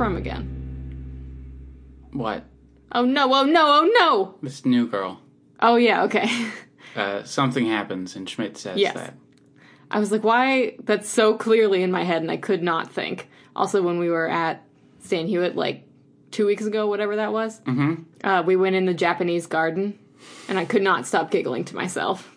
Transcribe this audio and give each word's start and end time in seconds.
from 0.00 0.16
again? 0.16 0.46
What? 2.12 2.44
Oh 2.90 3.04
no, 3.04 3.34
oh 3.34 3.44
no, 3.44 3.66
oh 3.66 3.90
no! 3.98 4.34
This 4.42 4.64
new 4.64 4.86
girl. 4.86 5.20
Oh 5.60 5.76
yeah, 5.76 6.04
okay. 6.04 6.28
Uh, 6.96 7.22
something 7.22 7.66
happens, 7.66 8.16
and 8.16 8.28
Schmidt 8.28 8.58
says 8.58 8.76
Yes. 8.76 8.94
that. 8.94 9.14
I 9.92 10.00
was 10.00 10.10
like, 10.10 10.24
why? 10.24 10.74
That's 10.82 11.08
so 11.08 11.34
clearly 11.36 11.84
in 11.84 11.92
my 11.92 12.02
head, 12.02 12.20
and 12.20 12.32
I 12.32 12.36
could 12.36 12.64
not 12.64 12.90
think. 12.90 13.28
Also, 13.54 13.80
when 13.80 14.00
we 14.00 14.10
were 14.10 14.28
at 14.28 14.64
Stan 14.98 15.28
Hywet, 15.28 15.54
like 15.54 15.84
two 16.32 16.46
weeks 16.46 16.64
ago, 16.64 16.88
whatever 16.88 17.14
that 17.14 17.32
was, 17.32 17.60
mm-hmm. 17.60 18.02
uh, 18.26 18.42
we 18.42 18.56
went 18.56 18.74
in 18.74 18.86
the 18.86 18.94
Japanese 18.94 19.46
garden, 19.46 20.00
and 20.48 20.58
I 20.58 20.64
could 20.64 20.82
not 20.82 21.06
stop 21.06 21.30
giggling 21.30 21.64
to 21.66 21.76
myself. 21.76 22.36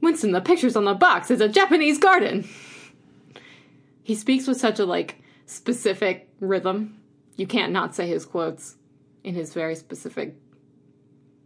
Winston, 0.00 0.32
the 0.32 0.40
pictures 0.40 0.74
on 0.74 0.86
the 0.86 0.94
box 0.94 1.30
is 1.30 1.42
a 1.42 1.50
Japanese 1.50 1.98
garden. 1.98 2.48
He 4.02 4.14
speaks 4.14 4.46
with 4.46 4.58
such 4.58 4.78
a 4.78 4.86
like 4.86 5.20
specific 5.46 6.28
rhythm. 6.40 7.00
You 7.36 7.46
can't 7.46 7.72
not 7.72 7.94
say 7.94 8.06
his 8.08 8.26
quotes 8.26 8.76
in 9.24 9.34
his 9.34 9.54
very 9.54 9.74
specific 9.74 10.36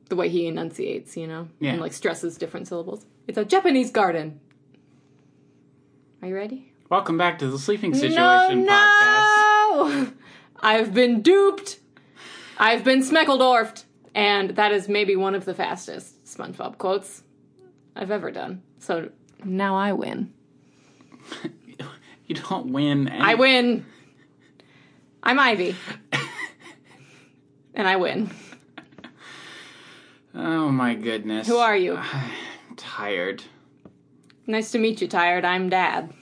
the 0.09 0.17
way 0.17 0.29
he 0.29 0.47
enunciates, 0.47 1.17
you 1.17 1.27
know? 1.27 1.49
Yeah. 1.61 1.73
And 1.73 1.81
like 1.81 1.93
stresses 1.93 2.37
different 2.37 2.69
syllables. 2.69 3.07
It's 3.29 3.39
a 3.39 3.45
Japanese 3.45 3.91
garden. 3.91 4.41
Are 6.21 6.29
you 6.29 6.35
ready? 6.35 6.73
Welcome 6.91 7.17
back 7.17 7.39
to 7.39 7.47
the 7.47 7.59
Sleeping 7.59 7.95
Situation 7.95 8.65
no, 8.65 8.73
podcast. 8.73 10.05
no! 10.05 10.13
I've 10.61 10.93
been 10.93 11.23
duped. 11.23 11.79
I've 12.59 12.83
been 12.83 13.01
Smeckledorfed. 13.01 13.85
And 14.15 14.51
that 14.57 14.73
is 14.73 14.89
maybe 14.89 15.15
one 15.15 15.37
of 15.37 15.45
the 15.45 15.55
fastest 15.55 16.25
SpongeBob 16.25 16.79
quotes 16.79 17.23
I've 17.95 18.11
ever 18.11 18.33
done. 18.33 18.63
So 18.81 19.11
now 19.45 19.77
I 19.77 19.93
win. 19.93 20.33
You 22.31 22.37
don't 22.37 22.67
win. 22.67 23.09
Any- 23.09 23.25
I 23.25 23.35
win. 23.35 23.85
I'm 25.21 25.41
Ivy. 25.41 25.75
and 27.75 27.89
I 27.89 27.97
win. 27.97 28.31
Oh 30.33 30.69
my 30.69 30.95
goodness. 30.95 31.49
Who 31.49 31.57
are 31.57 31.77
you? 31.77 31.97
I'm 32.01 32.77
tired. 32.77 33.43
Nice 34.47 34.71
to 34.71 34.79
meet 34.79 35.01
you, 35.01 35.09
Tired. 35.09 35.45
I'm 35.45 35.71
Dad. 35.71 36.13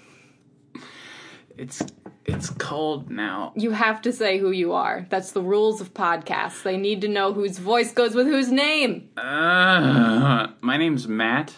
It's 1.59 1.83
it's 2.25 2.49
cold 2.49 3.11
now. 3.11 3.53
You 3.55 3.73
have 3.73 4.01
to 4.01 4.11
say 4.11 4.39
who 4.39 4.51
you 4.51 4.73
are. 4.73 5.07
That's 5.11 5.33
the 5.33 5.43
rules 5.43 5.83
of 5.83 5.93
podcasts. 5.93 6.63
They 6.63 6.79
need 6.79 7.03
to 7.03 7.09
know 7.09 7.35
whose 7.35 7.59
voice 7.59 7.93
goes 7.93 8.15
with 8.15 8.27
whose 8.27 8.51
name. 8.51 9.11
Uh, 9.19 10.47
my 10.63 10.79
name's 10.79 11.07
Matt, 11.07 11.55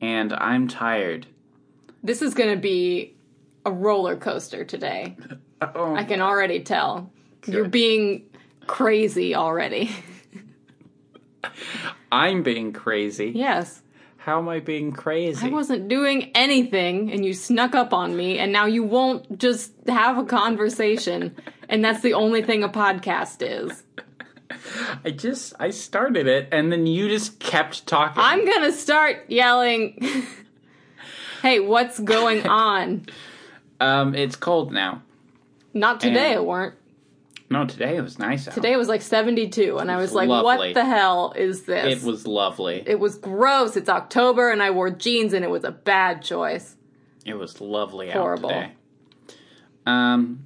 and 0.00 0.32
I'm 0.32 0.66
tired. 0.66 1.28
This 2.02 2.22
is 2.22 2.34
going 2.34 2.50
to 2.50 2.60
be 2.60 3.14
a 3.68 3.70
roller 3.70 4.16
coaster 4.16 4.64
today. 4.64 5.16
Oh, 5.60 5.94
I 5.94 6.04
can 6.04 6.20
already 6.20 6.60
tell. 6.60 7.10
You're 7.46 7.68
being 7.68 8.24
crazy 8.66 9.34
already. 9.34 9.90
I'm 12.12 12.42
being 12.42 12.72
crazy. 12.72 13.32
yes. 13.34 13.82
How 14.16 14.38
am 14.40 14.48
I 14.48 14.60
being 14.60 14.92
crazy? 14.92 15.46
I 15.46 15.50
wasn't 15.50 15.88
doing 15.88 16.30
anything 16.34 17.10
and 17.12 17.24
you 17.24 17.32
snuck 17.32 17.74
up 17.74 17.94
on 17.94 18.14
me 18.14 18.38
and 18.38 18.52
now 18.52 18.66
you 18.66 18.82
won't 18.82 19.38
just 19.38 19.72
have 19.86 20.18
a 20.18 20.24
conversation 20.24 21.34
and 21.68 21.82
that's 21.82 22.02
the 22.02 22.12
only 22.12 22.42
thing 22.42 22.62
a 22.62 22.68
podcast 22.68 23.38
is. 23.40 23.84
I 25.04 25.10
just 25.12 25.54
I 25.58 25.70
started 25.70 26.26
it, 26.26 26.48
and 26.52 26.72
then 26.72 26.86
you 26.86 27.08
just 27.08 27.38
kept 27.38 27.86
talking. 27.86 28.22
I'm 28.22 28.44
going 28.44 28.62
to 28.62 28.72
start 28.72 29.26
yelling. 29.28 29.98
hey, 31.42 31.60
what's 31.60 31.98
going 32.00 32.46
on? 32.46 33.06
Um, 33.80 34.14
it's 34.14 34.36
cold 34.36 34.72
now. 34.72 35.02
Not 35.74 36.00
today, 36.00 36.32
And- 36.32 36.40
it 36.40 36.44
weren't. 36.44 36.74
No, 37.50 37.64
today 37.64 37.96
it 37.96 38.02
was 38.02 38.18
nice 38.18 38.46
out. 38.46 38.52
Today 38.52 38.72
it 38.74 38.76
was 38.76 38.88
like 38.88 39.00
72 39.00 39.78
and 39.78 39.90
I 39.90 39.96
was 39.96 40.12
like, 40.12 40.28
lovely. 40.28 40.44
what 40.44 40.74
the 40.74 40.84
hell 40.84 41.32
is 41.34 41.62
this? 41.62 42.02
it 42.02 42.06
was 42.06 42.26
lovely. 42.26 42.82
It 42.84 43.00
was 43.00 43.16
gross. 43.16 43.74
It's 43.74 43.88
October 43.88 44.50
and 44.50 44.62
I 44.62 44.70
wore 44.70 44.90
jeans 44.90 45.32
and 45.32 45.42
it 45.42 45.48
was 45.48 45.64
a 45.64 45.70
bad 45.70 46.20
choice. 46.20 46.76
It 47.24 47.34
was 47.34 47.58
lovely 47.58 48.10
Horrible. 48.10 48.50
out 48.50 48.54
today. 48.54 48.72
Um, 49.86 50.44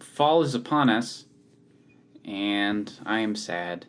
fall 0.00 0.42
is 0.42 0.54
upon 0.54 0.88
us, 0.88 1.26
and 2.24 2.90
I 3.04 3.20
am 3.20 3.34
sad. 3.36 3.84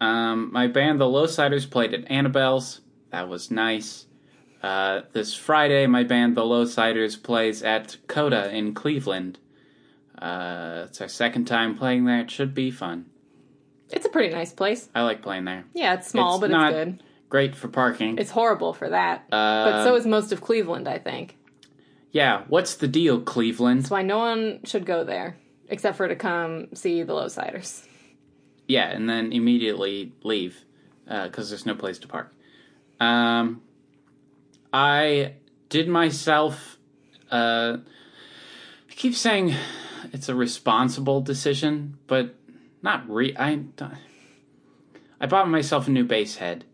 Um, 0.00 0.50
my 0.52 0.66
band, 0.66 1.00
the 1.00 1.04
Lowsiders, 1.04 1.70
played 1.70 1.92
at 1.92 2.10
Annabelle's. 2.10 2.80
That 3.10 3.28
was 3.28 3.50
nice. 3.50 4.05
Uh, 4.66 5.02
this 5.12 5.32
Friday, 5.32 5.86
my 5.86 6.02
band, 6.02 6.36
the 6.36 6.42
Lowsiders, 6.42 7.22
plays 7.22 7.62
at 7.62 7.96
Coda 8.08 8.50
in 8.52 8.74
Cleveland. 8.74 9.38
Uh, 10.18 10.84
it's 10.86 11.00
our 11.00 11.06
second 11.08 11.44
time 11.44 11.76
playing 11.76 12.04
there. 12.04 12.20
It 12.20 12.30
should 12.32 12.52
be 12.52 12.72
fun. 12.72 13.06
It's 13.92 14.04
a 14.06 14.08
pretty 14.08 14.34
nice 14.34 14.52
place. 14.52 14.88
I 14.92 15.02
like 15.02 15.22
playing 15.22 15.44
there. 15.44 15.64
Yeah, 15.72 15.94
it's 15.94 16.08
small, 16.08 16.34
It's 16.34 16.40
but 16.40 16.50
not- 16.50 16.72
it's 16.72 16.84
good. 16.84 17.02
Great 17.28 17.54
for 17.54 17.68
parking. 17.68 18.18
It's 18.18 18.30
horrible 18.32 18.72
for 18.72 18.88
that. 18.88 19.20
Uh, 19.30 19.70
but 19.70 19.84
so 19.84 19.94
is 19.94 20.04
most 20.06 20.32
of 20.32 20.40
Cleveland, 20.40 20.88
I 20.88 20.98
think. 20.98 21.36
yeah. 22.10 22.42
What's 22.48 22.74
the 22.76 22.88
deal, 22.88 23.20
Cleveland? 23.20 23.82
That's 23.82 23.90
why 23.90 24.02
no 24.02 24.18
one 24.18 24.60
should 24.64 24.84
go 24.86 25.04
there 25.04 25.36
except 25.68 25.96
for 25.96 26.08
to 26.08 26.16
come 26.16 26.68
see 26.74 27.02
the 27.04 27.12
Lowsiders. 27.12 27.84
Yeah, 28.66 28.88
and 28.90 29.08
then 29.08 29.32
immediately 29.32 30.12
leave 30.24 30.64
because 31.04 31.50
there's 31.50 31.66
no 31.66 31.74
place 31.74 31.98
to 31.98 32.08
park. 32.08 32.32
Um, 33.00 33.60
I 34.76 35.32
did 35.70 35.88
myself. 35.88 36.76
Uh, 37.30 37.78
I 38.90 38.92
keep 38.94 39.14
saying 39.14 39.54
it's 40.12 40.28
a 40.28 40.34
responsible 40.34 41.22
decision, 41.22 41.96
but 42.06 42.34
not 42.82 43.08
re. 43.08 43.34
I 43.38 43.60
I 45.18 45.24
bought 45.26 45.48
myself 45.48 45.88
a 45.88 45.90
new 45.90 46.04
bass 46.04 46.36
head, 46.36 46.66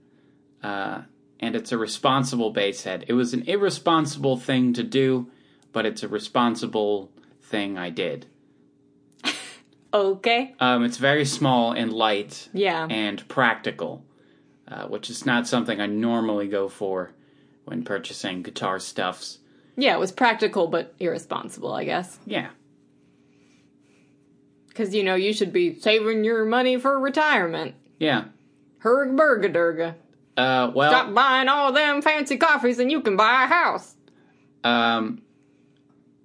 uh, 0.64 1.02
and 1.38 1.54
it's 1.54 1.70
a 1.70 1.78
responsible 1.78 2.50
bass 2.50 2.82
head. 2.82 3.04
It 3.06 3.12
was 3.12 3.34
an 3.34 3.42
irresponsible 3.46 4.36
thing 4.36 4.72
to 4.72 4.82
do, 4.82 5.30
but 5.72 5.86
it's 5.86 6.02
a 6.02 6.08
responsible 6.08 7.08
thing 7.40 7.78
I 7.78 7.90
did. 7.90 8.26
Okay. 9.94 10.54
Um, 10.58 10.84
it's 10.84 10.96
very 10.96 11.26
small 11.26 11.72
and 11.72 11.92
light 11.92 12.48
Yeah. 12.54 12.86
and 12.88 13.28
practical, 13.28 14.02
uh, 14.66 14.86
which 14.86 15.10
is 15.10 15.26
not 15.26 15.46
something 15.46 15.82
I 15.82 15.86
normally 15.86 16.48
go 16.48 16.70
for 16.70 17.12
when 17.64 17.84
purchasing 17.84 18.42
guitar 18.42 18.78
stuffs. 18.78 19.38
Yeah, 19.76 19.94
it 19.94 19.98
was 20.00 20.12
practical 20.12 20.66
but 20.68 20.94
irresponsible, 21.00 21.72
I 21.72 21.84
guess. 21.84 22.18
Yeah, 22.26 22.48
Because, 24.68 24.94
you 24.94 25.02
know, 25.02 25.14
you 25.14 25.32
should 25.32 25.52
be 25.52 25.78
saving 25.78 26.24
your 26.24 26.44
money 26.44 26.76
for 26.78 26.98
retirement. 26.98 27.74
yeah. 27.98 28.24
Hergburgadurga. 28.82 29.94
Uh, 30.36 30.72
well, 30.74 30.90
Stop 30.90 31.14
buying 31.14 31.48
all 31.48 31.72
them 31.72 32.02
fancy 32.02 32.36
coffees 32.36 32.78
and 32.80 32.90
you 32.90 33.00
can 33.00 33.16
buy 33.16 33.44
a 33.44 33.46
house. 33.46 33.94
um, 34.64 35.22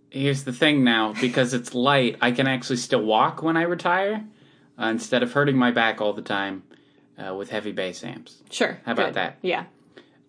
here's 0.09 0.43
the 0.45 0.53
thing 0.53 0.83
now 0.83 1.13
because 1.21 1.53
it's 1.53 1.75
light, 1.75 2.17
I 2.21 2.31
can 2.31 2.47
actually 2.47 2.77
still 2.77 3.03
walk 3.03 3.43
when 3.43 3.57
I 3.57 3.63
retire 3.63 4.25
uh, 4.81 4.85
instead 4.85 5.21
of 5.21 5.33
hurting 5.33 5.55
my 5.57 5.69
back 5.71 6.01
all 6.01 6.13
the 6.13 6.21
time 6.23 6.63
uh, 7.17 7.35
with 7.35 7.49
heavy 7.51 7.71
bass 7.73 8.03
amps. 8.03 8.41
Sure. 8.49 8.79
How 8.85 8.93
about 8.93 9.07
good. 9.07 9.13
that? 9.15 9.37
Yeah. 9.43 9.65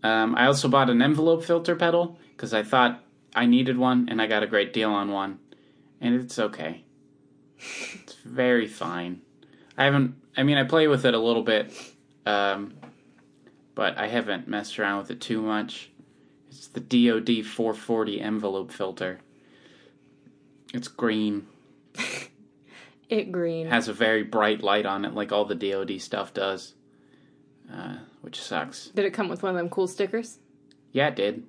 Um, 0.03 0.34
I 0.36 0.47
also 0.47 0.69
bought 0.69 0.91
an 0.91 1.03
envelope 1.03 1.44
filter 1.44 1.75
pedal 1.75 2.19
because 2.31 2.54
I 2.54 2.62
thought 2.62 3.03
I 3.34 3.47
needed 3.47 3.76
one, 3.76 4.09
and 4.09 4.22
I 4.22 4.26
got 4.26 4.42
a 4.42 4.47
great 4.47 4.72
deal 4.72 4.91
on 4.91 5.10
one, 5.10 5.38
and 6.00 6.14
it's 6.14 6.38
okay. 6.38 6.84
it's 7.59 8.14
very 8.25 8.66
fine. 8.66 9.22
I 9.76 9.84
haven't. 9.84 10.14
I 10.36 10.42
mean, 10.44 10.56
I 10.56 10.64
play 10.64 10.86
with 10.86 11.04
it 11.04 11.14
a 11.14 11.19
little 11.19 11.42
bit, 11.42 11.72
um, 12.26 12.75
but 13.74 13.98
I 13.98 14.06
haven't 14.06 14.48
messed 14.48 14.78
around 14.78 14.98
with 14.98 15.10
it 15.10 15.21
too 15.21 15.42
much. 15.42 15.91
It's 16.48 16.68
the 16.68 16.80
DoD 16.80 17.44
440 17.44 18.21
envelope 18.21 18.72
filter. 18.72 19.21
It's 20.72 20.89
green. 20.89 21.47
It 23.09 23.33
green. 23.33 23.68
Has 23.68 23.89
a 23.89 23.92
very 23.92 24.22
bright 24.22 24.62
light 24.62 24.84
on 24.84 25.04
it, 25.04 25.15
like 25.15 25.33
all 25.33 25.47
the 25.47 25.54
DoD 25.54 26.01
stuff 26.01 26.34
does, 26.34 26.74
uh, 27.72 27.97
which 28.20 28.41
sucks. 28.41 28.88
Did 28.88 29.04
it 29.04 29.12
come 29.12 29.28
with 29.28 29.42
one 29.42 29.50
of 29.50 29.56
them 29.56 29.68
cool 29.68 29.86
stickers? 29.86 30.38
Yeah, 30.92 31.09
it 31.09 31.16
did. 31.16 31.44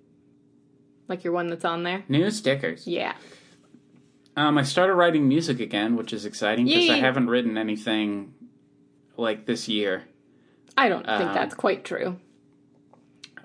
Like 1.08 1.24
your 1.24 1.34
one 1.34 1.48
that's 1.48 1.66
on 1.66 1.84
there? 1.84 2.04
New 2.08 2.30
stickers. 2.32 2.86
Yeah. 2.88 3.14
Um, 4.38 4.58
I 4.58 4.64
started 4.64 4.94
writing 4.94 5.28
music 5.28 5.60
again, 5.60 5.96
which 5.96 6.14
is 6.14 6.26
exciting 6.26 6.66
because 6.66 6.90
I 6.90 6.98
haven't 6.98 7.28
written 7.30 7.58
anything 7.58 8.34
like 9.18 9.46
this 9.46 9.68
year. 9.68 10.04
I 10.78 10.88
don't 10.88 11.06
think 11.06 11.22
Um, 11.30 11.34
that's 11.34 11.56
quite 11.56 11.84
true. 11.84 12.18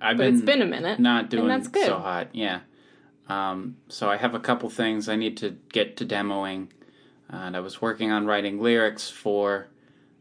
I've 0.01 0.19
But 0.19 0.25
been, 0.25 0.35
it's 0.35 0.45
been 0.45 0.63
a 0.63 0.67
minute. 0.67 1.01
not 1.01 1.31
doing 1.31 1.49
that's 1.49 1.69
good. 1.69 1.87
so 1.87 1.99
hot. 1.99 2.29
Yeah. 2.33 2.61
Um, 3.29 3.79
so 3.89 4.11
I 4.11 4.19
have 4.19 4.35
a 4.35 4.39
couple 4.41 4.69
things 4.69 5.09
I 5.09 5.17
need 5.17 5.39
to 5.39 5.57
get 5.73 5.97
to 5.97 6.05
demoing, 6.07 6.69
and 7.31 7.57
I 7.57 7.61
was 7.61 7.81
working 7.81 8.11
on 8.13 8.27
writing 8.27 8.61
lyrics 8.61 9.09
for 9.09 9.69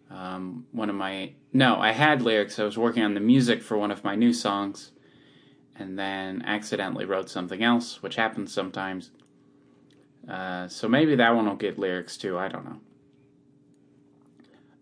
um, 0.10 0.66
one 0.72 0.90
of 0.90 0.96
my. 0.96 1.34
No, 1.54 1.80
I 1.80 1.92
had 1.92 2.24
lyrics. 2.24 2.58
I 2.58 2.64
was 2.64 2.78
working 2.78 3.04
on 3.04 3.14
the 3.14 3.20
music 3.20 3.62
for 3.62 3.78
one 3.78 3.92
of 3.92 4.04
my 4.04 4.16
new 4.16 4.34
songs, 4.34 4.92
and 5.76 5.98
then 5.98 6.42
accidentally 6.46 7.06
wrote 7.06 7.30
something 7.30 7.64
else, 7.64 8.02
which 8.02 8.16
happens 8.16 8.52
sometimes. 8.52 9.12
Uh, 10.28 10.68
so 10.68 10.90
maybe 10.90 11.16
that 11.16 11.36
one 11.36 11.48
will 11.48 11.56
get 11.56 11.78
lyrics 11.78 12.18
too. 12.18 12.38
I 12.38 12.48
don't 12.48 12.66
know. 12.66 12.80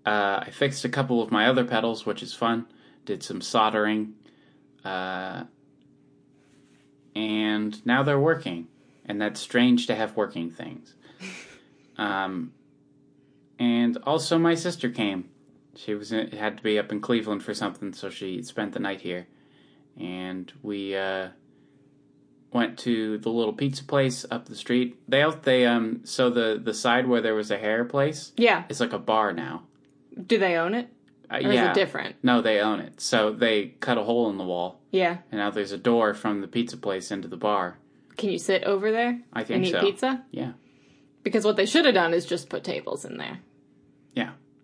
Uh, 0.05 0.43
I 0.47 0.49
fixed 0.49 0.85
a 0.85 0.89
couple 0.89 1.21
of 1.21 1.29
my 1.29 1.47
other 1.47 1.65
pedals, 1.65 2.05
which 2.05 2.23
is 2.23 2.33
fun. 2.33 2.67
Did 3.05 3.21
some 3.21 3.41
soldering. 3.41 4.13
Uh, 4.85 5.43
and 7.15 7.85
now 7.85 8.01
they're 8.01 8.19
working. 8.19 8.67
And 9.05 9.21
that's 9.21 9.39
strange 9.39 9.87
to 9.87 9.95
have 9.95 10.15
working 10.15 10.49
things. 10.51 10.95
Um, 11.97 12.53
and 13.59 13.97
also, 14.05 14.39
my 14.39 14.55
sister 14.55 14.89
came. 14.89 15.29
She 15.75 15.93
was 15.95 16.11
in, 16.11 16.31
had 16.31 16.57
to 16.57 16.63
be 16.63 16.77
up 16.77 16.91
in 16.91 16.99
Cleveland 17.01 17.43
for 17.43 17.53
something, 17.53 17.93
so 17.93 18.09
she 18.09 18.41
spent 18.43 18.73
the 18.73 18.79
night 18.79 19.01
here. 19.01 19.27
And 19.99 20.51
we 20.61 20.95
uh, 20.95 21.29
went 22.51 22.77
to 22.79 23.17
the 23.17 23.29
little 23.29 23.53
pizza 23.53 23.83
place 23.83 24.25
up 24.29 24.45
the 24.47 24.55
street. 24.55 24.97
They 25.07 25.25
they 25.43 25.65
um 25.65 26.01
so 26.03 26.29
the 26.29 26.59
the 26.61 26.73
side 26.73 27.07
where 27.07 27.21
there 27.21 27.35
was 27.35 27.51
a 27.51 27.57
hair 27.57 27.85
place 27.85 28.31
Yeah. 28.37 28.63
it's 28.69 28.79
like 28.79 28.93
a 28.93 28.99
bar 28.99 29.33
now. 29.33 29.63
Do 30.27 30.37
they 30.37 30.55
own 30.57 30.73
it? 30.73 30.89
Uh, 31.33 31.37
yeah, 31.37 31.49
is 31.49 31.69
it 31.69 31.73
different? 31.79 32.17
No, 32.23 32.41
they 32.41 32.59
own 32.59 32.81
it. 32.81 32.99
So 32.99 33.31
they 33.31 33.67
cut 33.79 33.97
a 33.97 34.03
hole 34.03 34.29
in 34.29 34.37
the 34.37 34.43
wall, 34.43 34.81
Yeah. 34.91 35.19
and 35.31 35.39
now 35.39 35.49
there's 35.49 35.71
a 35.71 35.77
door 35.77 36.13
from 36.13 36.41
the 36.41 36.47
pizza 36.47 36.75
place 36.75 37.09
into 37.11 37.29
the 37.29 37.37
bar. 37.37 37.77
Can 38.17 38.29
you 38.29 38.37
sit 38.37 38.65
over 38.65 38.91
there 38.91 39.21
I 39.31 39.45
think 39.45 39.57
and 39.57 39.65
eat 39.67 39.71
so. 39.71 39.79
pizza? 39.81 40.25
Yeah, 40.31 40.51
Because 41.23 41.45
what 41.45 41.55
they 41.55 41.65
should 41.65 41.85
have 41.85 41.93
done 41.93 42.13
is 42.13 42.25
just 42.25 42.49
put 42.49 42.65
tables 42.65 43.05
in 43.05 43.15
there. 43.17 43.39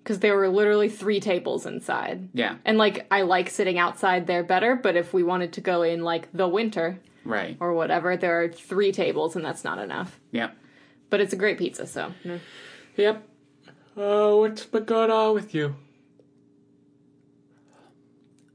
Yeah, 0.07 0.13
Because 0.13 0.19
there 0.19 0.35
were 0.35 0.47
literally 0.49 0.89
three 0.89 1.19
tables 1.19 1.65
inside. 1.65 2.29
yeah. 2.33 2.55
And 2.65 2.77
like, 2.77 3.05
I 3.11 3.23
like 3.23 3.49
sitting 3.49 3.77
outside 3.77 4.25
there 4.27 4.43
better, 4.43 4.75
but 4.75 4.95
if 4.95 5.13
we 5.13 5.23
wanted 5.23 5.51
to 5.53 5.61
go 5.61 5.81
in 5.83 6.03
like 6.03 6.29
the 6.33 6.47
winter 6.47 6.99
Right. 7.25 7.57
or 7.59 7.73
whatever, 7.73 8.15
there 8.17 8.41
are 8.41 8.47
three 8.49 8.91
tables 8.91 9.35
and 9.35 9.43
that's 9.43 9.63
not 9.63 9.79
enough. 9.79 10.19
Yep. 10.31 10.55
But 11.09 11.19
it's 11.21 11.33
a 11.33 11.37
great 11.37 11.57
pizza, 11.57 11.85
so. 11.85 12.13
mm. 12.23 12.39
Yep. 12.95 13.23
Oh, 13.97 14.39
what's 14.41 14.65
been 14.65 14.85
going 14.85 15.11
on 15.11 15.33
with 15.33 15.53
you? 15.53 15.75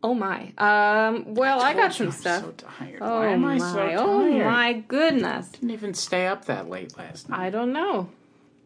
Oh 0.02 0.14
my. 0.14 0.52
Um, 0.58 1.34
well, 1.34 1.60
I, 1.60 1.75
got 1.75 1.93
some 1.94 2.06
I'm 2.06 2.12
stuff. 2.12 2.43
So 2.43 2.50
tired. 2.52 2.99
oh 3.00 3.20
Why 3.20 3.26
am 3.32 3.44
I 3.44 3.58
my. 3.58 3.72
so 3.72 3.76
tired? 3.76 3.99
oh 3.99 4.44
my 4.44 4.72
goodness. 4.88 5.49
Didn't 5.50 5.70
even 5.70 5.94
stay 5.94 6.26
up 6.26 6.46
that 6.46 6.69
late 6.69 6.96
last 6.99 7.28
night. 7.28 7.38
I 7.40 7.50
don't 7.50 7.72
know. 7.72 8.08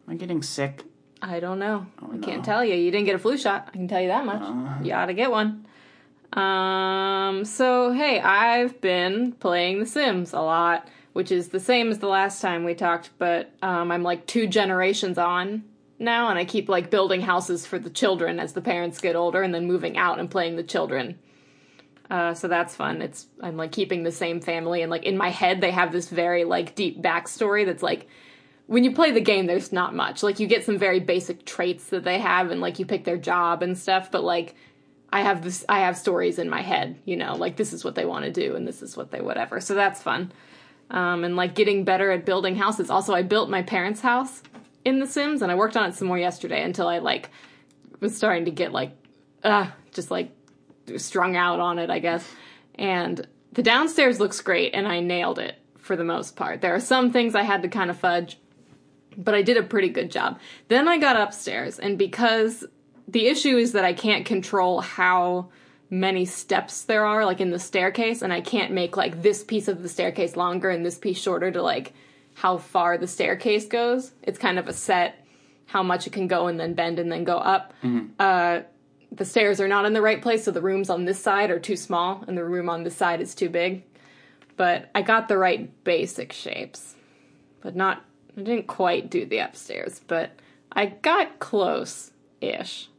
Am 0.07 0.13
I 0.13 0.15
getting 0.15 0.41
sick? 0.41 0.83
I 1.21 1.39
don't 1.39 1.59
know. 1.59 1.85
I 2.01 2.15
no. 2.15 2.25
can't 2.25 2.45
tell 2.45 2.63
you. 2.63 2.75
You 2.75 2.91
didn't 2.91 3.05
get 3.05 3.15
a 3.15 3.19
flu 3.19 3.37
shot. 3.37 3.69
I 3.69 3.71
can 3.71 3.87
tell 3.87 4.01
you 4.01 4.07
that 4.07 4.25
much. 4.25 4.85
You 4.85 4.93
ought 4.93 5.07
to 5.07 5.13
get 5.13 5.31
one. 5.31 5.65
Um, 6.33 7.45
so 7.45 7.91
hey, 7.91 8.19
I've 8.19 8.79
been 8.81 9.31
playing 9.33 9.79
The 9.79 9.85
Sims 9.85 10.33
a 10.33 10.41
lot, 10.41 10.87
which 11.13 11.31
is 11.31 11.49
the 11.49 11.59
same 11.59 11.89
as 11.89 11.99
the 11.99 12.07
last 12.07 12.41
time 12.41 12.63
we 12.63 12.75
talked, 12.75 13.09
but 13.17 13.51
um, 13.61 13.91
I'm 13.91 14.03
like 14.03 14.27
two 14.27 14.45
generations 14.47 15.17
on 15.17 15.63
now, 15.99 16.29
and 16.29 16.37
I 16.37 16.45
keep 16.45 16.69
like 16.69 16.91
building 16.91 17.21
houses 17.21 17.65
for 17.65 17.79
the 17.79 17.89
children 17.89 18.39
as 18.39 18.53
the 18.53 18.61
parents 18.61 18.99
get 18.99 19.15
older, 19.15 19.41
and 19.41 19.53
then 19.53 19.65
moving 19.65 19.97
out 19.97 20.19
and 20.19 20.29
playing 20.29 20.57
the 20.57 20.63
children. 20.63 21.17
Uh, 22.09 22.33
so 22.33 22.47
that's 22.47 22.75
fun. 22.75 23.01
It's 23.01 23.25
I'm 23.41 23.57
like 23.57 23.71
keeping 23.71 24.03
the 24.03 24.11
same 24.11 24.39
family, 24.41 24.81
and 24.81 24.91
like 24.91 25.03
in 25.03 25.17
my 25.17 25.29
head 25.29 25.61
they 25.61 25.71
have 25.71 25.91
this 25.91 26.09
very 26.09 26.43
like 26.43 26.75
deep 26.75 27.01
backstory 27.01 27.65
that's 27.65 27.83
like 27.83 28.07
when 28.67 28.83
you 28.83 28.93
play 28.93 29.11
the 29.11 29.21
game, 29.21 29.47
there's 29.47 29.71
not 29.71 29.95
much. 29.95 30.21
Like 30.21 30.39
you 30.39 30.47
get 30.47 30.65
some 30.65 30.77
very 30.77 30.99
basic 30.99 31.45
traits 31.45 31.85
that 31.85 32.03
they 32.03 32.19
have, 32.19 32.51
and 32.51 32.61
like 32.61 32.79
you 32.79 32.85
pick 32.85 33.05
their 33.05 33.17
job 33.17 33.63
and 33.63 33.77
stuff. 33.77 34.11
But 34.11 34.23
like 34.23 34.55
I 35.09 35.21
have 35.21 35.41
this, 35.41 35.65
I 35.67 35.79
have 35.79 35.97
stories 35.97 36.37
in 36.37 36.49
my 36.49 36.61
head. 36.61 36.99
You 37.05 37.15
know, 37.15 37.35
like 37.35 37.55
this 37.55 37.73
is 37.73 37.83
what 37.83 37.95
they 37.95 38.05
want 38.05 38.25
to 38.25 38.31
do, 38.31 38.55
and 38.55 38.67
this 38.67 38.81
is 38.81 38.95
what 38.95 39.11
they 39.11 39.21
whatever. 39.21 39.59
So 39.61 39.73
that's 39.73 40.03
fun. 40.03 40.31
Um, 40.89 41.23
and 41.23 41.35
like 41.35 41.55
getting 41.55 41.83
better 41.85 42.11
at 42.11 42.25
building 42.25 42.55
houses. 42.55 42.89
Also, 42.89 43.13
I 43.13 43.21
built 43.21 43.49
my 43.49 43.61
parents' 43.61 44.01
house 44.01 44.43
in 44.85 44.99
The 44.99 45.07
Sims, 45.07 45.41
and 45.41 45.51
I 45.51 45.55
worked 45.55 45.75
on 45.75 45.89
it 45.89 45.95
some 45.95 46.07
more 46.07 46.19
yesterday 46.19 46.63
until 46.63 46.87
I 46.87 46.99
like 46.99 47.29
was 47.99 48.15
starting 48.15 48.45
to 48.45 48.51
get 48.51 48.71
like, 48.71 48.91
uh, 49.43 49.67
just 49.93 50.11
like 50.11 50.31
strung 50.97 51.35
out 51.35 51.59
on 51.59 51.79
it, 51.79 51.89
I 51.89 51.99
guess. 51.99 52.29
And 52.75 53.25
the 53.53 53.63
downstairs 53.63 54.19
looks 54.19 54.41
great, 54.41 54.73
and 54.73 54.87
I 54.87 54.99
nailed 54.99 55.39
it 55.39 55.55
for 55.77 55.95
the 55.95 56.03
most 56.03 56.35
part. 56.35 56.61
There 56.61 56.75
are 56.75 56.81
some 56.81 57.11
things 57.11 57.33
I 57.33 57.43
had 57.43 57.61
to 57.63 57.69
kind 57.69 57.89
of 57.89 57.97
fudge 57.97 58.37
but 59.17 59.33
I 59.33 59.41
did 59.41 59.57
a 59.57 59.63
pretty 59.63 59.89
good 59.89 60.11
job. 60.11 60.39
Then 60.67 60.87
I 60.87 60.97
got 60.97 61.19
upstairs, 61.19 61.79
and 61.79 61.97
because 61.97 62.63
the 63.07 63.27
issue 63.27 63.57
is 63.57 63.71
that 63.73 63.85
I 63.85 63.93
can't 63.93 64.25
control 64.25 64.81
how 64.81 65.49
many 65.89 66.25
steps 66.25 66.83
there 66.83 67.05
are, 67.05 67.25
like 67.25 67.41
in 67.41 67.49
the 67.49 67.59
staircase, 67.59 68.21
and 68.21 68.31
I 68.31 68.41
can't 68.41 68.71
make 68.71 68.97
like 68.97 69.21
this 69.21 69.43
piece 69.43 69.67
of 69.67 69.81
the 69.81 69.89
staircase 69.89 70.35
longer 70.35 70.69
and 70.69 70.85
this 70.85 70.97
piece 70.97 71.17
shorter 71.17 71.51
to 71.51 71.61
like 71.61 71.93
how 72.35 72.57
far 72.57 72.97
the 72.97 73.07
staircase 73.07 73.65
goes. 73.65 74.11
It's 74.21 74.37
kind 74.37 74.59
of 74.59 74.67
a 74.67 74.73
set 74.73 75.25
how 75.65 75.83
much 75.83 76.07
it 76.07 76.13
can 76.13 76.27
go 76.27 76.47
and 76.47 76.59
then 76.59 76.73
bend 76.73 76.99
and 76.99 77.11
then 77.11 77.23
go 77.23 77.37
up. 77.37 77.73
Uh, 78.19 78.61
the 79.11 79.25
stairs 79.25 79.59
are 79.59 79.67
not 79.67 79.85
in 79.85 79.93
the 79.93 80.01
right 80.01 80.21
place, 80.21 80.43
so 80.43 80.51
the 80.51 80.61
rooms 80.61 80.89
on 80.89 81.05
this 81.05 81.21
side 81.21 81.49
are 81.49 81.59
too 81.59 81.75
small, 81.75 82.23
and 82.27 82.37
the 82.37 82.43
room 82.43 82.69
on 82.69 82.83
this 82.83 82.95
side 82.95 83.21
is 83.21 83.33
too 83.33 83.49
big. 83.49 83.83
But 84.57 84.89
I 84.93 85.01
got 85.01 85.27
the 85.27 85.37
right 85.37 85.83
basic 85.83 86.33
shapes, 86.33 86.95
but 87.61 87.75
not 87.75 88.03
I 88.37 88.41
didn't 88.41 88.67
quite 88.67 89.09
do 89.09 89.25
the 89.25 89.39
upstairs, 89.39 90.01
but 90.07 90.31
I 90.71 90.85
got 90.85 91.39
close 91.39 92.11
ish. 92.39 92.89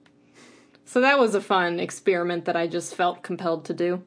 So 0.85 1.01
that 1.03 1.19
was 1.19 1.35
a 1.35 1.41
fun 1.41 1.79
experiment 1.79 2.47
that 2.47 2.57
I 2.57 2.67
just 2.67 2.95
felt 2.95 3.23
compelled 3.23 3.67
to 3.67 3.75
do. 3.75 4.03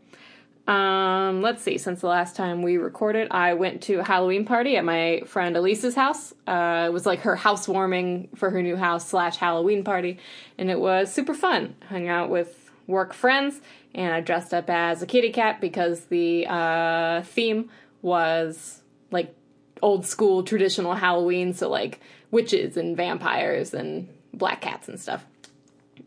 Um, 0.67 1.41
let's 1.41 1.63
see, 1.63 1.77
since 1.77 2.01
the 2.01 2.07
last 2.07 2.35
time 2.35 2.61
we 2.61 2.77
recorded, 2.77 3.29
I 3.31 3.53
went 3.53 3.81
to 3.83 3.95
a 3.95 4.03
Halloween 4.03 4.45
party 4.45 4.77
at 4.77 4.85
my 4.85 5.21
friend 5.25 5.55
Elise's 5.55 5.95
house. 5.95 6.33
Uh, 6.47 6.85
it 6.87 6.93
was 6.93 7.05
like 7.05 7.21
her 7.21 7.35
housewarming 7.35 8.29
for 8.35 8.49
her 8.49 8.61
new 8.61 8.75
house 8.75 9.07
slash 9.07 9.37
Halloween 9.37 9.83
party, 9.83 10.19
and 10.57 10.69
it 10.69 10.79
was 10.79 11.11
super 11.11 11.33
fun. 11.33 11.75
Hung 11.89 12.07
out 12.07 12.29
with 12.29 12.71
work 12.87 13.13
friends, 13.13 13.59
and 13.95 14.13
I 14.13 14.21
dressed 14.21 14.53
up 14.53 14.69
as 14.69 15.01
a 15.01 15.07
kitty 15.07 15.31
cat 15.31 15.61
because 15.61 16.05
the 16.05 16.45
uh, 16.47 17.21
theme 17.23 17.69
was 18.01 18.81
like 19.11 19.35
old 19.81 20.05
school 20.05 20.43
traditional 20.43 20.93
Halloween, 20.93 21.53
so 21.53 21.69
like 21.69 21.99
witches 22.31 22.77
and 22.77 22.95
vampires 22.95 23.73
and 23.73 24.07
black 24.33 24.61
cats 24.61 24.87
and 24.87 24.99
stuff. 24.99 25.25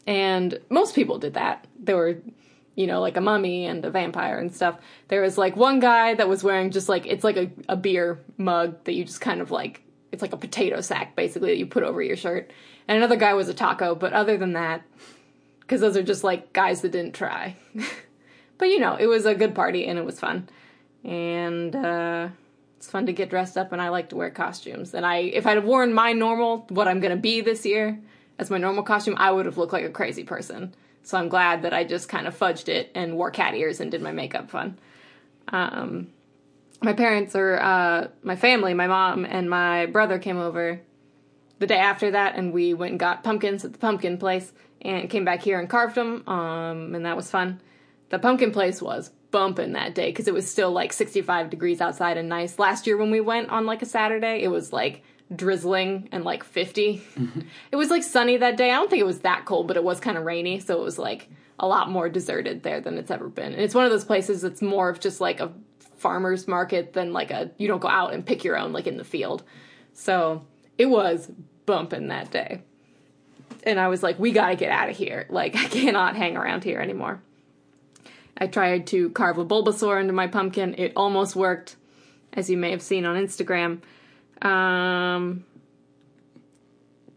And 0.07 0.59
most 0.71 0.95
people 0.95 1.19
did 1.19 1.35
that. 1.35 1.67
There 1.79 1.97
were, 1.97 2.17
you 2.75 2.87
know, 2.87 3.01
like 3.01 3.17
a 3.17 3.21
mummy 3.21 3.67
and 3.67 3.85
a 3.85 3.91
vampire 3.91 4.39
and 4.39 4.55
stuff. 4.55 4.79
There 5.09 5.23
was 5.23 5.39
like 5.39 5.57
one 5.57 5.81
guy 5.81 6.15
that 6.15 6.29
was 6.29 6.43
wearing 6.43 6.71
just 6.71 6.89
like 6.89 7.07
it's 7.07 7.25
like 7.25 7.37
a, 7.37 7.51
a 7.69 7.77
beer 7.77 8.21
mug 8.37 8.83
that 8.85 8.95
you 8.95 9.05
just 9.05 9.21
kind 9.21 9.41
of 9.41 9.51
like 9.51 9.83
it's 10.13 10.23
like 10.23 10.33
a 10.33 10.39
potato 10.39 10.81
sack 10.81 11.17
basically 11.17 11.51
that 11.51 11.59
you 11.59 11.67
put 11.67 11.83
over 11.83 12.03
your 12.03 12.17
shirt. 12.17 12.51
And 12.87 12.99
another 12.99 13.17
guy 13.17 13.35
was 13.35 13.49
a 13.49 13.55
taco, 13.55 13.95
but 13.95 14.13
other 14.13 14.37
than 14.37 14.53
that, 14.53 14.83
because 15.61 15.81
those 15.81 15.97
are 15.97 16.03
just 16.03 16.25
like 16.25 16.53
guys 16.53 16.83
that 16.83 16.93
didn't 16.93 17.15
try. 17.15 17.57
but 18.59 18.67
you 18.67 18.79
know, 18.79 18.97
it 18.97 19.07
was 19.07 19.27
a 19.27 19.35
good 19.35 19.55
party 19.55 19.87
and 19.87 19.99
it 19.99 20.05
was 20.05 20.21
fun. 20.21 20.49
And 21.03 21.75
uh 21.75 22.29
it's 22.85 22.91
fun 22.91 23.07
to 23.07 23.15
get 23.15 23.31
dressed 23.31 23.57
up 23.57 23.73
and 23.73 23.81
I 23.81 23.89
like 23.89 24.11
to 24.11 24.17
wear 24.17 24.31
costumes. 24.31 24.93
And 24.93 25.07
I 25.07 25.17
if 25.17 25.47
I'd 25.47 25.57
have 25.57 25.65
worn 25.65 25.95
my 25.95 26.13
normal 26.13 26.67
what 26.69 26.87
I'm 26.87 27.01
gonna 27.01 27.17
be 27.17 27.41
this 27.41 27.65
year 27.65 27.99
as 28.39 28.51
my 28.51 28.59
normal 28.59 28.83
costume, 28.83 29.15
I 29.17 29.31
would 29.31 29.47
have 29.47 29.57
looked 29.57 29.73
like 29.73 29.87
a 29.87 29.91
crazy 29.91 30.23
person. 30.23 30.75
So 31.03 31.17
I'm 31.17 31.31
glad 31.31 31.63
that 31.63 31.73
I 31.73 31.85
just 31.85 32.11
kind 32.11 32.27
of 32.27 32.39
fudged 32.39 32.69
it 32.69 32.91
and 32.95 33.17
wore 33.17 33.31
cat 33.31 33.55
ears 33.55 33.81
and 33.81 33.91
did 33.91 34.03
my 34.03 34.13
makeup 34.13 34.51
fun. 34.51 34.79
Um 35.49 36.09
my 36.83 36.93
parents 36.93 37.35
or 37.35 37.59
uh 37.59 38.09
my 38.23 38.37
family, 38.37 38.75
my 38.75 38.87
mom 38.87 39.25
and 39.25 39.49
my 39.49 39.87
brother 39.87 40.19
came 40.19 40.37
over 40.37 40.79
the 41.61 41.67
day 41.67 41.79
after 41.79 42.11
that 42.11 42.37
and 42.37 42.53
we 42.53 42.75
went 42.75 42.91
and 42.91 43.01
got 43.01 43.25
pumpkins 43.25 43.65
at 43.65 43.73
the 43.73 43.79
pumpkin 43.79 44.19
place 44.19 44.53
and 44.83 45.09
came 45.09 45.25
back 45.25 45.41
here 45.41 45.59
and 45.59 45.71
carved 45.71 45.95
them 45.95 46.23
um 46.29 46.95
and 46.95 47.07
that 47.07 47.17
was 47.17 47.31
fun. 47.31 47.63
The 48.11 48.19
pumpkin 48.19 48.53
place 48.53 48.83
was 48.83 49.11
bumping 49.35 49.73
that 49.73 49.97
day 49.97 50.11
because 50.11 50.29
it 50.29 50.33
was 50.33 50.49
still 50.49 50.71
like 50.71 50.93
65 50.93 51.51
degrees 51.51 51.81
outside 51.81 52.17
and 52.17 52.29
nice. 52.29 52.57
Last 52.57 52.87
year 52.87 52.97
when 52.97 53.11
we 53.11 53.21
went 53.21 53.49
on 53.49 53.67
like 53.67 53.83
a 53.83 53.85
Saturday, 53.85 54.45
it 54.45 54.49
was 54.49 54.73
like 54.73 55.03
drizzling 55.35 56.09
and 56.13 56.23
like 56.23 56.45
50. 56.45 56.99
Mm-hmm. 56.99 57.41
It 57.73 57.75
was 57.75 57.91
like 57.91 58.05
sunny 58.05 58.37
that 58.37 58.57
day. 58.57 58.71
I 58.71 58.77
don't 58.77 58.89
think 58.89 59.01
it 59.01 59.07
was 59.07 59.23
that 59.23 59.45
cold, 59.45 59.67
but 59.67 59.77
it 59.77 59.83
was 59.83 59.99
kind 59.99 60.17
of 60.17 60.23
rainy, 60.23 60.61
so 60.61 60.81
it 60.81 60.85
was 60.85 61.01
like 61.01 61.29
a 61.59 61.67
lot 61.67 61.91
more 61.91 62.09
deserted 62.09 62.63
there 62.63 62.81
than 62.81 62.97
it's 62.97 63.11
ever 63.11 63.29
been. 63.29 63.53
And 63.53 63.61
it's 63.61 63.75
one 63.75 63.85
of 63.85 63.91
those 63.91 64.05
places 64.05 64.41
that's 64.41 64.63
more 64.63 64.89
of 64.89 65.01
just 65.01 65.21
like 65.21 65.41
a 65.41 65.53
farmer's 65.97 66.47
market 66.47 66.93
than 66.93 67.13
like 67.13 67.33
a 67.33 67.51
you 67.59 67.67
don't 67.67 67.83
go 67.83 67.89
out 67.89 68.15
and 68.15 68.25
pick 68.25 68.45
your 68.45 68.57
own 68.57 68.73
like 68.73 68.87
in 68.87 68.99
the 68.99 69.05
field. 69.05 69.43
So, 69.95 70.47
it 70.79 70.87
was 70.87 71.29
bumping 71.67 72.07
that 72.07 72.31
day. 72.31 72.63
And 73.65 73.81
I 73.81 73.89
was 73.89 74.05
like, 74.05 74.17
we 74.21 74.31
got 74.31 74.51
to 74.51 74.57
get 74.57 74.71
out 74.71 74.91
of 74.91 74.97
here. 74.97 75.27
Like 75.29 75.57
I 75.57 75.65
cannot 75.65 76.15
hang 76.15 76.37
around 76.37 76.63
here 76.63 76.79
anymore. 76.79 77.21
I 78.37 78.47
tried 78.47 78.87
to 78.89 79.11
carve 79.11 79.39
a 79.39 79.45
Bulbasaur 79.45 80.01
into 80.01 80.13
my 80.13 80.27
pumpkin. 80.27 80.75
It 80.77 80.93
almost 80.97 81.37
worked, 81.37 81.77
as 82.33 82.51
you 82.51 82.57
may 82.57 82.71
have 82.71 82.83
seen 82.83 83.07
on 83.07 83.17
Instagram. 83.17 83.81
Um, 84.43 85.45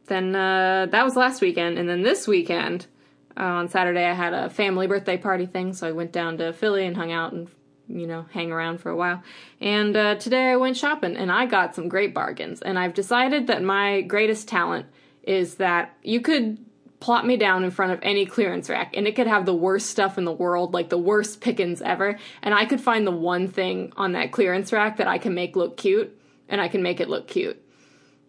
then 0.06 0.36
uh, 0.36 0.88
that 0.92 1.04
was 1.04 1.16
last 1.16 1.42
weekend, 1.42 1.78
and 1.78 1.90
then 1.90 2.02
this 2.02 2.28
weekend 2.28 2.88
uh, 3.36 3.44
on 3.44 3.70
Saturday 3.70 4.06
I 4.06 4.14
had 4.14 4.34
a 4.34 4.50
family 4.50 4.88
birthday 4.88 5.18
party 5.18 5.46
thing, 5.46 5.74
so 5.74 5.88
I 5.88 5.92
went 5.92 6.12
down 6.12 6.38
to 6.38 6.54
Philly 6.54 6.86
and 6.86 6.96
hung 6.96 7.12
out 7.12 7.34
and 7.34 7.50
you 7.90 8.08
know, 8.08 8.26
hang 8.32 8.52
around 8.52 8.80
for 8.80 8.90
a 8.90 8.96
while. 8.96 9.24
And 9.62 9.96
uh, 9.96 10.16
today 10.16 10.52
I 10.52 10.58
went 10.58 10.78
shopping 10.78 11.16
and 11.16 11.32
I 11.32 11.46
got 11.46 11.76
some 11.76 11.88
great 11.88 12.14
bargains. 12.14 12.62
And 12.62 12.78
I've 12.78 12.94
decided 12.94 13.48
that 13.48 13.64
my 13.64 14.02
greatest 14.02 14.48
talent 14.48 14.88
is 15.24 15.56
that 15.56 15.96
you 16.04 16.22
could 16.22 16.58
plop 17.00 17.26
me 17.26 17.38
down 17.38 17.64
in 17.64 17.72
front 17.72 17.92
of 17.92 18.00
any 18.02 18.26
clearance 18.26 18.70
rack 18.70 18.96
and 18.98 19.08
it 19.08 19.16
could 19.16 19.28
have 19.28 19.46
the 19.46 19.54
worst 19.54 19.90
stuff 19.90 20.18
in 20.18 20.26
the 20.26 20.32
world, 20.32 20.74
like 20.74 20.90
the 20.90 20.98
worst 20.98 21.42
pickings 21.42 21.82
ever. 21.82 22.18
And 22.42 22.54
I 22.54 22.66
could 22.66 22.82
find 22.82 23.06
the 23.06 23.12
one 23.12 23.48
thing 23.48 23.94
on 23.96 24.14
that 24.14 24.32
clearance 24.32 24.74
rack 24.74 24.98
that 24.98 25.08
I 25.08 25.18
can 25.18 25.34
make 25.34 25.56
look 25.56 25.78
cute 25.78 26.20
and 26.50 26.60
I 26.60 26.68
can 26.68 26.82
make 26.82 27.00
it 27.00 27.10
look 27.10 27.28
cute 27.28 27.62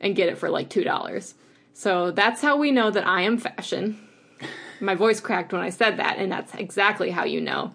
and 0.00 0.14
get 0.14 0.28
it 0.28 0.38
for 0.38 0.50
like 0.50 0.68
$2. 0.68 1.34
So 1.72 2.10
that's 2.10 2.42
how 2.42 2.56
we 2.56 2.70
know 2.70 2.90
that 2.90 3.06
I 3.06 3.22
am 3.22 3.38
fashion. 3.38 4.06
My 4.80 4.94
voice 4.94 5.20
cracked 5.20 5.52
when 5.52 5.62
I 5.62 5.70
said 5.70 5.98
that, 5.98 6.18
and 6.18 6.30
that's 6.30 6.54
exactly 6.54 7.10
how 7.10 7.24
you 7.24 7.40
know 7.40 7.74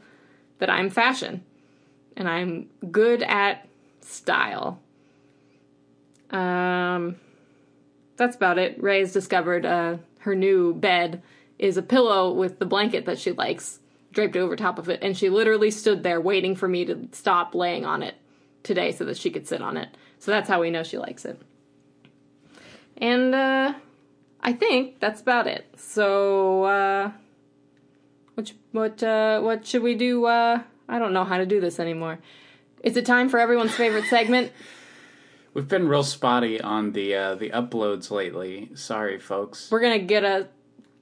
that 0.60 0.70
I'm 0.70 0.90
fashion. 0.90 1.44
And 2.16 2.30
I'm 2.30 2.70
good 2.92 3.24
at 3.24 3.68
style. 4.02 4.80
Um, 6.30 7.18
that's 8.16 8.36
about 8.36 8.58
it. 8.58 8.82
Ray 8.82 9.00
has 9.00 9.12
discovered 9.12 9.66
uh, 9.66 9.98
her 10.24 10.36
new 10.36 10.74
bed 10.74 11.22
is 11.60 11.78
a 11.78 11.82
pillow 11.82 12.32
with 12.32 12.60
the 12.60 12.66
blanket 12.66 13.06
that 13.06 13.20
she 13.20 13.32
likes 13.32 13.80
draped 14.12 14.38
over 14.38 14.56
top 14.56 14.78
of 14.78 14.90
it, 14.90 15.00
and 15.02 15.18
she 15.18 15.30
literally 15.30 15.72
stood 15.72 16.04
there 16.04 16.22
waiting 16.22 16.56
for 16.56 16.68
me 16.68 16.86
to 16.86 17.10
stop 17.12 17.56
laying 17.56 17.86
on 17.86 18.04
it 18.04 18.16
today 18.62 18.92
so 18.92 19.04
that 19.06 19.18
she 19.18 19.30
could 19.30 19.48
sit 19.48 19.62
on 19.62 19.76
it. 19.76 19.90
So 20.20 20.32
that's 20.32 20.48
how 20.48 20.62
we 20.62 20.70
know 20.70 20.84
she 20.84 20.98
likes 20.98 21.26
it. 21.26 21.42
And 22.98 23.34
uh, 23.34 23.74
I 24.40 24.54
think 24.54 25.00
that's 25.00 25.20
about 25.20 25.48
it. 25.48 25.66
So 25.78 26.64
uh, 26.64 27.12
what 28.36 28.54
what 28.72 29.04
uh, 29.04 29.42
what 29.42 29.66
should 29.66 29.84
we 29.84 29.96
do? 29.96 30.26
Uh, 30.26 30.62
I 30.88 31.00
don't 31.00 31.14
know 31.14 31.24
how 31.24 31.38
to 31.38 31.46
do 31.46 31.60
this 31.60 31.80
anymore. 31.80 32.20
Is 32.84 32.96
it 32.98 33.06
time 33.06 33.30
for 33.30 33.40
everyone's 33.40 33.74
favorite 33.74 34.06
segment? 34.06 34.52
We've 35.54 35.68
been 35.68 35.88
real 35.88 36.04
spotty 36.04 36.60
on 36.60 36.94
the 36.94 37.16
uh, 37.16 37.36
the 37.36 37.52
uploads 37.52 38.10
lately. 38.10 38.72
Sorry, 38.74 39.20
folks. 39.20 39.70
We're 39.70 39.82
gonna 39.82 40.00
get 40.00 40.24
a 40.24 40.48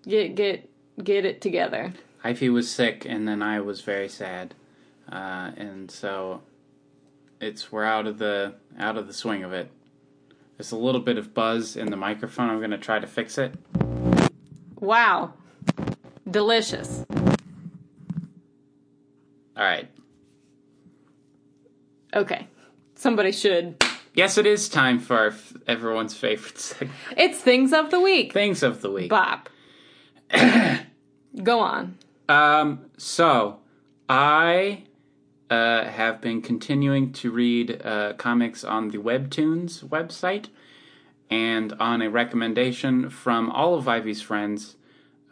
get 0.03 0.35
get 0.35 0.69
get 1.01 1.23
it 1.25 1.39
together. 1.39 1.93
Ivy 2.23 2.49
was 2.49 2.69
sick, 2.69 3.05
and 3.07 3.25
then 3.27 3.41
I 3.41 3.61
was 3.61 3.81
very 3.81 4.09
sad, 4.09 4.53
uh, 5.09 5.51
and 5.55 5.89
so 5.89 6.41
it's 7.39 7.71
we're 7.71 7.85
out 7.85 8.07
of 8.07 8.17
the 8.17 8.55
out 8.77 8.97
of 8.97 9.07
the 9.07 9.13
swing 9.13 9.43
of 9.43 9.53
it. 9.53 9.71
There's 10.57 10.73
a 10.73 10.77
little 10.77 11.01
bit 11.01 11.17
of 11.17 11.33
buzz 11.33 11.77
in 11.77 11.89
the 11.89 11.97
microphone. 11.97 12.49
I'm 12.49 12.59
gonna 12.59 12.77
try 12.77 12.99
to 12.99 13.07
fix 13.07 13.37
it. 13.37 13.55
Wow, 14.81 15.33
delicious. 16.29 17.05
All 19.55 19.63
right. 19.63 19.87
Okay, 22.13 22.47
somebody 22.95 23.31
should. 23.31 23.81
Yes, 24.13 24.37
it 24.37 24.45
is 24.45 24.67
time 24.67 24.99
for 24.99 25.17
our 25.17 25.27
f- 25.27 25.53
everyone's 25.67 26.13
favorite 26.13 26.57
segment. 26.59 26.97
It's 27.15 27.39
things 27.39 27.71
of 27.73 27.91
the 27.91 27.99
week. 27.99 28.33
Things 28.33 28.61
of 28.63 28.81
the 28.81 28.91
week. 28.91 29.09
Bop. 29.09 29.49
Go 31.43 31.59
on. 31.59 31.97
Um, 32.27 32.85
so 32.97 33.59
I 34.09 34.83
uh, 35.49 35.85
have 35.85 36.21
been 36.21 36.41
continuing 36.41 37.13
to 37.13 37.31
read 37.31 37.81
uh, 37.85 38.13
comics 38.13 38.63
on 38.63 38.89
the 38.89 38.97
Webtoons 38.97 39.83
website, 39.83 40.47
and 41.29 41.73
on 41.73 42.01
a 42.01 42.09
recommendation 42.09 43.09
from 43.09 43.49
all 43.49 43.75
of 43.75 43.87
Ivy's 43.87 44.21
friends, 44.21 44.75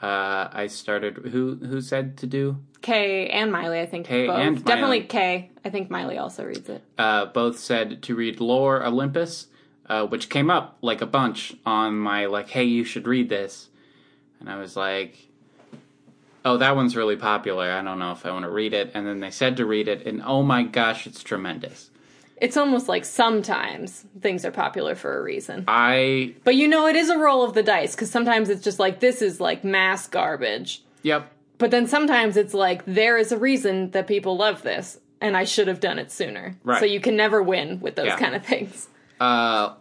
uh, 0.01 0.49
I 0.51 0.67
started. 0.67 1.17
Who 1.17 1.55
who 1.55 1.81
said 1.81 2.17
to 2.17 2.27
do? 2.27 2.57
Kay 2.81 3.27
and 3.29 3.51
Miley, 3.51 3.81
I 3.81 3.85
think. 3.85 4.07
Kay 4.07 4.27
both. 4.27 4.37
and 4.37 4.55
Miley. 4.55 4.63
Definitely 4.63 5.01
Kay. 5.03 5.51
I 5.65 5.69
think 5.69 5.89
Miley 5.89 6.17
also 6.17 6.45
reads 6.45 6.69
it. 6.69 6.83
Uh, 6.97 7.25
both 7.25 7.59
said 7.59 8.01
to 8.03 8.15
read 8.15 8.39
Lore 8.39 8.85
Olympus, 8.85 9.47
uh, 9.87 10.05
which 10.07 10.29
came 10.29 10.49
up 10.49 10.77
like 10.81 11.01
a 11.01 11.05
bunch 11.05 11.55
on 11.65 11.97
my 11.97 12.25
like, 12.27 12.49
hey, 12.49 12.63
you 12.63 12.83
should 12.83 13.07
read 13.07 13.29
this, 13.29 13.69
and 14.39 14.49
I 14.49 14.57
was 14.57 14.75
like. 14.75 15.25
Oh, 16.45 16.55
that 16.55 16.73
one's 16.77 16.95
really 16.95 17.17
popular. 17.17 17.69
I 17.69 17.81
don't 17.81 17.99
know 17.99 18.13
if 18.13 18.25
I 18.25 18.31
want 18.31 18.43
to 18.43 18.49
read 18.49 18.73
it. 18.73 18.91
And 18.93 19.05
then 19.05 19.19
they 19.19 19.29
said 19.29 19.57
to 19.57 19.65
read 19.65 19.89
it, 19.89 20.07
and 20.07 20.23
oh 20.25 20.41
my 20.41 20.63
gosh, 20.63 21.05
it's 21.05 21.21
tremendous. 21.21 21.91
It's 22.41 22.55
almost 22.57 22.87
like 22.87 23.03
sometimes 23.05 24.05
things 24.21 24.45
are 24.45 24.51
popular 24.51 24.95
for 24.95 25.17
a 25.17 25.21
reason. 25.21 25.65
I 25.67 26.35
But 26.43 26.55
you 26.55 26.67
know, 26.67 26.87
it 26.87 26.95
is 26.95 27.09
a 27.09 27.17
roll 27.17 27.43
of 27.43 27.53
the 27.53 27.63
dice 27.63 27.95
because 27.95 28.09
sometimes 28.09 28.49
it's 28.49 28.63
just 28.63 28.79
like, 28.79 28.99
this 29.01 29.21
is 29.21 29.39
like 29.41 29.63
mass 29.63 30.07
garbage. 30.07 30.81
yep. 31.03 31.31
But 31.57 31.71
then 31.71 31.87
sometimes 31.87 32.37
it's 32.37 32.53
like, 32.53 32.85
there 32.85 33.17
is 33.17 33.33
a 33.33 33.37
reason 33.37 33.91
that 33.91 34.07
people 34.07 34.37
love 34.37 34.61
this 34.61 34.97
and 35.19 35.35
I 35.35 35.43
should 35.43 35.67
have 35.67 35.81
done 35.81 35.99
it 35.99 36.09
sooner. 36.11 36.55
Right. 36.63 36.79
So 36.79 36.85
you 36.85 37.01
can 37.01 37.17
never 37.17 37.43
win 37.43 37.81
with 37.81 37.95
those 37.95 38.05
Yeah. 38.07 38.17
kind 38.17 38.33
of 38.35 38.45
things. 38.45 38.87
Uh, 39.19 39.73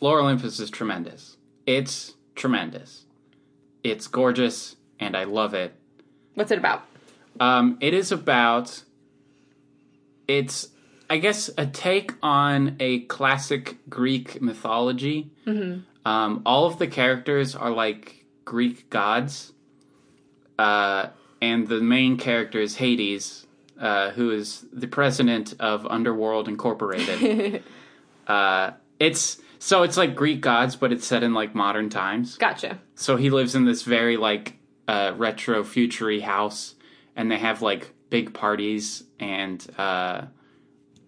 Lore 0.00 0.18
Olympus 0.20 0.58
is 0.58 0.70
tremendous. 0.70 1.36
It's 1.66 2.14
tremendous. 2.34 3.04
It's 3.84 4.08
gorgeous, 4.08 4.74
and 4.98 5.16
I 5.16 5.22
love 5.22 5.54
it. 5.54 5.72
What's 6.34 6.50
it 6.50 6.58
about? 6.58 6.82
Um, 7.38 7.78
it 7.80 7.94
is 7.94 8.10
about. 8.10 8.82
It's, 10.26 10.68
I 11.10 11.18
guess, 11.18 11.50
a 11.56 11.66
take 11.66 12.12
on 12.22 12.76
a 12.80 13.00
classic 13.00 13.76
Greek 13.88 14.42
mythology. 14.42 15.30
Um, 16.04 16.42
all 16.44 16.66
of 16.66 16.78
the 16.78 16.86
characters 16.86 17.54
are 17.54 17.70
like 17.70 18.24
Greek 18.44 18.88
gods, 18.90 19.52
uh, 20.58 21.08
and 21.40 21.68
the 21.68 21.80
main 21.80 22.16
character 22.16 22.60
is 22.60 22.76
Hades, 22.76 23.46
uh, 23.80 24.10
who 24.10 24.30
is 24.30 24.66
the 24.72 24.88
president 24.88 25.54
of 25.60 25.86
Underworld 25.86 26.48
Incorporated. 26.48 27.62
uh, 28.26 28.72
it's 28.98 29.40
so 29.58 29.82
it's 29.82 29.96
like 29.96 30.14
Greek 30.14 30.40
gods, 30.40 30.76
but 30.76 30.92
it's 30.92 31.06
set 31.06 31.22
in 31.22 31.34
like 31.34 31.54
modern 31.54 31.90
times. 31.90 32.36
Gotcha. 32.36 32.78
So 32.94 33.16
he 33.16 33.30
lives 33.30 33.54
in 33.54 33.64
this 33.64 33.82
very 33.82 34.16
like 34.16 34.56
uh, 34.86 35.12
retro 35.16 35.64
futury 35.64 36.20
house, 36.20 36.74
and 37.16 37.30
they 37.30 37.38
have 37.38 37.62
like 37.62 37.92
big 38.10 38.32
parties 38.32 39.04
and 39.20 39.66
uh, 39.76 40.22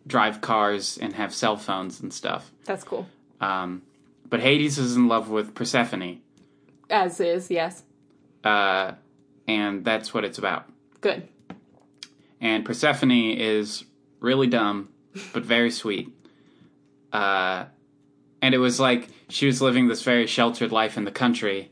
drive 0.07 0.41
cars 0.41 0.99
and 0.99 1.15
have 1.15 1.35
cell 1.35 1.57
phones 1.57 2.01
and 2.01 2.13
stuff. 2.13 2.51
That's 2.65 2.85
cool. 2.85 3.07
Um, 3.41 3.83
but 4.29 4.41
Hades 4.41 4.79
is 4.79 4.97
in 4.97 5.09
love 5.09 5.29
with 5.29 5.55
Persephone, 5.55 6.21
As 6.89 7.21
is, 7.21 7.51
yes. 7.51 7.83
uh, 8.45 8.93
and 9.49 9.85
that's 9.85 10.15
what 10.15 10.25
it's 10.25 10.39
about. 10.39 10.67
Good. 11.01 11.29
And 12.41 12.65
Persephone 12.65 13.11
is 13.11 13.85
really 14.21 14.47
dumb, 14.47 14.89
but 15.33 15.45
very 15.45 15.71
sweet. 15.71 16.09
Uh, 17.13 17.65
and 18.41 18.55
it 18.55 18.59
was 18.59 18.79
like 18.79 19.09
she 19.29 19.47
was 19.47 19.61
living 19.61 19.89
this 19.89 20.03
very 20.03 20.27
sheltered 20.27 20.73
life 20.73 20.97
in 20.97 21.05
the 21.05 21.11
country, 21.11 21.71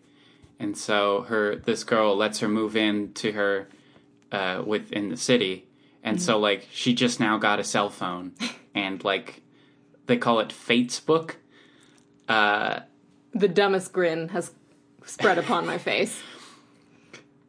and 0.59 0.77
so 0.77 1.23
her 1.29 1.57
this 1.57 1.85
girl 1.85 2.17
lets 2.17 2.41
her 2.41 2.49
move 2.49 2.77
in 2.77 3.13
to 3.15 3.33
her 3.33 3.69
uh, 4.33 4.63
within 4.67 5.09
the 5.09 5.17
city, 5.17 5.68
and 6.09 6.23
so 6.23 6.39
like 6.39 6.69
she 6.73 6.95
just 6.95 7.21
now 7.21 7.39
got 7.39 7.59
a 7.61 7.65
cell 7.65 7.91
phone, 7.91 8.33
and 8.75 9.03
like 9.05 9.43
they 10.07 10.17
call 10.17 10.41
it 10.41 10.53
Fate's 10.53 11.01
book. 11.01 11.37
Uh, 12.29 12.81
The 13.33 13.49
dumbest 13.49 13.93
grin 13.93 14.29
has 14.29 14.53
spread 15.05 15.39
upon 15.39 15.67
my 15.67 15.79
face. 15.79 16.21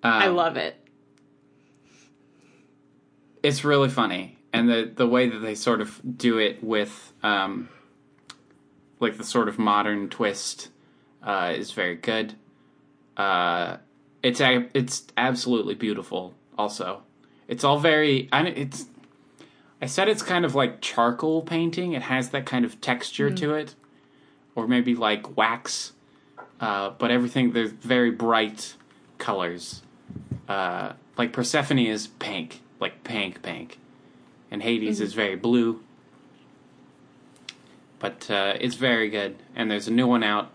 I 0.04 0.28
um, 0.28 0.36
love 0.36 0.56
it. 0.58 0.76
it's 3.44 3.64
really 3.64 3.90
funny 3.90 4.38
and 4.54 4.70
the 4.70 4.92
the 4.96 5.08
way 5.08 5.28
that 5.30 5.40
they 5.40 5.56
sort 5.56 5.82
of 5.82 6.02
do 6.18 6.38
it 6.38 6.64
with 6.64 7.14
um 7.24 7.70
like 9.00 9.18
the 9.18 9.24
sort 9.24 9.48
of 9.48 9.58
modern 9.58 10.10
twist 10.10 10.70
uh 11.24 11.54
is 11.56 11.72
very 11.72 11.96
good 11.96 12.36
uh 13.18 13.78
it's 14.22 14.42
a, 14.42 14.68
it's 14.74 15.08
absolutely 15.18 15.76
beautiful 15.76 16.34
also 16.58 17.02
it's 17.50 17.66
all 17.66 17.80
very 17.80 18.30
I 18.32 18.48
it's 18.48 18.86
I 19.82 19.88
said 19.88 20.08
it's 20.08 20.24
kind 20.24 20.46
of 20.46 20.56
like 20.56 20.80
charcoal 20.80 21.42
painting. 21.42 21.92
It 21.92 22.04
has 22.04 22.30
that 22.30 22.46
kind 22.46 22.64
of 22.64 22.80
texture 22.80 23.30
to 23.30 23.56
it. 23.56 23.76
Or 24.56 24.68
maybe 24.68 24.96
like 24.96 25.36
wax. 25.36 25.92
Uh 26.62 26.92
but 26.92 27.12
everything 27.12 27.52
there's 27.52 27.72
very 27.72 28.12
bright 28.12 28.76
colors. 29.18 29.84
Uh, 30.48 30.94
like 31.16 31.32
Persephone 31.32 31.78
is 31.78 32.08
pink, 32.08 32.62
like 32.80 33.04
pink, 33.04 33.44
pink, 33.44 33.78
and 34.50 34.64
Hades 34.64 35.00
is 35.00 35.14
very 35.14 35.36
blue. 35.36 35.84
But 38.00 38.32
uh, 38.32 38.56
it's 38.60 38.76
very 38.76 39.10
good, 39.10 39.36
and 39.56 39.70
there's 39.70 39.88
a 39.88 39.92
new 39.92 40.08
one 40.08 40.24
out, 40.24 40.50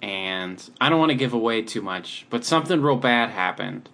and 0.00 0.62
I 0.80 0.88
don't 0.88 1.00
want 1.00 1.10
to 1.10 1.16
give 1.16 1.32
away 1.32 1.62
too 1.62 1.82
much, 1.82 2.26
but 2.30 2.44
something 2.44 2.80
real 2.80 2.96
bad 2.96 3.30
happened, 3.30 3.88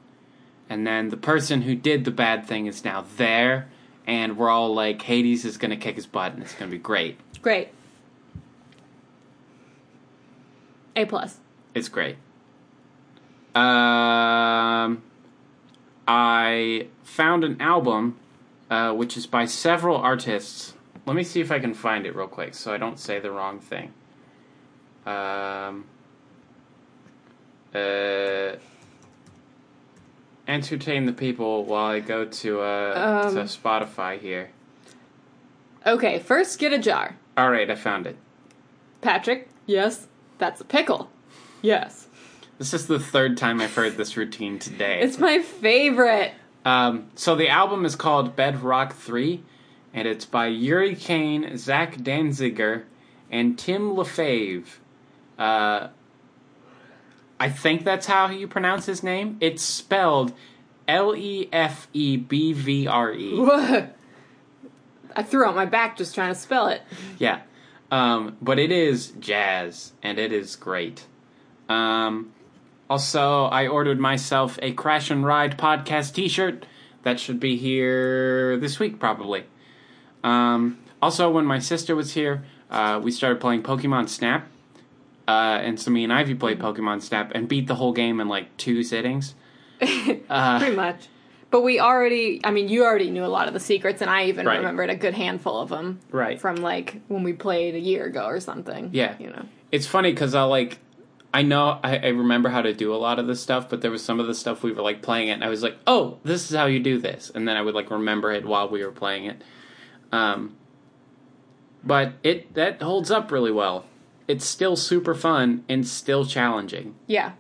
and 0.71 0.87
then 0.87 1.11
the 1.11 1.17
person 1.19 1.63
who 1.63 1.75
did 1.75 2.07
the 2.07 2.11
bad 2.11 2.47
thing 2.47 2.65
is 2.67 2.85
now 2.85 3.05
there, 3.17 3.69
and 4.07 4.39
we're 4.39 4.49
all 4.49 4.73
like, 4.73 5.03
Hades 5.03 5.45
is 5.45 5.59
gonna 5.59 5.77
kick 5.77 5.97
his 5.97 6.07
butt, 6.07 6.33
and 6.33 6.43
it's 6.43 6.55
gonna 6.55 6.71
be 6.71 6.79
great. 6.79 7.19
Great. 7.43 7.69
A 10.97 11.05
plus. 11.05 11.39
It's 11.75 11.89
great. 11.89 12.17
Um, 13.55 15.03
I 16.07 16.87
found 17.03 17.45
an 17.45 17.61
album 17.61 18.17
uh, 18.71 18.93
which 18.93 19.17
is 19.17 19.27
by 19.27 19.45
several 19.45 19.97
artists. 19.97 20.75
Let 21.05 21.17
me 21.17 21.25
see 21.25 21.41
if 21.41 21.51
I 21.51 21.59
can 21.59 21.75
find 21.75 22.07
it 22.07 22.15
real 22.15 22.29
quick 22.29 22.55
so 22.55 22.73
I 22.73 22.79
don't 22.79 22.99
say 22.99 23.19
the 23.19 23.33
wrong 23.33 23.59
thing. 23.59 23.93
Um, 25.05 25.87
uh, 27.75 28.57
entertain 30.51 31.07
the 31.07 31.13
people 31.13 31.65
while 31.65 31.87
I 31.87 32.01
go 32.01 32.25
to, 32.25 32.61
uh, 32.61 33.25
Um. 33.29 33.35
to 33.35 33.43
Spotify 33.45 34.19
here. 34.21 34.51
Okay, 35.87 36.19
first 36.19 36.59
get 36.59 36.73
a 36.73 36.79
jar. 36.79 37.17
All 37.37 37.51
right, 37.51 37.71
I 37.71 37.75
found 37.75 38.07
it. 38.07 38.17
Patrick, 39.01 39.49
yes, 39.67 40.09
that's 40.39 40.61
a 40.61 40.65
pickle. 40.65 41.11
Yes. 41.63 42.07
This 42.59 42.75
is 42.75 42.87
the 42.87 42.99
third 42.99 43.39
time 43.39 43.61
I've 43.61 43.75
heard 43.75 43.97
this 43.97 44.17
routine 44.17 44.59
today. 44.59 45.01
It's 45.01 45.19
my 45.19 45.39
favorite. 45.39 46.33
Um, 46.67 47.11
so 47.15 47.35
the 47.35 47.49
album 47.49 47.87
is 47.87 47.97
called 47.97 48.37
Bedrock 48.37 48.95
3, 48.95 49.43
and 49.95 50.07
it's 50.07 50.27
by 50.27 50.49
Uri 50.49 50.95
Caine, 50.95 51.57
Zach 51.57 51.97
Danziger, 51.97 52.83
and 53.31 53.59
Tim 53.59 53.95
Lefebvre. 53.97 54.69
Uh, 55.39 55.89
I 57.41 57.49
think 57.49 57.85
that's 57.85 58.07
how 58.07 58.29
you 58.29 58.47
pronounce 58.47 58.85
his 58.85 59.03
name. 59.03 59.39
It's 59.41 59.63
spelled 59.63 60.35
L 60.87 61.17
E 61.17 61.49
F 61.51 61.89
E 61.95 62.19
B 62.19 62.53
V 62.53 62.87
R 62.87 63.13
E. 63.15 63.33
I 65.17 65.23
threw 65.23 65.47
out 65.47 65.57
my 65.57 65.65
back 65.65 65.97
just 65.97 66.15
trying 66.15 66.35
to 66.35 66.39
spell 66.39 66.69
it. 66.69 66.83
Yeah. 67.19 67.41
Um, 67.91 68.37
but 68.43 68.59
it 68.59 68.71
is 68.71 69.13
jazz, 69.19 69.93
and 70.03 70.19
it 70.19 70.33
is 70.33 70.55
great. 70.55 71.07
Um, 71.69 72.33
also, 72.91 73.45
I 73.45 73.67
ordered 73.67 73.99
myself 73.99 74.59
a 74.61 74.73
Crash 74.73 75.11
and 75.11 75.25
Ride 75.25 75.57
podcast 75.57 76.13
t 76.13 76.29
shirt. 76.29 76.67
That 77.05 77.19
should 77.19 77.41
be 77.41 77.57
here 77.57 78.59
this 78.59 78.79
week, 78.79 79.01
probably. 79.01 79.45
Um, 80.23 80.79
also, 81.01 81.31
when 81.31 81.47
my 81.47 81.59
sister 81.59 81.97
was 81.97 82.13
here, 82.13 82.45
uh, 82.71 83.01
we 83.03 83.11
started 83.11 83.41
playing 83.41 83.63
Pokemon 83.63 84.11
Snap. 84.11 84.47
Uh, 85.31 85.59
and 85.61 85.79
so 85.79 85.91
me 85.93 86.03
and 86.03 86.13
Ivy 86.13 86.35
played 86.35 86.59
Pokemon 86.59 87.03
Snap 87.03 87.31
and 87.37 87.49
beat 87.49 87.69
the 87.69 87.77
whole 87.77 87.93
game 87.93 88.19
in 88.21 88.29
like 88.29 88.57
two 88.57 88.83
sittings. 88.83 89.35
Uh, 90.29 90.59
Pretty 90.59 90.75
much. 90.77 91.09
But 91.51 91.63
we 91.63 91.81
already, 91.81 92.41
I 92.45 92.51
mean, 92.51 92.69
you 92.69 92.85
already 92.85 93.11
knew 93.11 93.25
a 93.25 93.27
lot 93.39 93.49
of 93.49 93.55
the 93.55 93.61
secrets, 93.61 94.01
and 94.03 94.11
I 94.11 94.27
even 94.27 94.47
Right. 94.47 94.59
remembered 94.59 94.91
a 94.91 94.95
good 94.97 95.15
handful 95.15 95.59
of 95.61 95.69
them. 95.69 95.99
Right. 96.11 96.41
From 96.41 96.57
like 96.57 97.01
when 97.09 97.23
we 97.23 97.33
played 97.33 97.75
a 97.75 97.79
year 97.81 98.05
ago 98.07 98.25
or 98.27 98.41
something. 98.41 98.91
Yeah. 98.93 99.15
You 99.19 99.31
know. 99.31 99.47
It's 99.73 99.87
funny 99.87 100.11
because 100.13 100.35
I 100.35 100.43
like, 100.45 100.79
I 101.33 101.43
know 101.43 101.79
I, 101.83 101.97
I 101.99 102.09
remember 102.09 102.49
how 102.51 102.63
to 102.63 102.73
do 102.75 102.93
a 102.95 102.97
lot 102.97 103.19
of 103.21 103.27
this 103.27 103.41
stuff, 103.41 103.69
but 103.69 103.81
there 103.83 103.91
was 103.91 104.03
some 104.05 104.19
of 104.21 104.27
the 104.27 104.35
stuff 104.35 104.63
we 104.65 104.73
were 104.73 104.83
like 104.83 105.01
playing 105.01 105.29
it, 105.29 105.33
and 105.33 105.45
I 105.45 105.49
was 105.49 105.63
like, 105.63 105.77
oh, 105.87 106.19
this 106.25 106.51
is 106.51 106.57
how 106.57 106.67
you 106.67 106.81
do 106.81 106.99
this, 106.99 107.31
and 107.35 107.47
then 107.49 107.57
I 107.57 107.63
would 107.63 107.75
like 107.75 107.91
remember 107.91 108.31
it 108.33 108.45
while 108.45 108.69
we 108.69 108.85
were 108.85 108.93
playing 108.93 109.25
it. 109.27 109.43
Um, 110.13 110.57
but 111.85 112.15
it 112.23 112.53
that 112.55 112.83
holds 112.83 113.11
up 113.11 113.31
really 113.33 113.53
well. 113.53 113.85
It's 114.31 114.45
still 114.47 114.77
super 114.77 115.13
fun 115.17 115.65
and 115.69 115.85
still 115.85 116.25
challenging. 116.25 116.95
Yeah. 117.09 117.33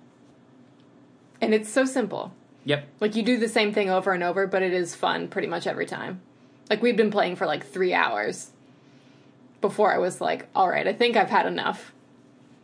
And 1.41 1.55
it's 1.55 1.71
so 1.71 1.85
simple. 1.85 2.35
Yep. 2.65 2.85
Like 2.99 3.15
you 3.15 3.23
do 3.23 3.39
the 3.39 3.49
same 3.49 3.73
thing 3.73 3.89
over 3.89 4.11
and 4.11 4.25
over, 4.25 4.49
but 4.49 4.63
it 4.63 4.73
is 4.73 4.97
fun 4.97 5.29
pretty 5.29 5.47
much 5.47 5.69
every 5.69 5.87
time. 5.87 6.21
Like 6.69 6.83
we've 6.83 6.97
been 6.97 7.13
playing 7.13 7.37
for 7.37 7.47
like 7.47 7.65
three 7.65 7.95
hours 7.95 8.51
before 9.61 9.95
I 9.95 9.99
was 9.99 10.21
like, 10.21 10.49
all 10.53 10.69
right, 10.69 10.89
I 10.89 10.93
think 10.93 11.17
I've 11.17 11.31
had 11.31 11.47
enough. 11.47 11.93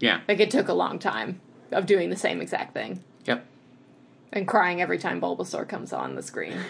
Yeah. 0.01 0.23
Like 0.27 0.41
it 0.41 0.51
took 0.51 0.67
a 0.67 0.75
long 0.75 0.99
time 0.99 1.41
of 1.71 1.87
doing 1.87 2.11
the 2.11 2.17
same 2.17 2.41
exact 2.41 2.75
thing 2.75 3.05
Yep. 3.27 3.47
and 4.33 4.49
crying 4.49 4.83
every 4.83 4.99
time 4.99 5.21
Bulbasaur 5.21 5.69
comes 5.69 5.93
on 5.93 6.17
the 6.17 6.23
screen. 6.23 6.59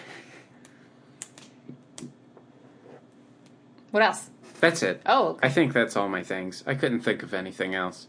What 3.91 4.03
else? 4.03 4.29
That's 4.59 4.81
it. 4.83 5.01
Oh, 5.05 5.29
okay. 5.29 5.47
I 5.47 5.51
think 5.51 5.73
that's 5.73 5.95
all 5.95 6.09
my 6.09 6.23
things. 6.23 6.63
I 6.65 6.75
couldn't 6.75 7.01
think 7.01 7.23
of 7.23 7.33
anything 7.33 7.75
else. 7.75 8.07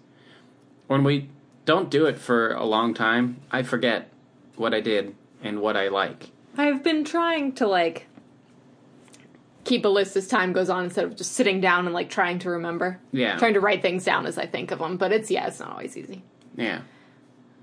When 0.87 1.05
we 1.05 1.29
don't 1.65 1.91
do 1.91 2.07
it 2.07 2.19
for 2.19 2.53
a 2.53 2.65
long 2.65 2.95
time, 2.95 3.41
I 3.51 3.63
forget 3.63 4.11
what 4.57 4.73
I 4.73 4.81
did 4.81 5.15
and 5.43 5.61
what 5.61 5.77
I 5.77 5.89
like. 5.89 6.31
I've 6.57 6.83
been 6.83 7.05
trying 7.05 7.53
to 7.53 7.67
like 7.67 8.07
keep 9.65 9.85
a 9.85 9.89
list 9.89 10.17
as 10.17 10.27
time 10.27 10.53
goes 10.53 10.71
on 10.71 10.85
instead 10.85 11.05
of 11.05 11.15
just 11.15 11.33
sitting 11.33 11.61
down 11.61 11.85
and 11.85 11.95
like 11.95 12.09
trying 12.09 12.39
to 12.41 12.51
remember. 12.51 12.99
Yeah. 13.13 13.37
Trying 13.37 13.55
to 13.55 13.61
write 13.61 13.83
things 13.83 14.05
down 14.05 14.27
as 14.27 14.39
I 14.39 14.47
think 14.47 14.71
of 14.71 14.79
them, 14.79 14.97
but 14.97 15.13
it's 15.13 15.31
yeah, 15.31 15.47
it's 15.47 15.61
not 15.61 15.73
always 15.73 15.97
easy. 15.97 16.23
Yeah. 16.57 16.81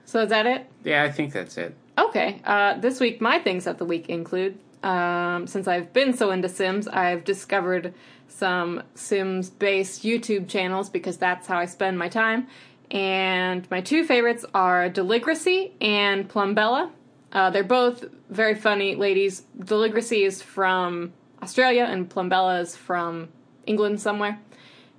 So 0.05 0.21
is 0.21 0.29
that 0.29 0.45
it? 0.45 0.69
Yeah, 0.83 1.03
I 1.03 1.11
think 1.11 1.33
that's 1.33 1.57
it. 1.57 1.75
Okay. 1.97 2.41
Uh, 2.45 2.77
this 2.77 2.99
week, 2.99 3.21
my 3.21 3.39
things 3.39 3.65
of 3.65 3.79
the 3.79 3.85
week 3.85 4.07
include 4.07 4.59
um, 4.85 5.47
since 5.47 5.67
I've 5.67 5.91
been 5.93 6.13
so 6.13 6.29
into 6.29 6.47
Sims, 6.47 6.87
I've 6.87 7.23
discovered 7.23 7.95
some 8.27 8.83
Sims 8.93 9.49
based 9.49 10.03
YouTube 10.03 10.47
channels 10.47 10.91
because 10.91 11.17
that's 11.17 11.47
how 11.47 11.57
I 11.57 11.65
spend 11.65 11.97
my 11.97 12.07
time. 12.07 12.47
And 12.91 13.69
my 13.71 13.81
two 13.81 14.05
favorites 14.05 14.45
are 14.53 14.87
Deligracy 14.87 15.73
and 15.81 16.29
Plumbella. 16.29 16.91
Uh, 17.31 17.49
they're 17.49 17.63
both 17.63 18.05
very 18.29 18.53
funny 18.53 18.95
ladies. 18.95 19.41
Deligracy 19.59 20.23
is 20.23 20.43
from 20.43 21.13
Australia, 21.41 21.87
and 21.89 22.07
Plumbella 22.07 22.61
is 22.61 22.75
from 22.75 23.29
England 23.65 23.99
somewhere. 23.99 24.39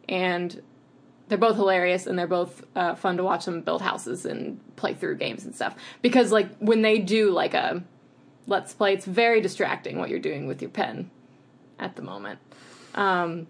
And 0.09 0.61
they're 1.29 1.39
both 1.39 1.57
hilarious 1.57 2.07
and 2.07 2.19
they're 2.19 2.27
both 2.27 2.65
uh, 2.75 2.97
fun 2.97 3.17
to 3.19 3.23
watch 3.23 3.45
them 3.45 3.61
build 3.61 3.83
houses 3.83 4.27
and 4.27 4.61
play 4.77 4.95
through 4.95 5.17
games 5.17 5.45
and 5.45 5.55
stuff 5.55 5.75
because 6.01 6.31
like 6.31 6.57
when 6.59 6.83
they 6.83 6.99
do 7.01 7.33
like 7.33 7.53
a 7.53 7.83
let's 8.47 8.73
play. 8.73 8.95
It's 8.95 9.05
very 9.05 9.41
distracting 9.41 9.99
what 9.99 10.09
you're 10.09 10.19
doing 10.19 10.47
with 10.47 10.61
your 10.63 10.71
pen 10.71 11.11
at 11.79 11.97
the 11.97 12.03
moment. 12.03 12.39
Um, 12.95 13.47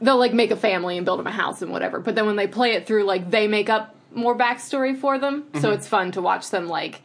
they'll 0.00 0.18
like 0.18 0.34
make 0.34 0.50
a 0.50 0.56
family 0.56 0.96
and 0.96 1.04
build 1.04 1.18
them 1.18 1.26
a 1.26 1.32
house 1.32 1.62
and 1.62 1.70
whatever 1.70 2.00
but 2.00 2.14
then 2.14 2.26
when 2.26 2.36
they 2.36 2.46
play 2.46 2.72
it 2.72 2.86
through 2.86 3.04
like 3.04 3.30
they 3.30 3.46
make 3.46 3.70
up 3.70 3.94
more 4.14 4.36
backstory 4.36 4.98
for 4.98 5.18
them. 5.18 5.44
So 5.60 5.70
it's 5.70 5.88
fun 5.88 6.12
to 6.12 6.20
watch 6.20 6.50
them 6.50 6.68
like 6.68 7.02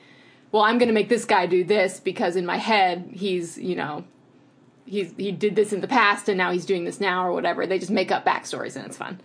well 0.52 0.64
i'm 0.64 0.78
gonna 0.78 0.94
make 0.94 1.10
this 1.10 1.26
guy 1.26 1.46
do 1.46 1.64
this 1.64 2.00
because 2.00 2.36
in 2.36 2.46
my 2.46 2.58
head 2.58 3.10
he's 3.14 3.58
you 3.58 3.76
know 3.76 4.04
he's 4.88 5.14
he 5.18 5.32
did 5.32 5.56
this 5.56 5.74
in 5.74 5.82
the 5.82 5.88
past 5.88 6.28
and 6.28 6.38
now 6.38 6.52
he's 6.52 6.66
doing 6.66 6.86
this 6.86 7.00
now 7.00 7.26
or 7.26 7.32
whatever. 7.32 7.68
They 7.68 7.80
just 7.80 7.92
make 7.92 8.12
up 8.12 8.26
backstories 8.26 8.76
and 8.76 8.86
it's 8.86 8.98
fun 8.98 9.20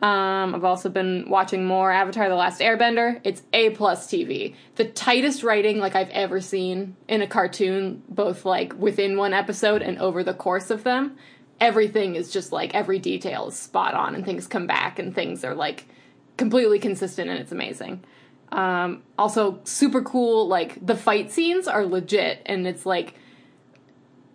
um, 0.00 0.54
I've 0.54 0.64
also 0.64 0.88
been 0.88 1.28
watching 1.28 1.66
more 1.66 1.90
Avatar: 1.90 2.28
The 2.28 2.36
Last 2.36 2.60
Airbender. 2.60 3.20
It's 3.24 3.42
A 3.52 3.70
plus 3.70 4.06
TV, 4.06 4.54
the 4.76 4.84
tightest 4.84 5.42
writing 5.42 5.78
like 5.78 5.96
I've 5.96 6.10
ever 6.10 6.40
seen 6.40 6.96
in 7.08 7.20
a 7.20 7.26
cartoon, 7.26 8.02
both 8.08 8.44
like 8.44 8.78
within 8.78 9.16
one 9.16 9.34
episode 9.34 9.82
and 9.82 9.98
over 9.98 10.22
the 10.22 10.34
course 10.34 10.70
of 10.70 10.84
them. 10.84 11.16
Everything 11.60 12.14
is 12.14 12.30
just 12.30 12.52
like 12.52 12.74
every 12.76 13.00
detail 13.00 13.48
is 13.48 13.56
spot 13.56 13.94
on, 13.94 14.14
and 14.14 14.24
things 14.24 14.46
come 14.46 14.68
back, 14.68 15.00
and 15.00 15.12
things 15.12 15.42
are 15.42 15.56
like 15.56 15.86
completely 16.36 16.78
consistent, 16.78 17.28
and 17.28 17.40
it's 17.40 17.50
amazing. 17.50 18.04
Um, 18.52 19.02
also, 19.18 19.58
super 19.64 20.02
cool. 20.02 20.46
Like 20.46 20.84
the 20.86 20.96
fight 20.96 21.32
scenes 21.32 21.66
are 21.66 21.84
legit, 21.84 22.40
and 22.46 22.68
it's 22.68 22.86
like 22.86 23.14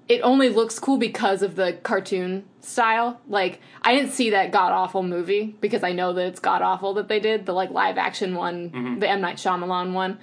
it 0.10 0.22
only 0.22 0.50
looks 0.50 0.80
cool 0.80 0.98
because 0.98 1.42
of 1.42 1.56
the 1.56 1.74
cartoon 1.84 2.46
style. 2.60 3.22
Like 3.28 3.60
I 3.82 3.96
didn't 3.96 4.12
see 4.12 4.32
that 4.32 4.52
god 4.52 4.72
awful 4.72 5.04
movie 5.04 5.56
because 5.62 5.84
I 5.84 5.94
know 5.94 6.14
that 6.14 6.26
it's 6.28 6.40
god 6.40 6.62
awful 6.62 6.94
that 6.96 7.08
they 7.08 7.20
did 7.20 7.46
the 7.46 7.54
like 7.54 7.72
live 7.72 7.98
action 7.98 8.36
one, 8.36 9.00
the 9.00 9.10
M 9.10 9.22
Night 9.22 9.38
Shyamalan 9.38 9.94
one. 9.94 10.20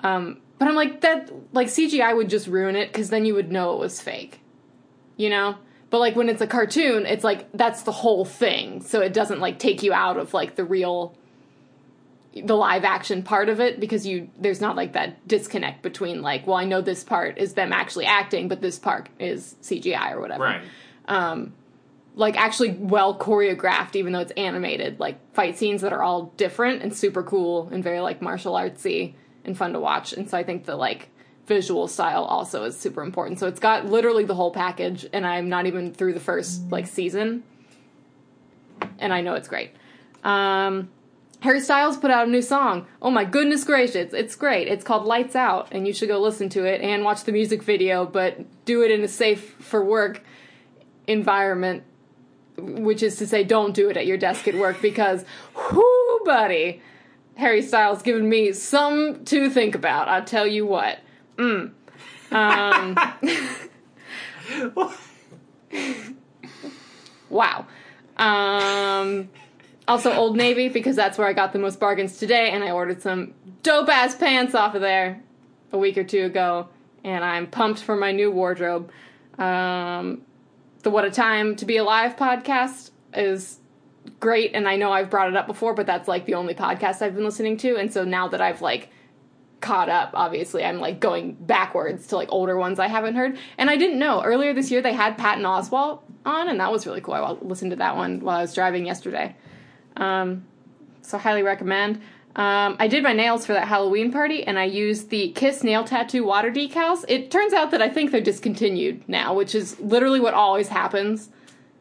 Um, 0.00 0.40
but 0.58 0.68
I'm 0.68 0.74
like 0.74 1.00
that 1.02 1.30
like 1.52 1.68
CGI 1.68 2.14
would 2.16 2.28
just 2.28 2.46
ruin 2.46 2.76
it 2.76 2.88
because 2.92 3.10
then 3.10 3.24
you 3.24 3.34
would 3.34 3.50
know 3.52 3.74
it 3.74 3.78
was 3.78 4.00
fake, 4.00 4.40
you 5.16 5.30
know. 5.30 5.56
But 5.90 5.98
like 5.98 6.14
when 6.16 6.28
it's 6.28 6.40
a 6.40 6.46
cartoon, 6.46 7.06
it's 7.06 7.24
like 7.24 7.50
that's 7.52 7.82
the 7.82 7.92
whole 7.92 8.24
thing, 8.24 8.80
so 8.82 9.00
it 9.00 9.12
doesn't 9.12 9.40
like 9.40 9.58
take 9.58 9.82
you 9.82 9.92
out 9.92 10.16
of 10.16 10.34
like 10.34 10.56
the 10.56 10.64
real 10.64 11.16
the 12.34 12.54
live 12.54 12.84
action 12.84 13.22
part 13.22 13.48
of 13.48 13.58
it 13.60 13.80
because 13.80 14.06
you 14.06 14.30
there's 14.38 14.60
not 14.60 14.76
like 14.76 14.92
that 14.92 15.26
disconnect 15.26 15.82
between 15.82 16.22
like 16.22 16.46
well 16.46 16.56
I 16.56 16.64
know 16.64 16.80
this 16.80 17.02
part 17.02 17.38
is 17.38 17.54
them 17.54 17.72
actually 17.72 18.06
acting 18.06 18.46
but 18.48 18.60
this 18.60 18.78
part 18.78 19.08
is 19.18 19.56
CGI 19.62 20.12
or 20.12 20.20
whatever. 20.20 20.44
Um 21.06 21.54
like 22.14 22.36
actually 22.36 22.70
well 22.70 23.18
choreographed 23.18 23.96
even 23.96 24.12
though 24.12 24.20
it's 24.20 24.32
animated 24.32 25.00
like 25.00 25.18
fight 25.34 25.58
scenes 25.58 25.82
that 25.82 25.92
are 25.92 26.02
all 26.02 26.32
different 26.36 26.82
and 26.82 26.96
super 26.96 27.22
cool 27.22 27.68
and 27.72 27.82
very 27.82 28.00
like 28.00 28.22
martial 28.22 28.54
artsy 28.54 29.14
and 29.44 29.56
fun 29.56 29.72
to 29.72 29.80
watch 29.80 30.12
and 30.12 30.30
so 30.30 30.36
I 30.38 30.44
think 30.44 30.66
the 30.66 30.76
like 30.76 31.08
visual 31.46 31.88
style 31.88 32.22
also 32.22 32.62
is 32.62 32.78
super 32.78 33.02
important. 33.02 33.40
So 33.40 33.48
it's 33.48 33.58
got 33.58 33.84
literally 33.84 34.24
the 34.24 34.36
whole 34.36 34.52
package 34.52 35.04
and 35.12 35.26
I'm 35.26 35.48
not 35.48 35.66
even 35.66 35.92
through 35.92 36.12
the 36.12 36.20
first 36.20 36.70
like 36.70 36.86
season 36.86 37.42
and 39.00 39.12
I 39.12 39.20
know 39.20 39.34
it's 39.34 39.48
great. 39.48 39.72
Um 40.22 40.90
Harry 41.40 41.60
Styles 41.60 41.96
put 41.96 42.10
out 42.10 42.28
a 42.28 42.30
new 42.30 42.42
song. 42.42 42.86
Oh 43.00 43.10
my 43.10 43.24
goodness 43.24 43.64
gracious, 43.64 44.12
it's 44.12 44.36
great. 44.36 44.68
It's 44.68 44.84
called 44.84 45.04
Lights 45.04 45.34
Out, 45.34 45.68
and 45.72 45.86
you 45.86 45.92
should 45.92 46.08
go 46.08 46.20
listen 46.20 46.48
to 46.50 46.64
it 46.64 46.80
and 46.82 47.04
watch 47.04 47.24
the 47.24 47.32
music 47.32 47.62
video, 47.62 48.04
but 48.04 48.38
do 48.64 48.82
it 48.82 48.90
in 48.90 49.02
a 49.02 49.08
safe 49.08 49.54
for 49.58 49.84
work 49.84 50.22
environment, 51.06 51.82
which 52.58 53.02
is 53.02 53.16
to 53.16 53.26
say, 53.26 53.42
don't 53.42 53.74
do 53.74 53.88
it 53.88 53.96
at 53.96 54.06
your 54.06 54.18
desk 54.18 54.46
at 54.48 54.54
work 54.54 54.82
because, 54.82 55.24
whoo, 55.56 56.20
buddy, 56.24 56.82
Harry 57.36 57.62
Styles 57.62 58.02
giving 58.02 58.28
me 58.28 58.52
some 58.52 59.24
to 59.24 59.48
think 59.48 59.74
about. 59.74 60.08
I'll 60.08 60.24
tell 60.24 60.46
you 60.46 60.66
what. 60.66 60.98
Mm. 61.36 61.72
Um, 62.32 62.96
wow. 67.30 67.66
Um, 68.16 69.30
also 69.90 70.12
Old 70.12 70.36
Navy 70.36 70.68
because 70.68 70.96
that's 70.96 71.18
where 71.18 71.26
I 71.26 71.32
got 71.32 71.52
the 71.52 71.58
most 71.58 71.80
bargains 71.80 72.16
today, 72.18 72.50
and 72.50 72.62
I 72.62 72.70
ordered 72.70 73.02
some 73.02 73.34
dope 73.62 73.88
ass 73.88 74.14
pants 74.14 74.54
off 74.54 74.74
of 74.74 74.80
there 74.80 75.20
a 75.72 75.78
week 75.78 75.98
or 75.98 76.04
two 76.04 76.24
ago, 76.24 76.68
and 77.04 77.24
I'm 77.24 77.46
pumped 77.46 77.82
for 77.82 77.96
my 77.96 78.12
new 78.12 78.30
wardrobe. 78.30 78.90
Um, 79.38 80.22
the 80.82 80.90
What 80.90 81.04
a 81.04 81.10
Time 81.10 81.56
to 81.56 81.64
Be 81.64 81.76
Alive 81.76 82.16
podcast 82.16 82.90
is 83.14 83.58
great, 84.20 84.52
and 84.54 84.68
I 84.68 84.76
know 84.76 84.92
I've 84.92 85.10
brought 85.10 85.28
it 85.28 85.36
up 85.36 85.46
before, 85.46 85.74
but 85.74 85.86
that's 85.86 86.06
like 86.06 86.24
the 86.24 86.34
only 86.34 86.54
podcast 86.54 87.02
I've 87.02 87.14
been 87.14 87.24
listening 87.24 87.56
to, 87.58 87.76
and 87.76 87.92
so 87.92 88.04
now 88.04 88.28
that 88.28 88.40
I've 88.40 88.62
like 88.62 88.90
caught 89.60 89.88
up, 89.88 90.12
obviously 90.14 90.64
I'm 90.64 90.78
like 90.78 91.00
going 91.00 91.34
backwards 91.34 92.06
to 92.08 92.16
like 92.16 92.28
older 92.30 92.56
ones 92.56 92.78
I 92.78 92.86
haven't 92.86 93.14
heard. 93.14 93.36
And 93.58 93.68
I 93.68 93.76
didn't 93.76 93.98
know 93.98 94.22
earlier 94.22 94.54
this 94.54 94.70
year 94.70 94.80
they 94.80 94.94
had 94.94 95.18
Patton 95.18 95.44
Oswalt 95.44 96.00
on, 96.24 96.48
and 96.48 96.60
that 96.60 96.72
was 96.72 96.86
really 96.86 97.00
cool. 97.00 97.14
I 97.14 97.32
listened 97.42 97.72
to 97.72 97.76
that 97.76 97.96
one 97.96 98.20
while 98.20 98.38
I 98.38 98.42
was 98.42 98.54
driving 98.54 98.86
yesterday. 98.86 99.36
Um, 100.00 100.44
so 101.02 101.18
highly 101.18 101.42
recommend. 101.42 102.00
Um, 102.36 102.76
I 102.78 102.86
did 102.88 103.02
my 103.02 103.12
nails 103.12 103.44
for 103.44 103.52
that 103.52 103.66
Halloween 103.66 104.12
party, 104.12 104.44
and 104.44 104.58
I 104.58 104.64
used 104.64 105.10
the 105.10 105.30
Kiss 105.32 105.64
nail 105.64 105.84
tattoo 105.84 106.24
water 106.24 106.50
decals. 106.50 107.04
It 107.08 107.30
turns 107.30 107.52
out 107.52 107.70
that 107.72 107.82
I 107.82 107.88
think 107.88 108.12
they're 108.12 108.20
discontinued 108.20 109.08
now, 109.08 109.34
which 109.34 109.54
is 109.54 109.78
literally 109.80 110.20
what 110.20 110.34
always 110.34 110.68
happens 110.68 111.28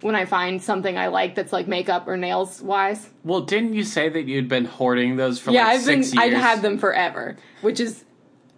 when 0.02 0.16
I 0.16 0.26
find 0.26 0.62
something 0.62 0.98
I 0.98 1.08
like 1.08 1.36
that's 1.36 1.54
like 1.54 1.68
makeup 1.68 2.08
or 2.08 2.18
nails 2.18 2.62
wise. 2.62 3.10
Well, 3.24 3.42
didn't 3.42 3.74
you 3.74 3.84
say 3.84 4.10
that 4.10 4.24
you'd 4.24 4.48
been 4.48 4.66
hoarding 4.66 5.18
those 5.18 5.40
for 5.40 5.52
yeah, 5.52 5.66
like 5.66 5.80
I've 5.80 5.86
been 5.86 6.04
six 6.04 6.16
years? 6.16 6.36
I've 6.36 6.42
had 6.42 6.62
them 6.62 6.78
forever, 6.78 7.38
which 7.62 7.80
is 7.80 8.04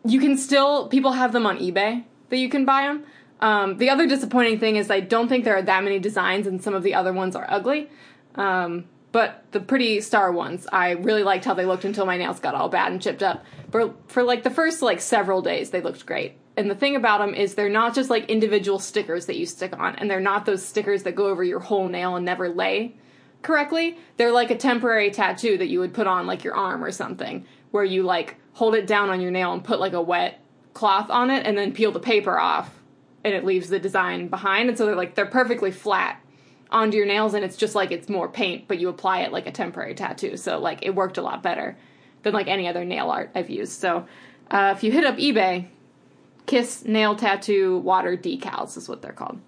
you 0.05 0.19
can 0.19 0.37
still 0.37 0.87
people 0.87 1.11
have 1.11 1.33
them 1.33 1.45
on 1.45 1.57
eBay 1.57 2.03
that 2.29 2.37
you 2.37 2.49
can 2.49 2.63
buy 2.63 2.83
them. 2.83 3.03
Um, 3.41 3.77
the 3.77 3.89
other 3.89 4.07
disappointing 4.07 4.59
thing 4.59 4.75
is 4.75 4.91
I 4.91 4.99
don't 4.99 5.27
think 5.27 5.43
there 5.43 5.57
are 5.57 5.63
that 5.63 5.83
many 5.83 5.99
designs, 5.99 6.47
and 6.47 6.63
some 6.63 6.73
of 6.73 6.83
the 6.83 6.93
other 6.93 7.11
ones 7.11 7.35
are 7.35 7.45
ugly. 7.49 7.89
Um, 8.35 8.85
but 9.11 9.43
the 9.51 9.59
pretty 9.59 10.01
star 10.01 10.31
ones, 10.31 10.67
I 10.71 10.91
really 10.91 11.23
liked 11.23 11.45
how 11.45 11.53
they 11.53 11.65
looked 11.65 11.85
until 11.85 12.05
my 12.05 12.17
nails 12.17 12.39
got 12.39 12.55
all 12.55 12.69
bad 12.69 12.91
and 12.91 13.01
chipped 13.01 13.23
up. 13.23 13.43
But 13.69 13.93
for 14.09 14.23
like 14.23 14.43
the 14.43 14.49
first 14.49 14.81
like 14.81 15.01
several 15.01 15.41
days, 15.41 15.71
they 15.71 15.81
looked 15.81 16.05
great. 16.05 16.37
And 16.57 16.69
the 16.69 16.75
thing 16.75 16.95
about 16.95 17.19
them 17.19 17.33
is 17.33 17.55
they're 17.55 17.69
not 17.69 17.95
just 17.95 18.09
like 18.09 18.29
individual 18.29 18.79
stickers 18.79 19.25
that 19.25 19.37
you 19.37 19.45
stick 19.45 19.77
on, 19.77 19.95
and 19.95 20.09
they're 20.09 20.19
not 20.19 20.45
those 20.45 20.63
stickers 20.63 21.03
that 21.03 21.15
go 21.15 21.27
over 21.27 21.43
your 21.43 21.59
whole 21.59 21.87
nail 21.87 22.15
and 22.15 22.25
never 22.25 22.49
lay 22.49 22.95
correctly. 23.41 23.97
They're 24.17 24.31
like 24.31 24.51
a 24.51 24.57
temporary 24.57 25.11
tattoo 25.11 25.57
that 25.57 25.67
you 25.67 25.79
would 25.79 25.93
put 25.93 26.07
on 26.07 26.27
like 26.27 26.43
your 26.43 26.55
arm 26.55 26.83
or 26.83 26.91
something, 26.91 27.45
where 27.71 27.83
you 27.83 28.03
like 28.03 28.35
hold 28.53 28.75
it 28.75 28.85
down 28.85 29.09
on 29.09 29.21
your 29.21 29.31
nail 29.31 29.53
and 29.53 29.63
put 29.63 29.79
like 29.79 29.93
a 29.93 30.01
wet 30.01 30.39
cloth 30.73 31.09
on 31.09 31.29
it 31.29 31.45
and 31.45 31.57
then 31.57 31.73
peel 31.73 31.91
the 31.91 31.99
paper 31.99 32.39
off 32.39 32.73
and 33.23 33.33
it 33.33 33.45
leaves 33.45 33.69
the 33.69 33.79
design 33.79 34.27
behind. 34.27 34.69
And 34.69 34.77
so 34.77 34.85
they're 34.85 34.95
like 34.95 35.15
they're 35.15 35.25
perfectly 35.25 35.71
flat 35.71 36.20
onto 36.71 36.97
your 36.97 37.05
nails 37.05 37.33
and 37.33 37.43
it's 37.43 37.57
just 37.57 37.75
like 37.75 37.91
it's 37.91 38.09
more 38.09 38.29
paint, 38.29 38.67
but 38.67 38.79
you 38.79 38.89
apply 38.89 39.21
it 39.21 39.31
like 39.31 39.47
a 39.47 39.51
temporary 39.51 39.93
tattoo. 39.93 40.37
So 40.37 40.59
like 40.59 40.79
it 40.83 40.95
worked 40.95 41.17
a 41.17 41.21
lot 41.21 41.43
better 41.43 41.77
than 42.23 42.33
like 42.33 42.47
any 42.47 42.67
other 42.67 42.85
nail 42.85 43.09
art 43.09 43.31
I've 43.35 43.49
used. 43.49 43.73
So 43.73 44.05
uh, 44.49 44.73
if 44.75 44.83
you 44.83 44.91
hit 44.91 45.05
up 45.05 45.17
eBay, 45.17 45.67
Kiss 46.45 46.85
nail 46.85 47.15
tattoo 47.15 47.77
water 47.77 48.17
decals 48.17 48.75
is 48.75 48.89
what 48.89 49.01
they're 49.01 49.11
called. 49.11 49.39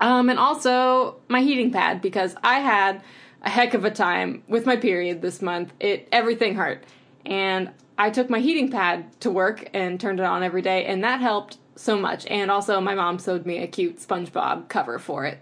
Um, 0.00 0.28
and 0.28 0.38
also 0.38 1.16
my 1.28 1.40
heating 1.40 1.70
pad 1.70 2.00
because 2.00 2.34
I 2.42 2.60
had 2.60 3.02
a 3.42 3.50
heck 3.50 3.74
of 3.74 3.84
a 3.84 3.90
time 3.90 4.42
with 4.48 4.66
my 4.66 4.76
period 4.76 5.22
this 5.22 5.40
month. 5.40 5.72
It 5.78 6.08
everything 6.10 6.56
hurt, 6.56 6.82
and 7.24 7.70
I 7.96 8.10
took 8.10 8.28
my 8.28 8.40
heating 8.40 8.70
pad 8.70 9.20
to 9.20 9.30
work 9.30 9.68
and 9.72 10.00
turned 10.00 10.18
it 10.18 10.26
on 10.26 10.42
every 10.42 10.62
day, 10.62 10.86
and 10.86 11.04
that 11.04 11.20
helped 11.20 11.58
so 11.76 11.96
much. 11.98 12.26
And 12.26 12.50
also, 12.50 12.80
my 12.80 12.94
mom 12.94 13.18
sewed 13.18 13.46
me 13.46 13.58
a 13.58 13.66
cute 13.66 13.98
SpongeBob 13.98 14.68
cover 14.68 14.98
for 14.98 15.26
it, 15.26 15.38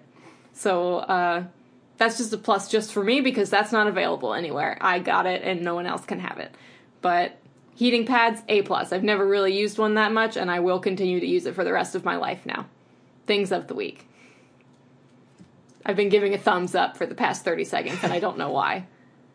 so 0.52 0.98
uh, 0.98 1.44
that's 1.98 2.18
just 2.18 2.32
a 2.32 2.38
plus 2.38 2.70
just 2.70 2.92
for 2.92 3.02
me 3.02 3.20
because 3.20 3.50
that's 3.50 3.72
not 3.72 3.86
available 3.86 4.34
anywhere. 4.34 4.76
I 4.80 4.98
got 4.98 5.26
it, 5.26 5.42
and 5.42 5.62
no 5.62 5.74
one 5.74 5.86
else 5.86 6.04
can 6.04 6.20
have 6.20 6.38
it. 6.38 6.54
But 7.00 7.36
heating 7.74 8.06
pads, 8.06 8.42
a 8.48 8.62
plus. 8.62 8.92
I've 8.92 9.04
never 9.04 9.26
really 9.26 9.56
used 9.56 9.78
one 9.78 9.94
that 9.94 10.12
much, 10.12 10.36
and 10.36 10.50
I 10.50 10.60
will 10.60 10.80
continue 10.80 11.20
to 11.20 11.26
use 11.26 11.46
it 11.46 11.54
for 11.54 11.64
the 11.64 11.72
rest 11.72 11.94
of 11.94 12.04
my 12.04 12.16
life 12.16 12.44
now. 12.44 12.66
Things 13.26 13.52
of 13.52 13.68
the 13.68 13.74
week. 13.74 14.06
I've 15.84 15.96
been 15.96 16.08
giving 16.08 16.34
a 16.34 16.38
thumbs 16.38 16.74
up 16.74 16.96
for 16.96 17.06
the 17.06 17.14
past 17.14 17.44
30 17.44 17.64
seconds, 17.64 17.98
and 18.02 18.12
I 18.12 18.20
don't 18.20 18.38
know 18.38 18.50
why. 18.50 18.86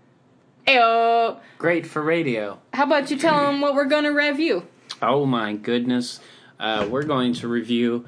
Ayo! 0.67 1.39
Great 1.57 1.87
for 1.87 2.01
radio. 2.01 2.59
How 2.73 2.83
about 2.83 3.09
you 3.09 3.17
tell 3.17 3.45
them 3.45 3.61
what 3.61 3.73
we're 3.73 3.85
going 3.85 4.03
to 4.03 4.11
review? 4.11 4.67
Oh 5.01 5.25
my 5.25 5.53
goodness. 5.53 6.19
Uh, 6.59 6.87
we're 6.89 7.03
going 7.03 7.33
to 7.35 7.47
review 7.47 8.05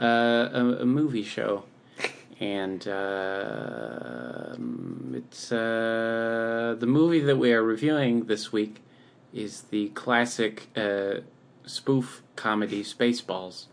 uh, 0.00 0.48
a, 0.52 0.76
a 0.80 0.86
movie 0.86 1.22
show. 1.22 1.64
And 2.40 2.86
uh, 2.88 4.56
it's 5.14 5.52
uh, 5.52 6.76
the 6.78 6.86
movie 6.86 7.20
that 7.20 7.36
we 7.36 7.52
are 7.52 7.62
reviewing 7.62 8.24
this 8.24 8.52
week 8.52 8.82
is 9.32 9.62
the 9.70 9.88
classic 9.90 10.68
uh, 10.76 11.20
spoof 11.64 12.22
comedy 12.36 12.82
Spaceballs. 12.82 13.66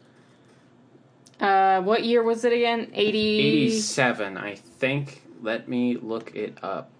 Uh, 1.39 1.82
what 1.82 2.04
year 2.04 2.22
was 2.22 2.43
it 2.43 2.54
again? 2.54 2.91
80... 2.93 3.39
87, 3.39 4.38
I 4.38 4.56
think. 4.56 5.24
Let 5.41 5.69
me 5.69 5.95
look 5.95 6.36
it 6.36 6.58
up. 6.62 6.91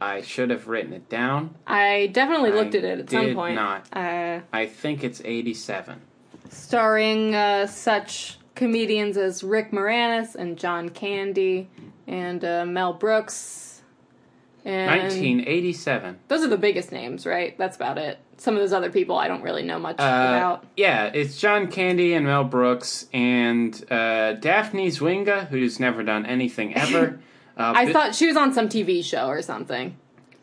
I 0.00 0.20
should 0.20 0.50
have 0.50 0.68
written 0.68 0.92
it 0.92 1.08
down. 1.08 1.54
I 1.66 2.08
definitely 2.12 2.50
looked 2.50 2.74
I 2.74 2.78
at 2.78 2.84
it 2.84 2.98
at 3.00 3.10
some 3.10 3.24
did 3.26 3.34
point. 3.34 3.54
not. 3.54 3.86
Uh, 3.92 4.40
I 4.52 4.66
think 4.66 5.02
it's 5.02 5.22
87. 5.24 6.00
starring 6.50 7.34
uh, 7.34 7.66
such 7.66 8.38
comedians 8.56 9.16
as 9.16 9.44
Rick 9.44 9.70
Moranis 9.70 10.34
and 10.34 10.58
John 10.58 10.88
Candy 10.88 11.68
and 12.06 12.44
uh, 12.44 12.64
Mel 12.66 12.92
Brooks. 12.94 13.82
And 14.64 14.90
1987. 14.90 16.18
Those 16.26 16.42
are 16.42 16.48
the 16.48 16.58
biggest 16.58 16.90
names, 16.90 17.24
right? 17.24 17.56
That's 17.56 17.76
about 17.76 17.98
it. 17.98 18.18
Some 18.38 18.54
of 18.54 18.60
those 18.60 18.72
other 18.72 18.90
people 18.90 19.16
I 19.16 19.28
don't 19.28 19.42
really 19.42 19.62
know 19.62 19.78
much 19.78 19.94
Uh, 20.00 20.02
about. 20.02 20.66
yeah, 20.76 21.04
it's 21.14 21.38
John 21.40 21.68
Candy 21.70 22.14
and 22.14 22.26
Mel 22.26 22.42
Brooks 22.42 23.06
and 23.12 23.72
uh, 23.92 24.32
Daphne 24.32 24.90
Zuniga, 24.90 25.44
who's 25.44 25.78
never 25.78 26.02
done 26.02 26.26
anything 26.26 26.74
ever. 26.74 27.20
Uh, 27.58 27.72
I 27.74 27.90
thought 27.90 28.14
she 28.14 28.26
was 28.26 28.36
on 28.36 28.52
some 28.52 28.68
TV 28.68 29.02
show 29.02 29.28
or 29.28 29.40
something. 29.40 29.96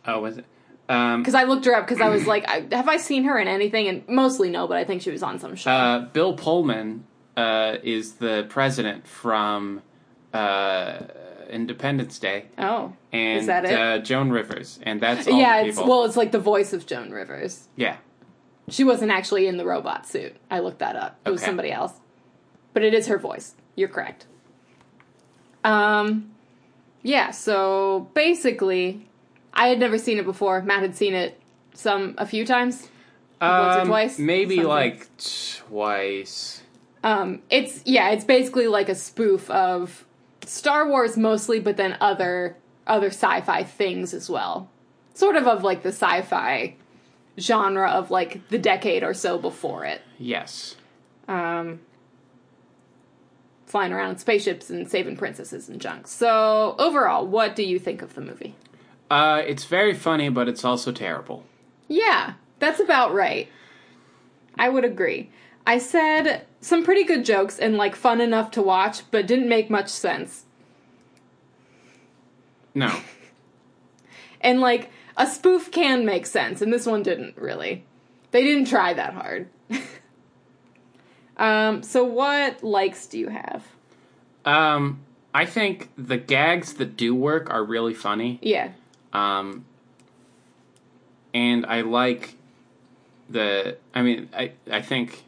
Oh, 0.08 0.20
was 0.22 0.40
it? 0.40 0.46
Um, 0.90 1.22
Because 1.22 1.36
I 1.36 1.44
looked 1.44 1.66
her 1.66 1.76
up 1.76 1.86
because 1.88 2.02
I 2.02 2.10
was 2.10 2.26
like, 2.26 2.44
I, 2.50 2.66
have 2.72 2.90
I 2.90 2.98
seen 2.98 3.26
her 3.26 3.38
in 3.38 3.48
anything? 3.48 3.88
And 3.88 4.08
mostly 4.10 4.50
no, 4.50 4.68
but 4.68 4.78
I 4.78 4.84
think 4.84 5.04
she 5.04 5.12
was 5.12 5.22
on 5.22 5.38
some 5.38 5.56
show. 5.56 5.70
uh, 5.70 6.00
Bill 6.06 6.34
Pullman 6.34 7.04
uh, 7.38 7.78
is 7.84 8.14
the 8.14 8.46
president 8.50 9.08
from 9.08 9.82
uh, 10.34 11.00
Independence 11.50 12.20
Day, 12.20 12.46
oh, 12.58 12.94
and 13.12 13.40
is 13.40 13.48
that 13.48 13.66
it? 13.66 13.74
Uh, 13.80 14.00
Joan 14.00 14.30
Rivers, 14.32 14.80
and 14.84 15.00
that's 15.02 15.28
all 15.28 15.38
yeah, 15.40 15.62
it's 15.62 15.78
well, 15.78 16.06
it's 16.06 16.18
like 16.18 16.32
the 16.32 16.40
voice 16.40 16.74
of 16.74 16.86
Joan 16.86 17.12
Rivers. 17.12 17.68
yeah, 17.76 17.98
She 18.70 18.84
wasn't 18.84 19.12
actually 19.12 19.48
in 19.48 19.58
the 19.58 19.66
robot 19.66 20.08
suit. 20.08 20.36
I 20.50 20.60
looked 20.60 20.80
that 20.80 20.96
up. 20.96 21.20
It 21.26 21.30
was 21.32 21.42
somebody 21.42 21.72
else. 21.72 21.94
But 22.74 22.82
it 22.84 22.96
is 22.96 23.06
her 23.06 23.20
voice. 23.20 23.54
You're 23.76 23.88
correct. 23.90 24.26
Um 25.64 26.32
yeah, 27.04 27.30
so 27.32 28.10
basically 28.16 29.06
I 29.54 29.68
had 29.68 29.78
never 29.80 30.00
seen 30.00 30.18
it 30.18 30.26
before. 30.26 30.62
Matt 30.64 30.82
had 30.82 30.96
seen 30.96 31.14
it 31.14 31.40
some 31.76 32.16
a 32.18 32.26
few 32.26 32.46
times. 32.48 32.88
Once 33.40 33.76
or 33.78 33.82
Um, 33.82 33.88
twice? 33.88 34.18
maybe 34.18 34.56
Something. 34.56 34.68
like 34.70 35.08
twice. 35.18 36.63
Um 37.04 37.42
it's 37.50 37.82
yeah, 37.86 38.10
it's 38.12 38.24
basically 38.26 38.68
like 38.68 38.90
a 38.90 38.96
spoof 38.96 39.50
of 39.50 40.06
Star 40.46 40.88
Wars 40.88 41.18
mostly, 41.18 41.60
but 41.60 41.78
then 41.78 41.98
other 42.00 42.58
other 42.88 43.08
sci-fi 43.08 43.64
things 43.64 44.14
as 44.14 44.30
well. 44.30 44.70
Sort 45.14 45.36
of 45.36 45.48
of 45.48 45.64
like 45.64 45.84
the 45.84 45.90
sci-fi 45.90 46.76
genre 47.40 47.90
of 47.90 48.12
like 48.12 48.48
the 48.50 48.58
decade 48.58 49.04
or 49.04 49.14
so 49.14 49.38
before 49.38 49.86
it. 49.86 50.02
Yes. 50.20 50.76
um, 51.28 51.80
flying 53.66 53.92
around 53.92 54.12
in 54.12 54.18
spaceships 54.20 54.70
and 54.70 54.90
saving 54.90 55.18
princesses 55.18 55.68
and 55.68 55.82
junk. 55.82 56.08
So, 56.08 56.76
overall, 56.78 57.26
what 57.26 57.56
do 57.56 57.64
you 57.64 57.80
think 57.80 58.02
of 58.04 58.14
the 58.14 58.22
movie? 58.22 58.56
Uh, 59.10 59.42
it's 59.46 59.66
very 59.66 59.94
funny, 59.96 60.30
but 60.30 60.48
it's 60.48 60.64
also 60.64 60.92
terrible. 60.92 61.44
Yeah, 61.88 62.34
that's 62.60 62.80
about 62.80 63.14
right. 63.14 63.48
I 64.58 64.70
would 64.70 64.86
agree. 64.86 65.32
I 65.66 65.78
said 65.78 66.46
some 66.62 66.84
pretty 66.84 67.04
good 67.04 67.24
jokes 67.26 67.60
and 67.60 67.78
like 67.78 67.96
fun 67.96 68.22
enough 68.22 68.52
to 68.52 68.62
watch, 68.62 69.10
but 69.12 69.28
didn't 69.28 69.50
make 69.50 69.70
much 69.70 69.90
sense. 69.90 70.46
No. 72.74 73.00
And 74.46 74.60
like 74.60 74.92
a 75.16 75.26
spoof 75.26 75.72
can 75.72 76.06
make 76.06 76.26
sense, 76.26 76.62
and 76.62 76.74
this 76.74 76.86
one 76.86 77.02
didn't 77.02 77.38
really. 77.38 77.86
They 78.32 78.44
didn't 78.44 78.66
try 78.66 78.94
that 78.94 79.14
hard. 79.14 79.48
um, 81.38 81.82
so 81.82 82.04
what 82.04 82.62
likes 82.62 83.06
do 83.06 83.18
you 83.20 83.30
have? 83.30 83.64
Um, 84.44 85.00
I 85.34 85.46
think 85.46 85.92
the 85.98 86.18
gags 86.18 86.74
that 86.74 86.98
do 86.98 87.16
work 87.16 87.50
are 87.50 87.64
really 87.64 87.94
funny. 87.94 88.38
Yeah. 88.42 88.72
Um, 89.14 89.64
and 91.34 91.66
I 91.66 91.82
like 91.82 92.36
the. 93.30 93.78
I 93.94 94.02
mean, 94.02 94.30
I 94.36 94.52
I 94.70 94.82
think 94.82 95.24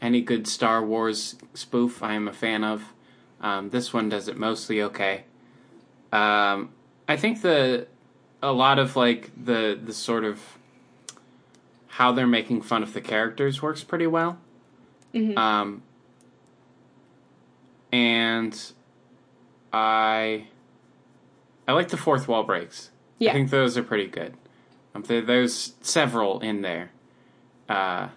any 0.00 0.20
good 0.22 0.46
Star 0.46 0.84
Wars 0.84 1.36
spoof 1.54 2.02
I 2.02 2.14
am 2.14 2.28
a 2.28 2.32
fan 2.32 2.64
of. 2.64 2.92
Um, 3.40 3.70
this 3.70 3.92
one 3.92 4.08
does 4.08 4.28
it 4.28 4.36
mostly 4.36 4.82
okay. 4.82 5.24
Um, 6.12 6.70
I 7.08 7.16
think 7.16 7.42
the 7.42 7.86
a 8.42 8.52
lot 8.52 8.78
of 8.78 8.96
like 8.96 9.30
the 9.42 9.78
the 9.82 9.92
sort 9.92 10.24
of 10.24 10.40
how 11.88 12.12
they're 12.12 12.26
making 12.26 12.62
fun 12.62 12.82
of 12.82 12.92
the 12.92 13.00
characters 13.00 13.60
works 13.62 13.84
pretty 13.84 14.06
well. 14.06 14.38
Um, 15.36 15.82
and 17.92 18.72
I 19.72 20.46
I 21.66 21.72
like 21.72 21.88
the 21.88 21.96
fourth 21.96 22.28
wall 22.28 22.42
breaks. 22.42 22.90
Yeah. 23.18 23.30
I 23.30 23.34
think 23.34 23.50
those 23.50 23.76
are 23.76 23.82
pretty 23.82 24.06
good. 24.06 24.34
Um, 24.94 25.02
there, 25.02 25.20
there's 25.20 25.74
several 25.80 26.40
in 26.40 26.62
there. 26.62 26.90
Uh, 27.68 28.08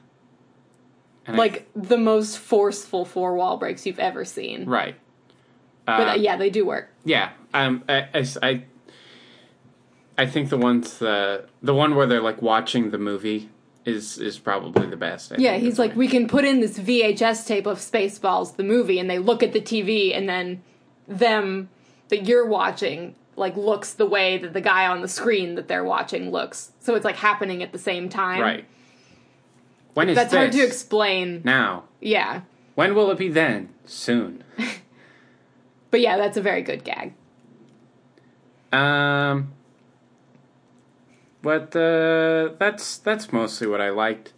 and 1.25 1.35
I- 1.35 1.39
Like 1.39 1.67
the 1.75 1.97
most 1.97 2.37
forceful 2.37 3.05
four 3.05 3.35
wall 3.35 3.57
breaks 3.57 3.85
you've 3.85 3.99
ever 3.99 4.25
seen. 4.25 4.65
right. 4.65 4.95
But 5.85 6.07
uh, 6.07 6.11
Uh, 6.11 6.15
yeah, 6.15 6.37
they 6.37 6.49
do 6.49 6.65
work. 6.65 6.89
Yeah, 7.03 7.31
um, 7.53 7.83
I, 7.89 8.07
I, 8.13 8.25
I, 8.41 8.63
I 10.17 10.25
think 10.25 10.49
the 10.49 10.57
ones 10.57 10.97
the 10.99 11.45
the 11.61 11.73
one 11.73 11.95
where 11.95 12.05
they're 12.05 12.21
like 12.21 12.41
watching 12.41 12.91
the 12.91 12.97
movie 12.97 13.49
is 13.85 14.17
is 14.17 14.39
probably 14.39 14.85
the 14.87 14.95
best. 14.95 15.33
I 15.33 15.35
Yeah, 15.39 15.57
he's 15.57 15.77
like, 15.79 15.95
we 15.95 16.07
can 16.07 16.27
put 16.27 16.45
in 16.45 16.61
this 16.61 16.77
VHS 16.79 17.45
tape 17.47 17.65
of 17.65 17.79
Spaceballs, 17.79 18.55
the 18.55 18.63
movie, 18.63 18.97
and 18.99 19.09
they 19.09 19.19
look 19.19 19.43
at 19.43 19.51
the 19.53 19.59
TV, 19.59 20.15
and 20.15 20.29
then 20.29 20.61
them 21.07 21.69
that 22.09 22.25
you're 22.27 22.45
watching 22.47 23.15
like 23.35 23.57
looks 23.57 23.93
the 23.93 24.05
way 24.05 24.37
that 24.37 24.53
the 24.53 24.61
guy 24.61 24.85
on 24.87 25.01
the 25.01 25.07
screen 25.07 25.55
that 25.55 25.67
they're 25.67 25.83
watching 25.83 26.29
looks. 26.31 26.71
So 26.79 26.93
it's 26.95 27.03
like 27.03 27.15
happening 27.17 27.63
at 27.63 27.71
the 27.71 27.79
same 27.79 28.07
time. 28.07 28.39
right. 28.41 28.65
When 29.93 30.09
is 30.09 30.15
That's 30.15 30.31
this? 30.31 30.37
hard 30.37 30.51
to 30.53 30.63
explain. 30.63 31.41
now. 31.43 31.83
Yeah. 32.01 32.41
When 32.75 32.95
will 32.95 33.11
it 33.11 33.17
be 33.17 33.29
then? 33.29 33.69
Soon. 33.85 34.43
But 35.91 36.01
yeah, 36.01 36.17
that's 36.17 36.37
a 36.37 36.41
very 36.41 36.63
good 36.63 36.83
gag. 36.83 37.13
Um. 38.71 39.53
But 41.43 41.75
uh, 41.75 42.53
that's 42.57 42.97
that's 42.97 43.31
mostly 43.31 43.67
what 43.67 43.79
I 43.81 43.89
liked. 43.89 44.33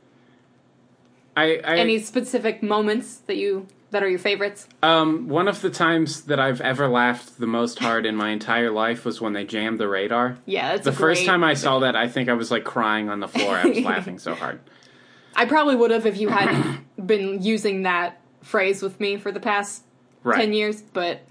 I, 1.37 1.61
I 1.63 1.77
Any 1.77 1.99
specific 1.99 2.61
moments 2.63 3.17
that 3.27 3.37
you 3.37 3.67
that 3.91 4.03
are 4.03 4.09
your 4.09 4.19
favorites? 4.19 4.67
um 4.83 5.29
one 5.29 5.47
of 5.47 5.61
the 5.61 5.69
times 5.69 6.23
that 6.23 6.39
I've 6.41 6.59
ever 6.59 6.87
laughed 6.89 7.39
the 7.39 7.47
most 7.47 7.79
hard 7.79 8.05
in 8.05 8.15
my 8.17 8.31
entire 8.31 8.71
life 8.71 9.05
was 9.05 9.21
when 9.21 9.31
they 9.33 9.45
jammed 9.45 9.79
the 9.79 9.87
radar. 9.87 10.37
Yeah, 10.45 10.73
that's 10.73 10.83
The 10.85 10.91
first 10.91 11.25
time 11.25 11.43
I 11.43 11.53
saw 11.53 11.79
that, 11.79 11.95
I 11.95 12.07
think 12.09 12.27
I 12.27 12.33
was 12.33 12.51
like 12.51 12.63
crying 12.65 13.07
on 13.09 13.19
the 13.21 13.27
floor. 13.29 13.55
I 13.55 13.65
was 13.67 13.79
laughing 13.93 14.19
so 14.19 14.33
hard. 14.35 14.59
I 15.35 15.45
probably 15.45 15.75
would 15.75 15.91
have 15.91 16.05
if 16.05 16.17
you 16.17 16.29
hadn't 16.29 16.85
been 17.07 17.41
using 17.41 17.83
that 17.83 18.21
phrase 18.41 18.81
with 18.81 18.99
me 18.99 19.17
for 19.17 19.31
the 19.31 19.39
past 19.39 19.83
Right. 20.23 20.39
ten 20.39 20.53
years, 20.53 20.81
but 20.81 21.21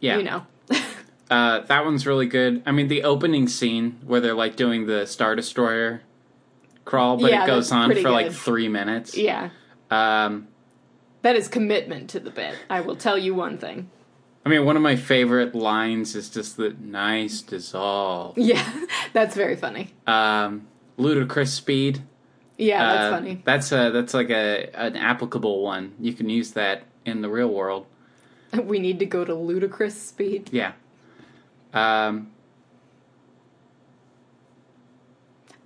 Yeah. 0.00 0.16
you 0.18 0.24
know. 0.24 0.46
Uh, 1.30 1.60
that 1.60 1.84
one's 1.84 2.08
really 2.08 2.26
good. 2.26 2.60
I 2.66 2.72
mean, 2.72 2.88
the 2.88 3.04
opening 3.04 3.46
scene 3.46 4.00
where 4.04 4.20
they're 4.20 4.34
like 4.34 4.56
doing 4.56 4.86
the 4.88 5.06
Star 5.06 5.36
Destroyer 5.36 6.02
crawl, 6.84 7.18
but 7.18 7.30
Yeah, 7.30 7.44
it 7.44 7.46
goes 7.46 7.70
on 7.70 7.94
for 7.94 8.10
like 8.10 8.32
three 8.32 8.66
minutes. 8.68 9.16
yeah. 9.16 9.50
Um, 9.92 10.48
That 11.22 11.36
is 11.36 11.46
commitment 11.46 12.10
to 12.10 12.18
the 12.18 12.30
bit. 12.32 12.56
I 12.68 12.80
will 12.80 12.96
tell 12.96 13.16
you 13.16 13.32
one 13.32 13.58
thing. 13.58 13.90
I 14.44 14.48
mean, 14.48 14.64
one 14.64 14.74
of 14.74 14.82
my 14.82 14.96
favorite 14.96 15.54
lines 15.54 16.16
is 16.16 16.30
just 16.30 16.56
the 16.56 16.74
nice 16.80 17.42
dissolve. 17.42 18.36
Yeah, 18.36 18.68
that's 19.12 19.36
very 19.36 19.54
funny. 19.54 19.94
Um, 20.08 20.66
ludicrous 20.96 21.52
speed. 21.52 22.02
Yeah, 22.60 22.92
that's 22.92 23.04
Uh, 23.04 23.10
funny. 23.16 23.42
That's 23.44 23.72
a 23.72 23.90
that's 23.90 24.14
like 24.14 24.30
a 24.30 24.70
an 24.74 24.96
applicable 24.96 25.62
one. 25.62 25.94
You 25.98 26.12
can 26.12 26.28
use 26.28 26.52
that 26.52 26.82
in 27.04 27.22
the 27.22 27.28
real 27.28 27.48
world. 27.48 27.86
We 28.64 28.78
need 28.80 28.98
to 28.98 29.06
go 29.06 29.24
to 29.24 29.34
ludicrous 29.34 30.00
speed. 30.00 30.50
Yeah. 30.52 30.72
Um, 31.72 32.32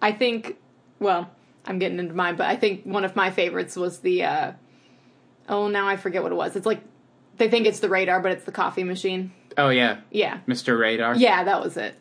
I 0.02 0.12
think, 0.12 0.56
well, 0.98 1.30
I'm 1.64 1.78
getting 1.78 1.98
into 1.98 2.12
mine, 2.14 2.36
but 2.36 2.46
I 2.46 2.56
think 2.56 2.84
one 2.84 3.04
of 3.04 3.16
my 3.16 3.30
favorites 3.30 3.74
was 3.74 4.00
the, 4.00 4.24
uh, 4.24 4.52
oh, 5.48 5.68
now 5.68 5.88
I 5.88 5.96
forget 5.96 6.22
what 6.22 6.30
it 6.30 6.34
was. 6.34 6.56
It's 6.56 6.66
like, 6.66 6.82
they 7.38 7.48
think 7.48 7.66
it's 7.66 7.80
the 7.80 7.88
radar, 7.88 8.20
but 8.20 8.32
it's 8.32 8.44
the 8.44 8.52
coffee 8.52 8.84
machine. 8.84 9.32
oh 9.56 9.70
yeah, 9.70 10.00
Yeah. 10.10 10.40
Mr. 10.46 10.78
Radar. 10.78 11.16
Yeah, 11.16 11.42
that 11.44 11.62
was 11.62 11.76
it. 11.78 11.94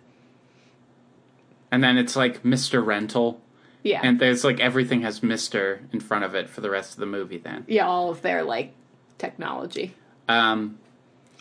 And 1.71 1.81
then 1.83 1.97
it's 1.97 2.15
like 2.17 2.43
Mr. 2.43 2.85
Rental. 2.85 3.39
Yeah. 3.83 4.01
And 4.03 4.19
there's 4.19 4.43
like 4.43 4.59
everything 4.59 5.01
has 5.01 5.19
Mr. 5.19 5.81
in 5.93 5.99
front 5.99 6.23
of 6.23 6.33
it 6.35 6.49
for 6.49 6.61
the 6.61 6.69
rest 6.69 6.93
of 6.93 6.99
the 6.99 7.05
movie 7.05 7.37
then. 7.37 7.65
yeah, 7.67 7.85
all 7.85 8.09
of 8.09 8.21
their, 8.21 8.43
like, 8.43 8.73
technology. 9.17 9.93
Um, 10.27 10.79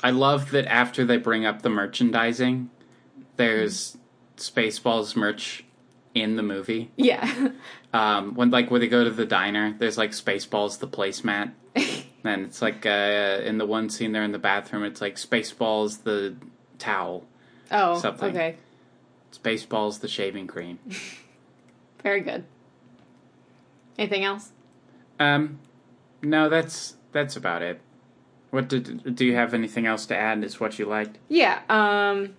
I 0.03 0.11
love 0.11 0.51
that 0.51 0.67
after 0.67 1.05
they 1.05 1.17
bring 1.17 1.47
up 1.47 1.63
the 1.63 1.71
merchandising, 1.71 2.69
there's 3.37 3.97
Spaceballs 4.37 5.15
merch 5.15 5.65
in 6.15 6.37
the 6.37 6.43
movie. 6.43 6.91
Yeah. 6.97 7.49
Um, 7.95 8.35
when 8.37 8.51
like 8.51 8.71
when 8.71 8.81
they 8.81 8.89
go 8.89 9.05
to 9.05 9.11
the 9.11 9.27
diner, 9.27 9.75
there's 9.79 9.99
like 9.99 10.13
Spaceballs 10.13 10.79
the 10.79 10.89
placemat, 10.89 11.53
and 12.25 12.47
it's 12.47 12.63
like 12.63 12.87
uh, 12.87 13.43
in 13.45 13.59
the 13.59 13.67
one 13.67 13.91
scene 13.91 14.13
they're 14.13 14.23
in 14.23 14.33
the 14.33 14.39
bathroom, 14.39 14.83
it's 14.85 15.03
like 15.03 15.17
Spaceballs 15.17 16.03
the 16.03 16.35
towel, 16.79 17.27
oh, 17.71 17.99
Something. 17.99 18.31
okay. 18.31 18.57
Spaceballs 19.31 20.01
the 20.01 20.09
shaving 20.09 20.47
cream. 20.47 20.79
Very 22.03 22.21
good. 22.21 22.45
Anything 23.99 24.25
else? 24.25 24.53
Um, 25.21 25.59
no, 26.23 26.49
that's 26.49 26.97
that's 27.13 27.37
about 27.37 27.63
it. 27.63 27.81
What 28.51 28.69
did 28.69 29.15
do 29.15 29.25
you 29.25 29.35
have 29.35 29.55
anything 29.55 29.87
else 29.87 30.07
to 30.07 30.17
add? 30.17 30.43
Is 30.45 30.61
what 30.61 30.79
you 30.79 30.87
liked? 30.87 31.19
Yeah, 31.29 31.61
um 31.69 32.35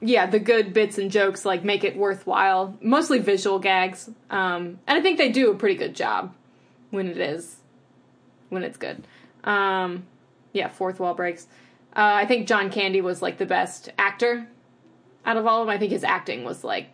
yeah, 0.00 0.26
the 0.26 0.38
good 0.38 0.72
bits 0.72 0.98
and 0.98 1.10
jokes 1.10 1.44
like 1.44 1.64
make 1.64 1.84
it 1.84 1.96
worthwhile. 1.96 2.76
Mostly 2.80 3.18
visual 3.18 3.58
gags. 3.58 4.10
Um 4.30 4.78
and 4.86 4.98
I 4.98 5.00
think 5.00 5.18
they 5.18 5.30
do 5.30 5.50
a 5.50 5.54
pretty 5.54 5.76
good 5.76 5.94
job 5.94 6.34
when 6.90 7.06
it 7.06 7.18
is 7.18 7.56
when 8.50 8.62
it's 8.62 8.76
good. 8.76 9.06
Um 9.44 10.04
yeah, 10.52 10.68
fourth 10.68 11.00
wall 11.00 11.14
breaks. 11.14 11.46
Uh, 11.94 12.24
I 12.24 12.26
think 12.26 12.46
John 12.46 12.70
Candy 12.70 13.00
was 13.00 13.20
like 13.20 13.38
the 13.38 13.46
best 13.46 13.90
actor 13.98 14.46
out 15.26 15.36
of 15.36 15.46
all 15.46 15.60
of 15.60 15.66
them. 15.66 15.74
I 15.74 15.78
think 15.78 15.92
his 15.92 16.04
acting 16.04 16.44
was 16.44 16.64
like 16.64 16.88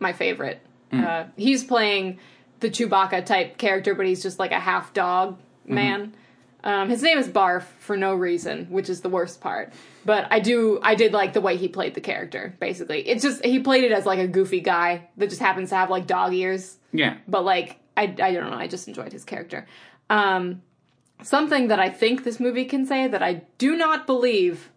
my 0.00 0.12
favorite. 0.12 0.60
Uh, 0.92 1.24
he's 1.36 1.64
playing 1.64 2.18
the 2.60 2.70
Chewbacca 2.70 3.24
type 3.26 3.58
character, 3.58 3.94
but 3.94 4.06
he's 4.06 4.22
just 4.22 4.38
like 4.38 4.52
a 4.52 4.60
half 4.60 4.92
dog 4.92 5.38
man. 5.66 6.14
Um, 6.64 6.88
his 6.88 7.02
name 7.02 7.16
is 7.16 7.28
Barf 7.28 7.62
for 7.78 7.96
no 7.96 8.14
reason, 8.14 8.66
which 8.70 8.88
is 8.88 9.00
the 9.00 9.08
worst 9.08 9.40
part. 9.40 9.72
But 10.04 10.26
I 10.32 10.40
do, 10.40 10.80
I 10.82 10.96
did 10.96 11.12
like 11.12 11.32
the 11.32 11.40
way 11.40 11.56
he 11.56 11.68
played 11.68 11.94
the 11.94 12.00
character. 12.00 12.56
Basically, 12.58 13.06
it's 13.06 13.22
just 13.22 13.44
he 13.44 13.60
played 13.60 13.84
it 13.84 13.92
as 13.92 14.04
like 14.04 14.18
a 14.18 14.26
goofy 14.26 14.60
guy 14.60 15.08
that 15.16 15.28
just 15.28 15.40
happens 15.40 15.68
to 15.68 15.76
have 15.76 15.90
like 15.90 16.06
dog 16.06 16.34
ears. 16.34 16.76
Yeah. 16.92 17.18
But 17.28 17.44
like, 17.44 17.76
I, 17.96 18.02
I 18.20 18.32
don't 18.32 18.50
know. 18.50 18.56
I 18.56 18.66
just 18.66 18.88
enjoyed 18.88 19.12
his 19.12 19.24
character. 19.24 19.66
Um, 20.10 20.62
something 21.22 21.68
that 21.68 21.78
I 21.78 21.88
think 21.88 22.24
this 22.24 22.40
movie 22.40 22.64
can 22.64 22.84
say 22.84 23.06
that 23.06 23.22
I 23.22 23.42
do 23.58 23.76
not 23.76 24.06
believe 24.06 24.70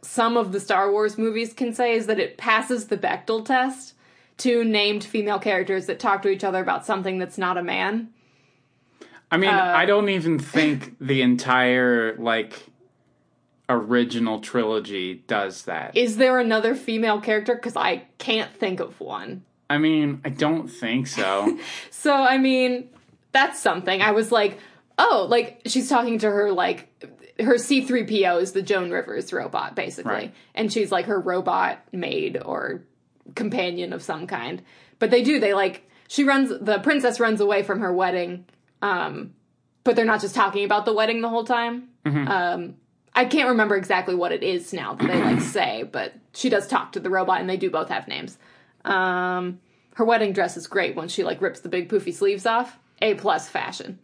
some 0.00 0.36
of 0.36 0.52
the 0.52 0.60
Star 0.60 0.90
Wars 0.90 1.18
movies 1.18 1.52
can 1.52 1.74
say 1.74 1.94
is 1.94 2.06
that 2.06 2.18
it 2.18 2.38
passes 2.38 2.86
the 2.86 2.96
Bechdel 2.96 3.44
test 3.44 3.94
to 4.38 4.64
named 4.64 5.02
female 5.04 5.38
characters 5.38 5.86
that 5.86 5.98
talk 5.98 6.22
to 6.22 6.28
each 6.28 6.44
other 6.44 6.60
about 6.60 6.84
something 6.84 7.18
that's 7.18 7.38
not 7.38 7.56
a 7.56 7.62
man. 7.62 8.10
I 9.30 9.38
mean, 9.38 9.50
Uh, 9.50 9.72
I 9.76 9.86
don't 9.86 10.08
even 10.08 10.38
think 10.38 10.96
the 11.00 11.22
entire 11.22 12.16
like 12.16 12.66
original 13.68 14.40
trilogy 14.40 15.24
does 15.26 15.62
that. 15.62 15.96
Is 15.96 16.16
there 16.16 16.38
another 16.38 16.74
female 16.74 17.20
character? 17.20 17.54
Because 17.54 17.76
I 17.76 18.04
can't 18.18 18.54
think 18.54 18.80
of 18.80 19.00
one. 19.00 19.44
I 19.68 19.78
mean, 19.78 20.20
I 20.24 20.28
don't 20.28 20.68
think 20.68 21.06
so. 21.08 21.58
So, 21.90 22.12
I 22.12 22.38
mean, 22.38 22.88
that's 23.32 23.58
something. 23.58 24.00
I 24.00 24.12
was 24.12 24.30
like, 24.30 24.58
oh, 24.98 25.26
like 25.28 25.62
she's 25.66 25.88
talking 25.88 26.20
to 26.20 26.30
her, 26.30 26.52
like, 26.52 26.88
her 27.40 27.54
C3PO 27.54 28.40
is 28.40 28.52
the 28.52 28.62
Joan 28.62 28.92
Rivers 28.92 29.32
robot, 29.32 29.74
basically. 29.74 30.12
Right. 30.12 30.34
And 30.54 30.72
she's 30.72 30.92
like 30.92 31.06
her 31.06 31.18
robot 31.18 31.80
maid 31.92 32.40
or 32.40 32.82
companion 33.34 33.92
of 33.92 34.02
some 34.02 34.26
kind. 34.26 34.62
But 34.98 35.10
they 35.10 35.22
do, 35.22 35.40
they 35.40 35.54
like, 35.54 35.88
she 36.08 36.24
runs, 36.24 36.52
the 36.60 36.78
princess 36.78 37.20
runs 37.20 37.40
away 37.40 37.62
from 37.62 37.80
her 37.80 37.92
wedding, 37.92 38.46
um, 38.82 39.34
but 39.84 39.96
they're 39.96 40.04
not 40.04 40.20
just 40.20 40.34
talking 40.34 40.64
about 40.64 40.84
the 40.84 40.92
wedding 40.92 41.20
the 41.20 41.28
whole 41.28 41.44
time. 41.44 41.88
Um, 42.04 42.76
I 43.14 43.24
can't 43.24 43.48
remember 43.48 43.76
exactly 43.76 44.14
what 44.14 44.30
it 44.30 44.44
is 44.44 44.72
now 44.72 44.94
that 44.94 45.08
they 45.08 45.20
like 45.20 45.40
say, 45.40 45.82
but 45.82 46.12
she 46.32 46.48
does 46.48 46.68
talk 46.68 46.92
to 46.92 47.00
the 47.00 47.10
robot 47.10 47.40
and 47.40 47.50
they 47.50 47.56
do 47.56 47.70
both 47.70 47.88
have 47.88 48.06
names. 48.06 48.38
Um, 48.84 49.58
her 49.94 50.04
wedding 50.04 50.32
dress 50.32 50.56
is 50.56 50.66
great 50.68 50.94
when 50.94 51.08
she 51.08 51.24
like 51.24 51.40
rips 51.42 51.60
the 51.60 51.68
big 51.68 51.88
poofy 51.88 52.14
sleeves 52.14 52.46
off. 52.46 52.78
A 53.02 53.14
plus 53.14 53.48
fashion. 53.48 53.98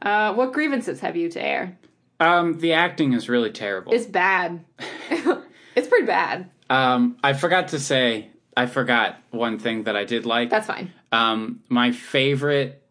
Uh, 0.00 0.34
what 0.34 0.52
grievances 0.52 1.00
have 1.00 1.16
you 1.16 1.28
to 1.30 1.42
air? 1.42 1.76
um, 2.20 2.58
the 2.60 2.72
acting 2.72 3.12
is 3.12 3.28
really 3.28 3.50
terrible. 3.50 3.92
It's 3.92 4.06
bad. 4.06 4.64
it's 5.10 5.88
pretty 5.88 6.06
bad. 6.06 6.50
Um, 6.70 7.16
I 7.22 7.32
forgot 7.32 7.68
to 7.68 7.80
say, 7.80 8.30
I 8.56 8.66
forgot 8.66 9.18
one 9.30 9.58
thing 9.58 9.84
that 9.84 9.96
I 9.96 10.04
did 10.04 10.26
like. 10.26 10.50
That's 10.50 10.66
fine. 10.66 10.92
Um, 11.10 11.60
my 11.68 11.92
favorite 11.92 12.82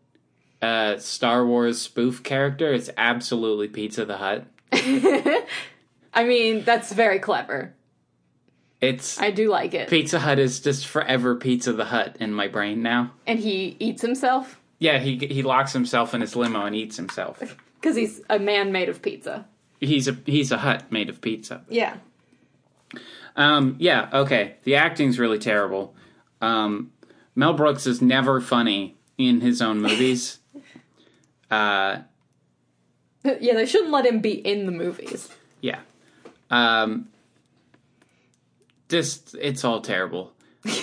uh, 0.61 0.97
Star 0.97 1.45
Wars 1.45 1.81
spoof 1.81 2.23
character 2.23 2.73
is 2.73 2.91
absolutely 2.97 3.67
Pizza 3.67 4.05
the 4.05 4.17
Hut. 4.17 4.45
I 6.13 6.23
mean, 6.23 6.63
that's 6.63 6.91
very 6.91 7.19
clever. 7.19 7.73
It's 8.79 9.19
I 9.19 9.29
do 9.31 9.49
like 9.49 9.73
it. 9.73 9.89
Pizza 9.89 10.19
Hut 10.19 10.39
is 10.39 10.59
just 10.59 10.87
forever 10.87 11.35
Pizza 11.35 11.73
the 11.73 11.85
Hut 11.85 12.17
in 12.19 12.33
my 12.33 12.47
brain 12.47 12.81
now. 12.81 13.11
And 13.27 13.39
he 13.39 13.75
eats 13.79 14.01
himself 14.01 14.59
Yeah, 14.79 14.97
he 14.97 15.17
he 15.17 15.43
locks 15.43 15.73
himself 15.73 16.13
in 16.15 16.21
his 16.21 16.35
limo 16.35 16.65
and 16.65 16.75
eats 16.75 16.97
himself. 16.97 17.39
because 17.79 17.95
he's 17.95 18.21
a 18.29 18.39
man 18.39 18.71
made 18.71 18.89
of 18.89 19.01
pizza. 19.01 19.45
He's 19.79 20.07
a 20.07 20.17
he's 20.25 20.51
a 20.51 20.57
hut 20.57 20.91
made 20.91 21.09
of 21.09 21.21
pizza. 21.21 21.63
Yeah. 21.69 21.97
Um, 23.35 23.75
yeah, 23.79 24.09
okay. 24.13 24.55
The 24.63 24.75
acting's 24.75 25.17
really 25.19 25.39
terrible. 25.39 25.95
Um, 26.41 26.91
Mel 27.35 27.53
Brooks 27.53 27.87
is 27.87 28.01
never 28.01 28.41
funny 28.41 28.97
in 29.17 29.41
his 29.41 29.61
own 29.61 29.81
movies. 29.81 30.39
uh, 31.51 31.99
Yeah, 33.23 33.53
they 33.53 33.65
shouldn't 33.65 33.91
let 33.91 34.05
him 34.05 34.19
be 34.19 34.31
in 34.33 34.65
the 34.65 34.71
movies. 34.71 35.29
yeah. 35.61 35.79
Um, 36.49 37.07
just 38.89 39.35
it's 39.39 39.63
all 39.63 39.79
terrible. 39.81 40.33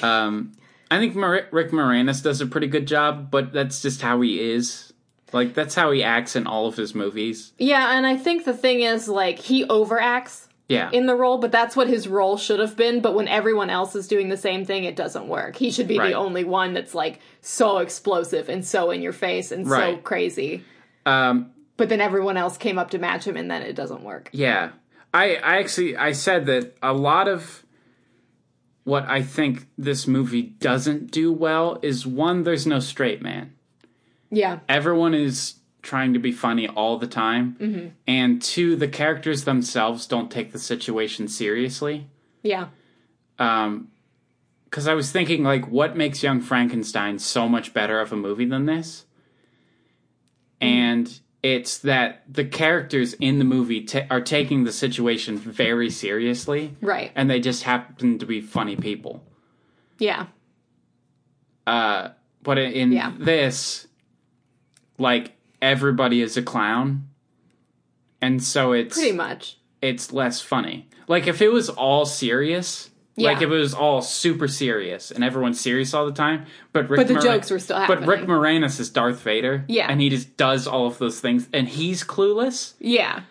Um, 0.03 0.53
I 0.91 0.99
think 0.99 1.15
Mar- 1.15 1.47
Rick 1.51 1.73
Moranis 1.73 2.23
does 2.23 2.41
a 2.41 2.47
pretty 2.47 2.67
good 2.69 2.87
job, 2.87 3.31
but 3.31 3.53
that's 3.53 3.83
just 3.83 4.01
how 4.01 4.21
he 4.23 4.41
is. 4.41 4.93
Like 5.33 5.53
that's 5.53 5.75
how 5.75 5.91
he 5.91 6.03
acts 6.03 6.37
in 6.37 6.47
all 6.47 6.67
of 6.67 6.77
his 6.77 6.95
movies. 6.95 7.53
Yeah, 7.59 7.97
and 7.99 8.07
I 8.07 8.17
think 8.17 8.47
the 8.47 8.55
thing 8.55 8.81
is, 8.81 9.09
like, 9.09 9.39
he 9.39 9.67
overacts 9.67 10.47
Yeah. 10.69 10.91
in 10.93 11.07
the 11.07 11.15
role, 11.17 11.39
but 11.39 11.51
that's 11.51 11.75
what 11.75 11.89
his 11.89 12.07
role 12.09 12.37
should 12.37 12.61
have 12.61 12.77
been. 12.77 13.01
But 13.01 13.15
when 13.15 13.27
everyone 13.27 13.71
else 13.71 13.95
is 13.97 14.07
doing 14.07 14.29
the 14.29 14.37
same 14.37 14.67
thing, 14.67 14.85
it 14.85 14.97
doesn't 14.97 15.27
work. 15.27 15.57
He 15.57 15.71
should 15.71 15.89
be 15.89 15.99
Right. 15.99 16.09
the 16.11 16.15
only 16.19 16.45
one 16.45 16.75
that's, 16.75 16.95
like, 16.95 17.21
so 17.41 17.79
explosive 17.79 18.51
and 18.51 18.63
so 18.65 18.91
in 18.91 19.01
your 19.01 19.13
face 19.15 19.51
and 19.51 19.67
so 19.67 19.97
crazy. 19.97 20.63
um, 21.07 21.53
But 21.79 21.89
then 21.89 22.01
everyone 22.03 22.37
else 22.37 22.59
came 22.59 22.79
up 22.79 22.91
to 22.91 22.99
match 22.99 23.25
him, 23.27 23.37
and 23.37 23.51
then 23.51 23.63
it 23.63 23.75
doesn't 23.77 24.03
work. 24.03 24.29
Yeah. 24.33 24.71
I 25.15 25.37
I 25.37 25.57
actually 25.59 25.97
I 25.97 26.13
said 26.13 26.45
that 26.47 26.77
a 26.83 26.93
lot 26.93 27.29
of 27.29 27.65
what 28.85 29.07
I 29.09 29.23
think 29.23 29.67
this 29.79 30.07
movie 30.07 30.43
doesn't 30.43 31.11
do 31.11 31.33
well 31.33 31.79
is 31.83 32.07
one 32.07 32.43
there's 32.43 32.67
no 32.67 32.79
straight 32.81 33.23
man. 33.23 33.53
Yeah. 34.31 34.59
Everyone 34.69 35.15
is 35.15 35.55
trying 35.83 36.13
to 36.13 36.19
be 36.19 36.33
funny 36.33 36.67
all 36.69 36.99
the 36.99 37.07
time. 37.07 37.95
And 38.07 38.43
two 38.43 38.77
the 38.77 38.89
characters 38.89 39.45
themselves 39.45 40.07
don't 40.07 40.31
take 40.31 40.53
the 40.53 40.59
situation 40.59 41.29
seriously. 41.29 42.07
Yeah. 42.43 42.69
Um 43.39 43.89
cuz 44.71 44.87
I 44.89 44.95
was 44.95 45.11
thinking 45.13 45.45
like 45.45 45.69
what 45.69 45.97
makes 45.97 46.23
Young 46.23 46.41
Frankenstein 46.41 47.19
so 47.19 47.49
much 47.49 47.73
better 47.73 48.01
of 48.01 48.13
a 48.13 48.17
movie 48.17 48.45
than 48.45 48.67
this? 48.67 49.07
And 50.61 51.21
it's 51.43 51.79
that 51.79 52.25
the 52.29 52.45
characters 52.45 53.15
in 53.15 53.39
the 53.39 53.45
movie 53.45 53.83
ta 53.85 54.01
are 54.11 54.21
taking 54.21 54.65
the 54.65 54.73
situation 54.73 55.39
very 55.39 55.89
seriously 55.89 56.75
Right. 56.81 57.13
and 57.15 57.31
they 57.31 57.39
just 57.39 57.63
happen 57.63 58.19
to 58.19 58.27
be 58.27 58.41
funny 58.41 58.75
people. 58.77 59.23
Yeah. 59.99 60.27
Uh, 61.67 62.11
but 62.43 62.59
in 62.59 62.73
in 62.73 62.93
Yeah. 62.93 63.13
this, 63.19 63.87
like 64.99 65.33
everybody 65.63 66.21
is 66.23 66.37
a 66.37 66.43
clown, 66.43 67.09
and 68.21 68.43
so 68.43 68.73
it's 68.73 68.97
Pretty 68.97 69.13
much. 69.17 69.59
it's 69.83 70.13
less 70.13 70.41
funny. 70.41 70.89
Like 71.07 71.27
if 71.27 71.41
it 71.41 71.49
was 71.53 71.69
all 71.71 72.05
serious, 72.05 72.91
like 73.17 73.39
if 73.39 73.45
it 73.45 73.47
was 73.49 73.75
all 73.75 74.01
super 74.03 74.47
serious 74.47 75.11
and 75.11 75.25
everyone's 75.25 75.61
serious 75.61 75.93
all 75.95 76.07
the 76.07 76.13
time, 76.13 76.47
but 76.73 76.89
Rick 76.89 76.99
But 76.99 77.09
the 77.09 77.21
jokes 77.21 77.51
were 77.51 77.59
still 77.59 77.77
happening. 77.79 78.07
But 78.07 78.09
Rick. 78.09 78.27
Moranis 78.29 78.79
is 78.79 78.91
Darth 78.91 79.21
Vader, 79.23 79.65
Yeah. 79.69 79.89
and 79.91 80.01
he 80.01 80.09
just 80.09 80.37
does 80.37 80.67
all 80.67 80.87
of 80.87 80.99
those 80.99 81.19
things, 81.21 81.49
and 81.53 81.69
he's 81.69 82.05
clueless. 82.05 82.75
Yeah. 82.79 83.23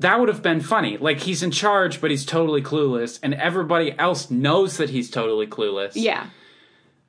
That 0.00 0.18
would 0.18 0.28
have 0.28 0.42
been 0.42 0.60
funny. 0.60 0.96
Like 0.96 1.20
he's 1.20 1.42
in 1.42 1.50
charge, 1.50 2.00
but 2.00 2.10
he's 2.10 2.24
totally 2.24 2.62
clueless, 2.62 3.18
and 3.22 3.34
everybody 3.34 3.96
else 3.98 4.30
knows 4.30 4.76
that 4.78 4.90
he's 4.90 5.10
totally 5.10 5.46
clueless. 5.46 5.92
Yeah. 5.94 6.26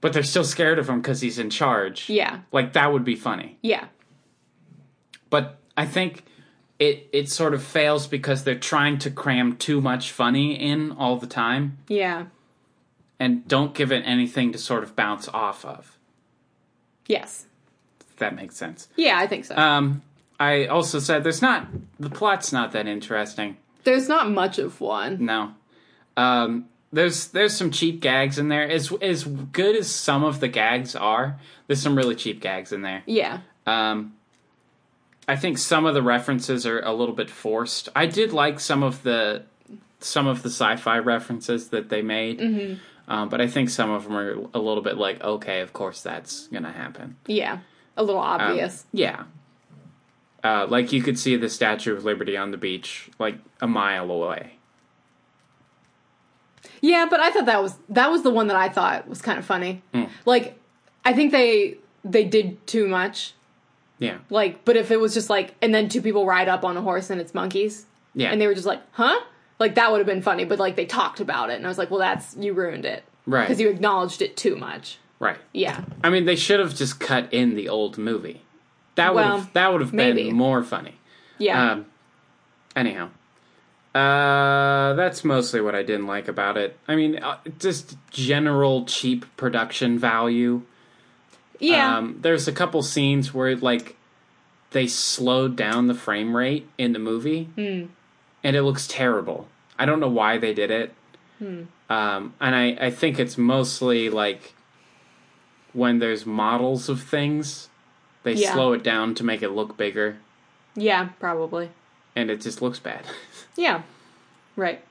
but 0.01 0.13
they're 0.13 0.21
still 0.23 0.43
scared 0.43 0.77
of 0.77 0.88
him 0.88 1.01
because 1.01 1.21
he's 1.21 1.39
in 1.39 1.49
charge. 1.49 2.09
Yeah. 2.09 2.39
like 2.51 2.73
that 2.73 2.91
would 2.93 3.03
be 3.05 3.15
funny. 3.15 3.57
Yeah. 3.63 3.85
But 5.36 5.58
I 5.76 5.86
think 5.86 6.24
it 6.80 7.10
it 7.12 7.30
sort 7.30 7.54
of 7.54 7.62
fails 7.62 8.08
because 8.08 8.43
they're 8.45 8.56
trying 8.74 8.98
to 9.00 9.10
cram 9.12 9.58
too 9.58 9.82
much 9.82 10.12
funny 10.12 10.54
in 10.71 10.91
all 10.93 11.17
the 11.17 11.28
time 11.28 11.78
Yeah. 11.89 12.28
and 13.19 13.45
don't 13.48 13.74
give 13.74 13.91
it 13.91 14.04
anything 14.06 14.52
to 14.54 14.58
sort 14.58 14.84
of 14.84 14.95
bounce 14.95 15.28
off 15.30 15.65
of. 15.65 15.98
Yes. 17.08 17.48
If 18.10 18.15
that 18.17 18.34
makes 18.36 18.56
sense. 18.56 18.88
Yeah, 18.95 19.17
I 19.19 19.28
think 19.28 19.43
so. 19.45 19.56
Um, 19.58 20.02
I 20.39 20.65
also 20.67 21.00
said 21.00 21.24
there's 21.26 21.41
not 21.41 21.67
the 22.00 22.10
plot's 22.10 22.54
not 22.54 22.71
that 22.71 22.88
interesting. 22.88 23.58
There's 23.84 24.08
not 24.08 24.30
much 24.32 24.58
of 24.58 24.80
one. 24.82 25.26
No. 25.26 25.54
Um, 26.17 26.65
there's 26.93 27.28
there's 27.28 27.56
some 27.56 27.71
cheap 27.71 28.00
gags 28.00 28.39
in 28.39 28.48
there. 28.48 28.67
As 28.69 28.91
as 29.02 29.26
good 29.26 29.76
as 29.76 29.89
some 29.91 30.24
of 30.24 30.39
the 30.39 30.48
gags 30.48 30.95
are, 30.95 31.38
there's 31.67 31.82
some 31.82 31.95
really 31.98 32.15
cheap 32.15 32.39
gags 32.41 32.71
in 32.71 32.82
there. 32.84 33.04
Yeah. 33.06 33.39
Um, 33.67 34.15
I 35.27 35.35
think 35.35 35.57
some 35.57 35.85
of 35.85 35.93
the 35.95 36.03
references 36.03 36.65
are 36.67 36.79
a 36.81 36.93
little 36.93 37.15
bit 37.15 37.29
forced. 37.29 37.89
I 37.95 38.05
did 38.05 38.31
like 38.33 38.59
some 38.59 38.83
of 38.83 39.03
the 39.03 39.43
some 39.99 40.27
of 40.27 40.43
the 40.43 40.49
sci-fi 40.49 40.99
references 40.99 41.69
that 41.69 41.89
they 41.89 42.01
made, 42.03 42.39
Mm-hmm. 42.39 43.11
um, 43.11 43.29
but 43.29 43.41
I 43.41 43.47
think 43.47 43.69
some 43.69 43.89
of 43.89 44.03
them 44.03 44.15
are 44.15 44.33
a 44.53 44.59
little 44.59 44.83
bit 44.83 44.97
like, 44.97 45.23
okay, 45.23 45.61
of 45.61 45.73
course 45.73 46.01
that's 46.01 46.47
gonna 46.49 46.71
happen. 46.71 47.15
Yeah. 47.27 47.59
A 47.97 48.03
little 48.03 48.21
Um, 48.21 48.41
obvious. 48.41 48.85
yeah. 48.91 49.23
Uh, 50.43 50.67
like 50.69 50.91
you 50.91 51.01
could 51.01 51.17
see 51.17 51.35
the 51.38 51.49
Statue 51.49 51.95
of 51.95 52.05
Liberty 52.05 52.38
on 52.38 52.51
the 52.51 52.57
beach, 52.57 53.09
like 53.17 53.39
a 53.61 53.67
mile 53.67 54.11
away. 54.11 54.57
Yeah, 56.81 57.07
but 57.09 57.19
I 57.19 57.31
thought 57.31 57.45
that 57.45 57.61
was 57.63 57.75
that 57.89 58.11
was 58.11 58.21
the 58.23 58.29
one 58.29 58.47
that 58.47 58.57
I 58.57 58.69
thought 58.69 59.07
was 59.07 59.21
kind 59.21 59.39
of 59.39 59.45
funny. 59.45 59.81
Hmm. 59.93 60.03
Like 60.25 60.59
I 61.03 61.13
think 61.13 61.31
they 61.31 61.77
they 62.03 62.23
did 62.25 62.65
too 62.67 62.88
much. 62.88 63.33
Yeah, 63.97 64.17
Like, 64.29 64.65
but 64.65 64.75
if 64.75 64.91
it 64.91 64.99
was 64.99 65.13
just 65.13 65.29
like 65.29 65.55
and 65.62 65.73
then 65.73 65.88
two 65.89 66.01
people 66.01 66.25
ride 66.25 66.49
up 66.49 66.65
on 66.65 66.75
a 66.75 66.81
horse 66.81 67.10
and 67.10 67.21
it's 67.21 67.34
monkeys 67.34 67.86
yeah, 68.13 68.31
and 68.31 68.39
they 68.41 68.47
were 68.47 68.53
just 68.55 68.65
like, 68.67 68.81
"Huh?" 68.91 69.19
Like 69.60 69.75
that 69.75 69.91
would 69.91 69.99
have 69.99 70.08
been 70.08 70.21
funny, 70.21 70.43
but 70.45 70.60
like 70.60 70.75
they 70.75 70.86
talked 70.86 71.19
about 71.21 71.49
it 71.49 71.55
and 71.55 71.65
I 71.65 71.69
was 71.69 71.77
like, 71.77 71.89
"Well, 71.89 71.99
that's 71.99 72.36
you 72.38 72.53
ruined 72.53 72.86
it." 72.86 73.03
right, 73.25 73.47
Cuz 73.47 73.60
you 73.60 73.69
acknowledged 73.69 74.21
it 74.21 74.36
too 74.38 74.55
much. 74.55 74.97
right. 75.19 75.38
Yeah. 75.53 75.81
I 76.03 76.10
mean, 76.10 76.25
they 76.25 76.36
should 76.36 76.60
have 76.60 76.75
just 76.75 76.99
cut 76.99 77.31
in 77.34 77.55
the 77.55 77.69
old 77.69 77.97
movie. 77.97 78.41
That 78.95 79.13
would 79.15 79.21
Well, 79.25 79.38
have 79.39 79.53
that 79.53 79.71
would 79.71 79.81
have 79.81 79.93
maybe. 79.93 80.25
been 80.25 80.36
more 80.36 80.62
funny. 80.63 80.95
Yeah. 81.38 81.71
Um, 81.71 81.86
anyhow, 82.75 83.10
uh, 83.93 84.93
that's 84.93 85.23
mostly 85.23 85.62
what 85.62 85.73
I 85.75 85.84
didn't 85.84 86.08
like 86.08 86.27
about 86.27 86.58
it. 86.58 86.77
I 86.88 86.95
mean, 86.95 87.17
uh, 87.23 87.38
just 87.60 87.95
general 88.12 88.86
cheap 88.86 89.25
production 89.38 89.97
value. 89.97 90.63
Yeah. 91.59 91.97
Um, 91.97 92.17
there's 92.21 92.47
a 92.47 92.51
couple 92.51 92.81
scenes 92.83 93.33
where 93.33 93.55
like 93.55 93.95
they 94.71 94.87
slowed 94.87 95.55
down 95.55 95.87
the 95.87 95.93
frame 95.93 96.35
rate 96.35 96.67
in 96.77 96.93
the 96.93 96.99
movie, 96.99 97.45
Hmm. 97.55 97.85
and 98.43 98.55
it 98.55 98.63
looks 98.63 98.87
terrible. 98.87 99.47
I 99.79 99.85
don't 99.85 99.99
know 99.99 100.09
why 100.09 100.37
they 100.37 100.53
did 100.53 100.71
it. 100.71 100.93
Hmm. 101.39 101.63
Um, 101.89 102.33
and 102.41 102.55
I, 102.55 102.77
I 102.87 102.89
think 102.91 103.19
it's 103.19 103.37
mostly 103.37 104.09
like 104.09 104.53
when 105.73 105.99
there's 105.99 106.25
models 106.25 106.89
of 106.89 107.01
things, 107.01 107.69
they 108.23 108.33
Yeah. 108.33 108.53
slow 108.53 108.73
it 108.73 108.81
down 108.83 109.13
to 109.15 109.23
make 109.23 109.41
it 109.43 109.49
look 109.49 109.77
bigger, 109.77 110.17
yeah, 110.75 111.09
probably. 111.19 111.69
and 112.15 112.29
it 112.31 112.41
just 112.41 112.61
looks 112.61 112.79
bad. 112.79 113.05
Yeah. 113.57 113.83
Right. 114.57 114.81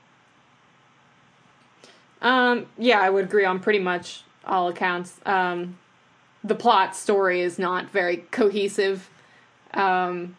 Um, 2.21 2.65
yeah, 2.77 2.99
I 2.99 3.09
would 3.09 3.25
agree 3.25 3.45
on 3.45 3.59
pretty 3.59 3.79
much 3.79 4.23
all 4.45 4.67
accounts. 4.67 5.19
Um, 5.25 5.77
the 6.45 6.55
plot 6.55 6.95
story 6.95 7.41
is 7.41 7.57
not 7.57 7.89
very 7.89 8.17
cohesive. 8.17 9.09
Um, 9.73 10.37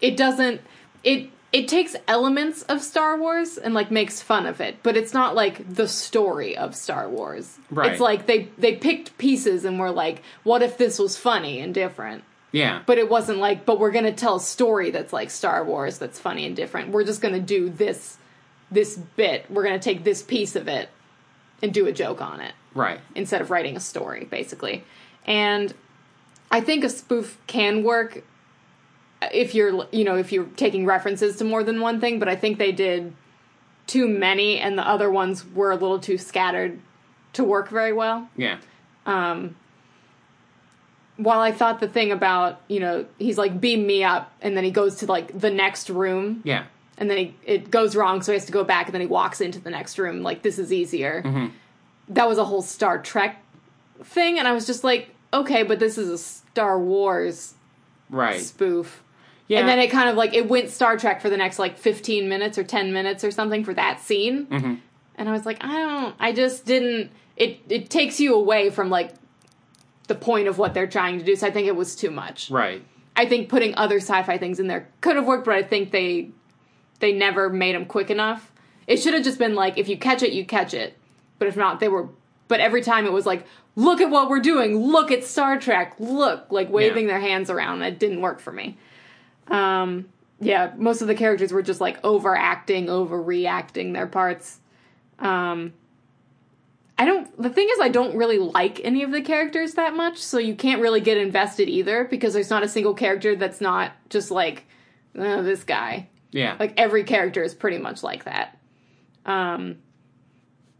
it 0.00 0.16
doesn't 0.16 0.60
it 1.04 1.30
it 1.52 1.66
takes 1.66 1.96
elements 2.06 2.62
of 2.62 2.80
Star 2.82 3.18
Wars 3.18 3.58
and 3.58 3.74
like 3.74 3.90
makes 3.90 4.22
fun 4.22 4.46
of 4.46 4.60
it, 4.60 4.76
but 4.82 4.96
it's 4.96 5.12
not 5.12 5.34
like 5.34 5.74
the 5.74 5.88
story 5.88 6.56
of 6.56 6.76
Star 6.76 7.08
Wars. 7.08 7.58
Right. 7.70 7.92
It's 7.92 8.00
like 8.00 8.26
they 8.26 8.48
they 8.58 8.76
picked 8.76 9.16
pieces 9.18 9.64
and 9.64 9.78
were 9.78 9.90
like, 9.90 10.22
what 10.42 10.62
if 10.62 10.78
this 10.78 10.98
was 10.98 11.16
funny 11.16 11.60
and 11.60 11.74
different? 11.74 12.24
yeah, 12.52 12.82
But 12.84 12.98
it 12.98 13.08
wasn't 13.08 13.38
like, 13.38 13.64
but 13.64 13.78
we're 13.78 13.92
gonna 13.92 14.12
tell 14.12 14.36
a 14.36 14.40
story 14.40 14.90
that's 14.90 15.12
like 15.12 15.30
Star 15.30 15.64
Wars 15.64 15.98
that's 15.98 16.18
funny 16.18 16.46
and 16.46 16.56
different. 16.56 16.90
We're 16.90 17.04
just 17.04 17.20
gonna 17.20 17.40
do 17.40 17.68
this 17.68 18.18
this 18.72 18.96
bit. 18.96 19.48
We're 19.50 19.62
gonna 19.62 19.78
take 19.78 20.02
this 20.02 20.22
piece 20.22 20.56
of 20.56 20.66
it 20.66 20.88
and 21.62 21.72
do 21.72 21.86
a 21.86 21.92
joke 21.92 22.20
on 22.20 22.40
it 22.40 22.54
right. 22.74 23.00
instead 23.14 23.40
of 23.40 23.50
writing 23.50 23.76
a 23.76 23.80
story, 23.80 24.24
basically. 24.24 24.84
And 25.26 25.74
I 26.50 26.60
think 26.60 26.84
a 26.84 26.88
spoof 26.88 27.38
can 27.46 27.82
work 27.84 28.22
if 29.32 29.54
you're 29.54 29.86
you 29.92 30.04
know, 30.04 30.16
if 30.16 30.32
you're 30.32 30.46
taking 30.56 30.86
references 30.86 31.36
to 31.36 31.44
more 31.44 31.62
than 31.62 31.80
one 31.80 32.00
thing, 32.00 32.18
but 32.18 32.28
I 32.28 32.36
think 32.36 32.58
they 32.58 32.72
did 32.72 33.12
too 33.86 34.08
many 34.08 34.58
and 34.58 34.78
the 34.78 34.86
other 34.86 35.10
ones 35.10 35.44
were 35.54 35.72
a 35.72 35.76
little 35.76 35.98
too 35.98 36.16
scattered 36.16 36.78
to 37.32 37.44
work 37.44 37.68
very 37.68 37.92
well 37.92 38.28
Yeah, 38.36 38.58
Um 39.06 39.56
while 41.16 41.40
I 41.40 41.52
thought 41.52 41.80
the 41.80 41.88
thing 41.88 42.12
about, 42.12 42.62
you 42.66 42.80
know, 42.80 43.04
he's 43.18 43.36
like, 43.36 43.60
beam 43.60 43.86
me 43.86 44.02
up, 44.02 44.32
and 44.40 44.56
then 44.56 44.64
he 44.64 44.70
goes 44.70 44.96
to 44.96 45.06
like 45.06 45.38
the 45.38 45.50
next 45.50 45.90
room, 45.90 46.40
yeah, 46.44 46.64
and 46.96 47.10
then 47.10 47.18
he, 47.18 47.34
it 47.44 47.70
goes 47.70 47.94
wrong, 47.94 48.22
so 48.22 48.32
he 48.32 48.38
has 48.38 48.46
to 48.46 48.52
go 48.52 48.64
back, 48.64 48.86
and 48.86 48.94
then 48.94 49.02
he 49.02 49.06
walks 49.06 49.42
into 49.42 49.58
the 49.58 49.70
next 49.70 49.98
room. 49.98 50.22
Like 50.22 50.40
this 50.42 50.58
is 50.58 50.72
easier. 50.72 51.22
That 52.08 52.26
was 52.26 52.38
a 52.38 52.44
whole 52.44 52.62
Star 52.62 52.98
Trek 53.02 53.42
thing, 54.04 54.38
and 54.38 54.46
I 54.48 54.52
was 54.52 54.66
just 54.66 54.84
like, 54.84 55.14
okay, 55.32 55.62
but 55.62 55.78
this 55.78 55.98
is 55.98 56.08
a 56.08 56.18
Star 56.18 56.78
Wars 56.78 57.54
Right. 58.08 58.40
spoof. 58.40 59.02
Yeah. 59.46 59.60
And 59.60 59.68
then 59.68 59.78
it 59.78 59.90
kind 59.90 60.08
of 60.08 60.16
like 60.16 60.34
it 60.34 60.48
went 60.48 60.70
Star 60.70 60.96
Trek 60.96 61.20
for 61.20 61.30
the 61.30 61.36
next 61.36 61.58
like 61.58 61.76
15 61.78 62.28
minutes 62.28 62.56
or 62.58 62.64
10 62.64 62.92
minutes 62.92 63.24
or 63.24 63.30
something 63.30 63.64
for 63.64 63.74
that 63.74 64.00
scene. 64.00 64.46
Mm-hmm. 64.46 64.74
And 65.16 65.28
I 65.28 65.32
was 65.32 65.44
like, 65.46 65.58
I 65.62 65.72
don't 65.78 66.14
I 66.18 66.32
just 66.32 66.64
didn't 66.66 67.10
it 67.36 67.60
it 67.68 67.90
takes 67.90 68.20
you 68.20 68.34
away 68.34 68.70
from 68.70 68.90
like 68.90 69.12
the 70.08 70.14
point 70.14 70.48
of 70.48 70.58
what 70.58 70.74
they're 70.74 70.86
trying 70.88 71.18
to 71.18 71.24
do. 71.24 71.36
So 71.36 71.46
I 71.46 71.50
think 71.50 71.66
it 71.68 71.76
was 71.76 71.94
too 71.96 72.10
much. 72.10 72.50
right. 72.50 72.82
I 73.16 73.26
think 73.26 73.48
putting 73.48 73.74
other 73.74 73.96
sci-fi 73.96 74.38
things 74.38 74.60
in 74.60 74.66
there 74.66 74.88
could 75.00 75.16
have 75.16 75.26
worked, 75.26 75.44
but 75.44 75.54
I 75.54 75.62
think 75.62 75.90
they 75.90 76.30
they 77.00 77.12
never 77.12 77.48
made 77.50 77.74
them 77.74 77.86
quick 77.86 78.10
enough. 78.10 78.52
It 78.86 78.98
should 78.98 79.14
have 79.14 79.24
just 79.24 79.38
been 79.38 79.54
like 79.54 79.78
if 79.78 79.88
you 79.88 79.96
catch 79.98 80.22
it, 80.22 80.32
you 80.32 80.44
catch 80.44 80.74
it. 80.74 80.96
But 81.38 81.48
if 81.48 81.56
not, 81.56 81.80
they 81.80 81.88
were 81.88 82.08
but 82.48 82.58
every 82.58 82.82
time 82.82 83.06
it 83.06 83.12
was 83.12 83.26
like, 83.26 83.46
look 83.76 84.00
at 84.00 84.10
what 84.10 84.28
we're 84.28 84.40
doing. 84.40 84.76
Look 84.76 85.10
at 85.10 85.24
Star 85.24 85.58
Trek. 85.58 85.94
Look, 85.98 86.46
like 86.50 86.70
waving 86.70 87.06
Yeah. 87.06 87.12
their 87.12 87.20
hands 87.20 87.50
around. 87.50 87.82
It 87.82 87.98
didn't 87.98 88.20
work 88.20 88.40
for 88.40 88.52
me. 88.52 88.76
Um 89.48 90.06
yeah, 90.42 90.72
most 90.76 91.02
of 91.02 91.08
the 91.08 91.14
characters 91.14 91.52
were 91.52 91.62
just 91.62 91.80
like 91.80 91.98
overacting, 92.04 92.86
overreacting 92.86 93.92
their 93.92 94.06
parts. 94.06 94.58
Um 95.18 95.72
I 96.98 97.06
don't. 97.06 97.34
The 97.42 97.48
thing 97.48 97.66
is, 97.72 97.78
I 97.80 97.88
don't 97.88 98.14
really 98.14 98.36
like 98.36 98.78
any 98.84 99.02
of 99.02 99.10
the 99.10 99.22
characters 99.22 99.72
that 99.72 99.96
much, 99.96 100.18
so 100.18 100.36
you 100.36 100.54
can't 100.54 100.82
really 100.82 101.00
get 101.00 101.16
invested 101.16 101.66
either 101.70 102.04
because 102.04 102.34
there's 102.34 102.50
not 102.50 102.62
a 102.62 102.68
single 102.68 102.92
character 102.92 103.34
that's 103.36 103.58
not 103.58 103.92
just 104.10 104.30
like 104.30 104.66
oh, 105.16 105.42
this 105.42 105.64
guy. 105.64 106.08
Yeah. 106.30 106.56
Like 106.60 106.74
every 106.76 107.04
character 107.04 107.42
is 107.42 107.54
pretty 107.54 107.78
much 107.78 108.02
like 108.02 108.24
that. 108.24 108.58
Um, 109.24 109.78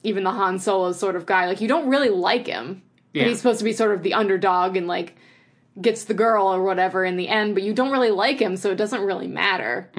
even 0.02 0.24
the 0.24 0.30
Han 0.30 0.58
Solo 0.58 0.92
sort 0.92 1.16
of 1.16 1.26
guy, 1.26 1.46
like 1.46 1.60
you 1.60 1.68
don't 1.68 1.88
really 1.88 2.08
like 2.08 2.46
him. 2.46 2.82
yeah. 3.12 3.22
But 3.24 3.28
he's 3.28 3.38
supposed 3.38 3.58
to 3.58 3.64
be 3.64 3.72
sort 3.72 3.94
of 3.94 4.02
the 4.02 4.14
underdog 4.14 4.76
and 4.76 4.86
like 4.86 5.16
gets 5.80 6.04
the 6.04 6.14
girl 6.14 6.46
or 6.52 6.62
whatever 6.62 7.04
in 7.04 7.16
the 7.16 7.28
end, 7.28 7.54
but 7.54 7.62
you 7.62 7.72
don't 7.72 7.90
really 7.92 8.10
like 8.10 8.38
him, 8.38 8.56
so 8.56 8.70
it 8.70 8.76
doesn't 8.76 9.02
really 9.02 9.28
matter 9.28 9.90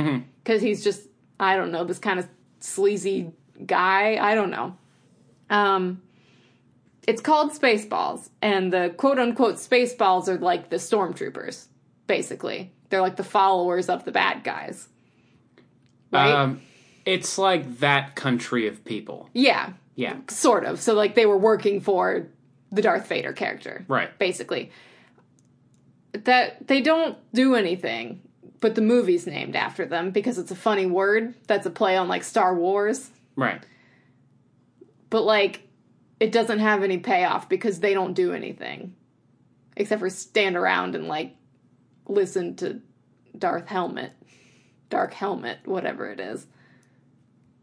because 0.43 0.61
he's 0.61 0.83
just 0.83 1.07
I 1.39 1.55
don't 1.55 1.71
know 1.71 1.83
this 1.83 1.99
kind 1.99 2.19
of 2.19 2.27
sleazy 2.59 3.31
guy. 3.65 4.17
I 4.17 4.35
don't 4.35 4.51
know. 4.51 4.75
Um, 5.49 6.01
it's 7.07 7.21
called 7.21 7.51
Spaceballs, 7.51 8.29
and 8.41 8.71
the 8.71 8.93
quote 8.97 9.17
unquote 9.19 9.55
Spaceballs 9.55 10.27
are 10.27 10.37
like 10.37 10.69
the 10.69 10.75
stormtroopers, 10.77 11.65
basically. 12.07 12.71
They're 12.89 13.01
like 13.01 13.15
the 13.15 13.23
followers 13.23 13.89
of 13.89 14.03
the 14.05 14.11
bad 14.11 14.43
guys. 14.43 14.87
Right? 16.11 16.31
Um, 16.31 16.61
it's 17.05 17.37
like 17.37 17.79
that 17.79 18.15
country 18.15 18.67
of 18.67 18.83
people. 18.85 19.29
yeah, 19.33 19.73
Yeah. 19.95 20.17
sort 20.29 20.65
of. 20.65 20.79
So 20.79 20.93
like 20.93 21.15
they 21.15 21.25
were 21.25 21.37
working 21.37 21.81
for 21.81 22.27
the 22.71 22.81
Darth 22.81 23.07
Vader 23.07 23.33
character. 23.33 23.85
Right. 23.87 24.17
Basically. 24.17 24.71
That 26.13 26.67
they 26.67 26.81
don't 26.81 27.17
do 27.33 27.55
anything, 27.55 28.21
but 28.59 28.75
the 28.75 28.81
movie's 28.81 29.25
named 29.25 29.55
after 29.55 29.85
them 29.85 30.11
because 30.11 30.37
it's 30.37 30.51
a 30.51 30.55
funny 30.55 30.85
word 30.85 31.35
that's 31.47 31.65
a 31.65 31.69
play 31.71 31.95
on 31.97 32.07
like 32.07 32.23
Star 32.23 32.53
Wars. 32.55 33.09
Right. 33.35 33.63
But 35.09 35.23
like 35.23 35.67
it 36.19 36.31
doesn't 36.31 36.59
have 36.59 36.83
any 36.83 36.99
payoff 36.99 37.49
because 37.49 37.79
they 37.79 37.93
don't 37.93 38.13
do 38.13 38.33
anything. 38.33 38.95
Except 39.75 39.99
for 39.99 40.09
stand 40.09 40.55
around 40.55 40.95
and 40.95 41.07
like 41.07 41.35
listen 42.07 42.55
to 42.57 42.81
Darth 43.37 43.67
Helmet. 43.67 44.11
Dark 44.89 45.13
Helmet, 45.13 45.59
whatever 45.65 46.11
it 46.11 46.19
is. 46.19 46.45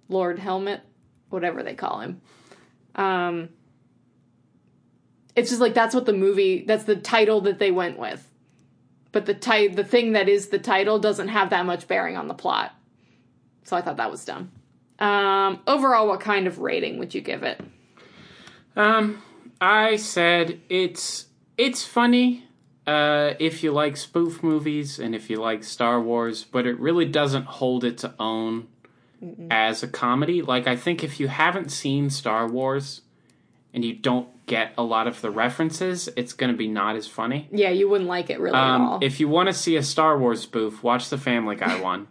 Lord 0.08 0.38
Helmet, 0.38 0.80
whatever 1.30 1.62
they 1.62 1.74
call 1.74 2.00
him. 2.00 2.20
Um 2.94 3.50
it's 5.36 5.50
just 5.50 5.60
like 5.60 5.74
that's 5.74 5.94
what 5.94 6.06
the 6.06 6.12
movie 6.12 6.64
that's 6.66 6.84
the 6.84 6.96
title 6.96 7.40
that 7.42 7.58
they 7.58 7.70
went 7.70 7.98
with. 7.98 8.24
But 9.12 9.26
the 9.26 9.34
ti- 9.34 9.68
the 9.68 9.84
thing 9.84 10.12
that 10.12 10.28
is 10.28 10.48
the 10.48 10.58
title 10.58 10.98
doesn't 10.98 11.28
have 11.28 11.50
that 11.50 11.64
much 11.64 11.88
bearing 11.88 12.16
on 12.16 12.28
the 12.28 12.34
plot. 12.34 12.74
So 13.64 13.76
I 13.76 13.82
thought 13.82 13.96
that 13.98 14.10
was 14.10 14.24
dumb. 14.24 14.50
Um 14.98 15.60
overall 15.66 16.08
what 16.08 16.20
kind 16.20 16.46
of 16.46 16.58
rating 16.58 16.98
would 16.98 17.14
you 17.14 17.20
give 17.20 17.42
it? 17.42 17.60
Um, 18.76 19.22
I 19.60 19.96
said 19.96 20.60
it's 20.68 21.26
it's 21.56 21.84
funny 21.84 22.44
uh, 22.86 23.34
if 23.38 23.62
you 23.62 23.72
like 23.72 23.96
spoof 23.96 24.42
movies 24.42 24.98
and 24.98 25.14
if 25.14 25.28
you 25.28 25.36
like 25.36 25.64
Star 25.64 26.00
Wars, 26.00 26.44
but 26.44 26.66
it 26.66 26.78
really 26.78 27.04
doesn't 27.04 27.44
hold 27.44 27.84
its 27.84 28.04
own 28.18 28.68
as 29.50 29.82
a 29.82 29.88
comedy. 29.88 30.42
Like 30.42 30.66
I 30.66 30.76
think 30.76 31.02
if 31.02 31.20
you 31.20 31.28
haven't 31.28 31.70
seen 31.70 32.10
Star 32.10 32.48
Wars 32.48 33.02
and 33.74 33.84
you 33.84 33.94
don't 33.94 34.28
get 34.46 34.72
a 34.78 34.82
lot 34.82 35.06
of 35.06 35.20
the 35.20 35.30
references, 35.30 36.08
it's 36.16 36.32
going 36.32 36.50
to 36.50 36.56
be 36.56 36.68
not 36.68 36.96
as 36.96 37.06
funny. 37.06 37.48
Yeah, 37.52 37.70
you 37.70 37.88
wouldn't 37.88 38.08
like 38.08 38.30
it 38.30 38.40
really 38.40 38.56
at 38.56 38.80
all. 38.80 38.94
Um, 38.94 39.02
if 39.02 39.20
you 39.20 39.28
want 39.28 39.48
to 39.48 39.52
see 39.52 39.76
a 39.76 39.82
Star 39.82 40.18
Wars 40.18 40.42
spoof, 40.42 40.82
watch 40.82 41.08
the 41.10 41.18
Family 41.18 41.56
Guy 41.56 41.80
one. 41.82 42.08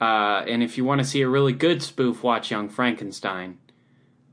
Uh, 0.00 0.44
and 0.46 0.62
if 0.62 0.76
you 0.76 0.84
want 0.84 1.00
to 1.00 1.06
see 1.06 1.22
a 1.22 1.28
really 1.28 1.52
good 1.52 1.82
spoof, 1.82 2.22
watch 2.22 2.50
Young 2.50 2.68
Frankenstein. 2.68 3.58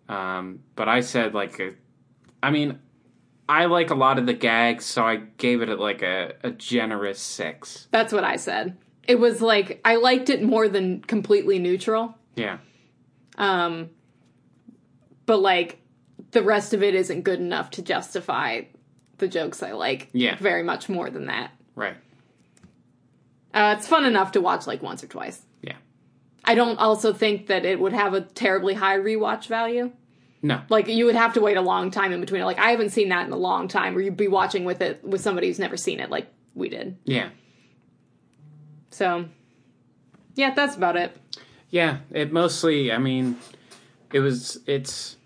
Um, 0.09 0.63
but 0.75 0.89
I 0.89 1.01
said 1.01 1.33
like 1.33 1.59
a, 1.59 1.73
I 2.43 2.51
mean, 2.51 2.79
I 3.47 3.65
like 3.65 3.89
a 3.89 3.95
lot 3.95 4.17
of 4.17 4.25
the 4.25 4.33
gags, 4.33 4.85
so 4.85 5.03
I 5.03 5.17
gave 5.17 5.61
it 5.61 5.79
like 5.79 6.01
a, 6.01 6.33
a 6.43 6.51
generous 6.51 7.19
six. 7.19 7.87
That's 7.91 8.13
what 8.13 8.23
I 8.23 8.37
said. 8.37 8.77
It 9.07 9.19
was 9.19 9.41
like 9.41 9.81
I 9.83 9.95
liked 9.97 10.29
it 10.29 10.43
more 10.43 10.67
than 10.69 11.01
completely 11.01 11.59
neutral. 11.59 12.15
Yeah, 12.35 12.57
Um 13.37 13.89
but 15.25 15.37
like 15.41 15.79
the 16.31 16.41
rest 16.43 16.73
of 16.73 16.81
it 16.83 16.95
isn't 16.95 17.21
good 17.23 17.39
enough 17.39 17.71
to 17.71 17.81
justify 17.81 18.61
the 19.17 19.27
jokes 19.27 19.61
I 19.61 19.71
like 19.73 20.09
Yeah. 20.13 20.35
very 20.37 20.63
much 20.63 20.87
more 20.89 21.09
than 21.09 21.25
that. 21.27 21.51
right. 21.75 21.95
Uh, 23.53 23.75
it's 23.77 23.87
fun 23.87 24.05
enough 24.05 24.31
to 24.31 24.41
watch 24.41 24.65
like 24.65 24.81
once 24.81 25.03
or 25.03 25.07
twice. 25.07 25.41
Yeah, 25.61 25.75
I 26.45 26.55
don't 26.55 26.77
also 26.79 27.11
think 27.11 27.47
that 27.47 27.65
it 27.65 27.79
would 27.79 27.91
have 27.93 28.13
a 28.13 28.21
terribly 28.21 28.73
high 28.73 28.97
rewatch 28.97 29.47
value. 29.47 29.91
no, 30.41 30.61
Like 30.69 30.87
you 30.87 31.05
would 31.05 31.15
have 31.15 31.33
to 31.33 31.41
wait 31.41 31.57
a 31.57 31.61
long 31.61 31.91
time 31.91 32.13
in 32.13 32.21
between. 32.21 32.41
Like 32.43 32.59
I 32.59 32.71
haven't 32.71 32.91
seen 32.91 33.09
that 33.09 33.27
in 33.27 33.33
a 33.33 33.37
long 33.37 33.67
time, 33.67 33.93
where 33.93 34.03
you'd 34.03 34.15
be 34.15 34.29
watching 34.29 34.63
with 34.63 34.81
it 34.81 35.03
with 35.03 35.19
somebody 35.21 35.47
who's 35.47 35.59
never 35.59 35.75
seen 35.75 35.99
it, 35.99 36.09
like 36.09 36.27
we 36.55 36.69
did. 36.69 36.97
yeah, 37.03 37.29
So, 38.91 39.25
yeah, 40.35 40.53
that's 40.53 40.75
about 40.75 40.95
it. 40.97 41.17
yeah. 41.69 41.97
It 42.11 42.31
mostly, 42.31 42.91
I 42.91 42.97
mean, 42.97 43.37
it 44.13 44.19
was 44.19 44.59
it's 44.67 45.17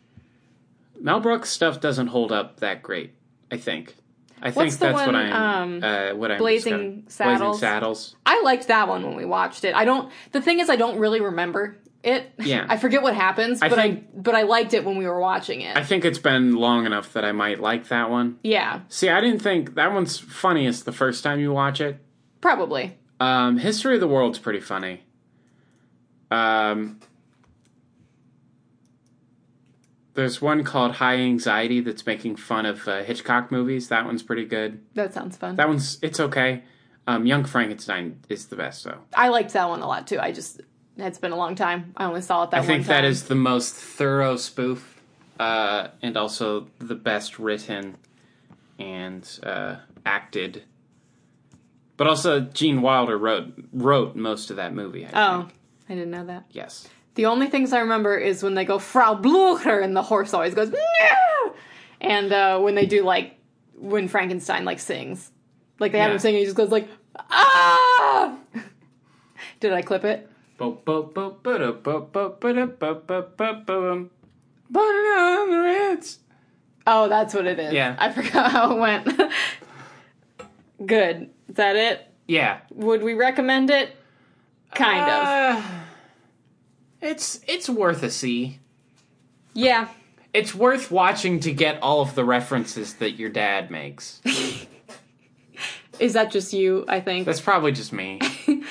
Mel 1.00 1.20
Brooks 1.20 1.50
stuff 1.50 1.82
doesn't 1.82 2.08
hold 2.08 2.32
up 2.32 2.60
that 2.62 2.82
great. 2.82 3.14
I 3.52 3.58
think. 3.58 3.96
I 4.42 4.52
think 4.52 4.56
What's 4.58 4.78
the 4.78 4.86
that's 4.88 5.06
what 5.08 5.16
I'm. 5.16 5.34
um, 5.34 5.84
uh, 5.84 6.14
what 6.16 6.32
I'm 6.32 6.38
Blazing. 6.38 7.06
Saddles? 7.08 7.40
Blazing 7.40 7.60
Saddles. 7.60 8.16
I 8.26 8.42
liked 8.44 8.68
that 8.68 8.88
one 8.88 9.04
when 9.04 9.16
we 9.16 9.26
watched 9.26 9.64
it. 9.64 9.74
I 9.76 9.86
don't. 9.86 10.12
The 10.34 10.42
thing 10.42 10.60
is, 10.60 10.70
I 10.70 10.76
don't 10.76 11.00
really 11.00 11.22
remember 11.22 11.78
it. 12.04 12.32
Yeah. 12.38 12.66
I 12.70 12.78
forget 12.78 13.02
what 13.02 13.16
happens, 13.16 13.62
I 13.62 13.70
but 13.70 13.76
think- 13.78 14.00
I 14.00 14.20
but 14.20 14.36
I 14.36 14.44
liked 14.44 14.74
it 14.74 14.84
when 14.86 14.98
we 14.98 15.08
were 15.08 15.20
watching 15.20 15.62
it. 15.62 15.76
I 15.78 15.84
think 15.84 16.06
it's 16.06 16.20
been 16.20 16.54
long 16.56 16.86
enough 16.86 17.14
that 17.14 17.24
I 17.26 17.32
might 17.32 17.60
like 17.60 17.88
that 17.88 18.10
one. 18.10 18.38
yeah, 18.44 18.82
See, 18.90 19.10
I 19.10 19.22
didn't 19.22 19.40
think 19.42 19.76
that 19.76 19.92
one's 19.94 20.20
funniest 20.20 20.86
the 20.86 20.92
first 20.92 21.24
time 21.24 21.40
you 21.40 21.52
watch 21.52 21.80
it. 21.82 21.98
probably. 22.42 22.98
Um, 23.20 23.58
History 23.58 23.96
of 23.96 24.02
the 24.02 24.08
World's 24.08 24.40
pretty 24.40 24.60
funny. 24.60 25.04
Um, 26.32 27.00
there's 30.16 30.42
one 30.42 30.64
called 30.64 30.94
High 30.94 31.18
Anxiety 31.18 31.82
that's 31.82 32.06
making 32.06 32.38
fun 32.38 32.66
of 32.66 32.88
uh, 32.88 33.04
Hitchcock 33.04 33.52
movies. 33.52 33.90
That 33.90 34.06
one's 34.06 34.24
pretty 34.24 34.46
good. 34.46 34.82
That 34.96 35.14
sounds 35.14 35.38
fun. 35.38 35.56
That 35.58 35.68
one's 35.68 36.00
it's 36.02 36.20
okay. 36.20 36.64
Um, 37.08 37.26
Young 37.26 37.46
Frankenstein 37.46 38.20
is 38.30 38.48
the 38.48 38.56
best 38.56 38.84
though. 38.84 39.00
I 39.14 39.30
liked 39.30 39.54
that 39.54 39.70
one 39.70 39.82
a 39.82 39.88
lot 39.88 40.08
too. 40.08 40.20
I 40.20 40.32
just 40.32 40.62
it's 40.98 41.20
been 41.20 41.34
a 41.34 41.38
long 41.38 41.56
time. 41.56 41.94
I 41.98 42.06
only 42.06 42.22
saw 42.22 42.44
it 42.44 42.52
that 42.52 42.62
I 42.62 42.66
think 42.66 42.88
that 42.88 43.06
is 43.06 43.24
the 43.24 43.36
most 43.36 43.76
thorough 43.76 44.38
spoof, 44.38 45.02
uh, 45.40 45.90
and 46.02 46.18
also 46.18 46.68
the 46.80 46.96
best 46.96 47.38
written 47.38 47.98
and 48.80 49.40
uh, 49.44 49.76
acted. 50.06 50.64
But 51.98 52.08
also, 52.08 52.42
Gene 52.42 52.82
Wilder 52.82 53.18
wrote 53.18 53.54
wrote 53.72 54.16
most 54.16 54.50
of 54.50 54.58
that 54.58 54.74
movie. 54.74 55.06
I 55.06 55.10
Oh, 55.14 55.40
think. 55.44 55.54
I 55.90 55.94
didn't 55.94 56.12
know 56.12 56.26
that. 56.26 56.46
yes. 56.52 56.88
The 57.16 57.28
only 57.28 57.48
things 57.48 57.72
I 57.72 57.80
remember 57.80 58.18
is 58.18 58.44
when 58.44 58.56
they 58.56 58.66
go 58.66 58.78
Frau 58.80 59.16
Blucher 59.16 59.80
and 59.80 59.96
the 59.96 60.02
horse 60.02 60.34
always 60.34 60.54
goes 60.54 60.70
no, 60.70 61.54
and 62.02 62.34
uh, 62.34 62.60
when 62.60 62.76
they 62.76 62.86
do 62.86 63.04
like 63.04 63.38
when 63.78 64.10
Frankenstein 64.10 64.66
like 64.66 64.80
sings, 64.80 65.32
like 65.80 65.94
they 65.94 66.00
have 66.00 66.10
Yeah. 66.10 66.14
him 66.16 66.20
singing, 66.20 66.40
he 66.40 66.46
just 66.46 66.58
goes 66.58 66.72
like 66.72 66.90
ah. 67.30 68.38
Did 69.62 69.72
I 69.72 69.82
clip 69.82 70.04
it? 70.04 70.30
Oh, 76.88 77.08
that's 77.10 77.34
what 77.34 77.48
it 77.48 77.60
is. 77.60 77.74
Yeah. 77.74 77.96
I 77.98 78.12
forgot 78.12 78.52
how 78.52 78.76
it 78.76 78.80
went. 78.80 79.08
Good. 80.84 81.30
Is 81.50 81.56
that 81.56 81.76
it? 81.76 82.08
Yeah. 82.28 82.60
Would 82.74 83.04
we 83.04 83.14
recommend 83.14 83.70
it? 83.70 83.96
Kind 84.74 85.02
of. 85.02 85.58
Uh, 85.58 85.62
It's 87.02 87.40
it's 87.48 87.70
worth 87.70 88.02
a 88.04 88.10
see. 88.10 88.60
Yeah. 89.54 89.88
It's 90.34 90.54
worth 90.56 90.92
watching 90.92 91.40
to 91.42 91.52
get 91.54 91.82
all 91.82 92.02
of 92.02 92.16
the 92.16 92.26
references 92.26 92.96
that 92.96 93.12
your 93.12 93.30
dad 93.30 93.70
makes. 93.72 94.22
Is 96.00 96.14
that 96.14 96.30
just 96.32 96.52
you, 96.52 96.84
I 96.90 97.00
think? 97.00 97.26
That's 97.26 97.40
probably 97.42 97.72
just 97.72 97.94
me. 97.94 98.20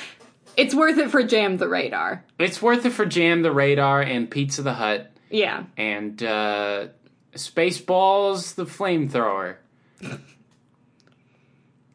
It's 0.56 0.72
worth 0.72 0.98
it 0.98 1.10
for 1.10 1.24
Jam 1.24 1.56
the 1.56 1.68
Radar. 1.68 2.24
It's 2.38 2.62
worth 2.62 2.86
it 2.86 2.90
for 2.90 3.04
Jam 3.04 3.42
the 3.42 3.50
Radar 3.50 4.00
and 4.02 4.30
Pizza 4.30 4.62
the 4.62 4.72
Hut 4.74 5.10
Yeah. 5.28 5.64
and 5.76 6.22
uh, 6.22 6.86
Spaceballs 7.34 8.54
the 8.54 8.64
Flamethrower. 8.64 9.56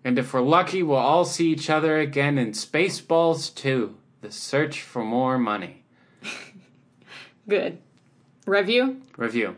And 0.03 0.17
if 0.17 0.33
we're 0.33 0.41
lucky, 0.41 0.81
we'll 0.81 0.97
all 0.97 1.25
see 1.25 1.51
each 1.51 1.69
other 1.69 1.99
again 1.99 2.37
in 2.37 2.51
Spaceballs 2.51 3.53
2 3.53 3.95
The 4.21 4.31
Search 4.31 4.81
for 4.81 5.03
More 5.03 5.37
Money. 5.37 5.83
Good. 7.47 7.79
Review? 8.45 9.01
Review. 9.17 9.57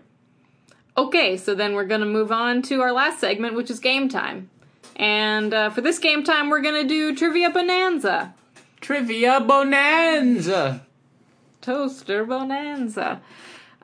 Okay, 0.97 1.37
so 1.37 1.55
then 1.55 1.73
we're 1.73 1.85
going 1.85 2.01
to 2.01 2.07
move 2.07 2.31
on 2.31 2.61
to 2.63 2.81
our 2.81 2.91
last 2.91 3.19
segment, 3.19 3.55
which 3.55 3.69
is 3.69 3.79
game 3.79 4.09
time. 4.09 4.49
And 4.95 5.53
uh, 5.53 5.69
for 5.69 5.81
this 5.81 5.99
game 5.99 6.23
time, 6.23 6.49
we're 6.49 6.61
going 6.61 6.81
to 6.81 6.87
do 6.87 7.15
Trivia 7.15 7.49
Bonanza. 7.49 8.33
Trivia 8.81 9.39
Bonanza! 9.39 10.85
Toaster 11.61 12.25
Bonanza. 12.25 13.21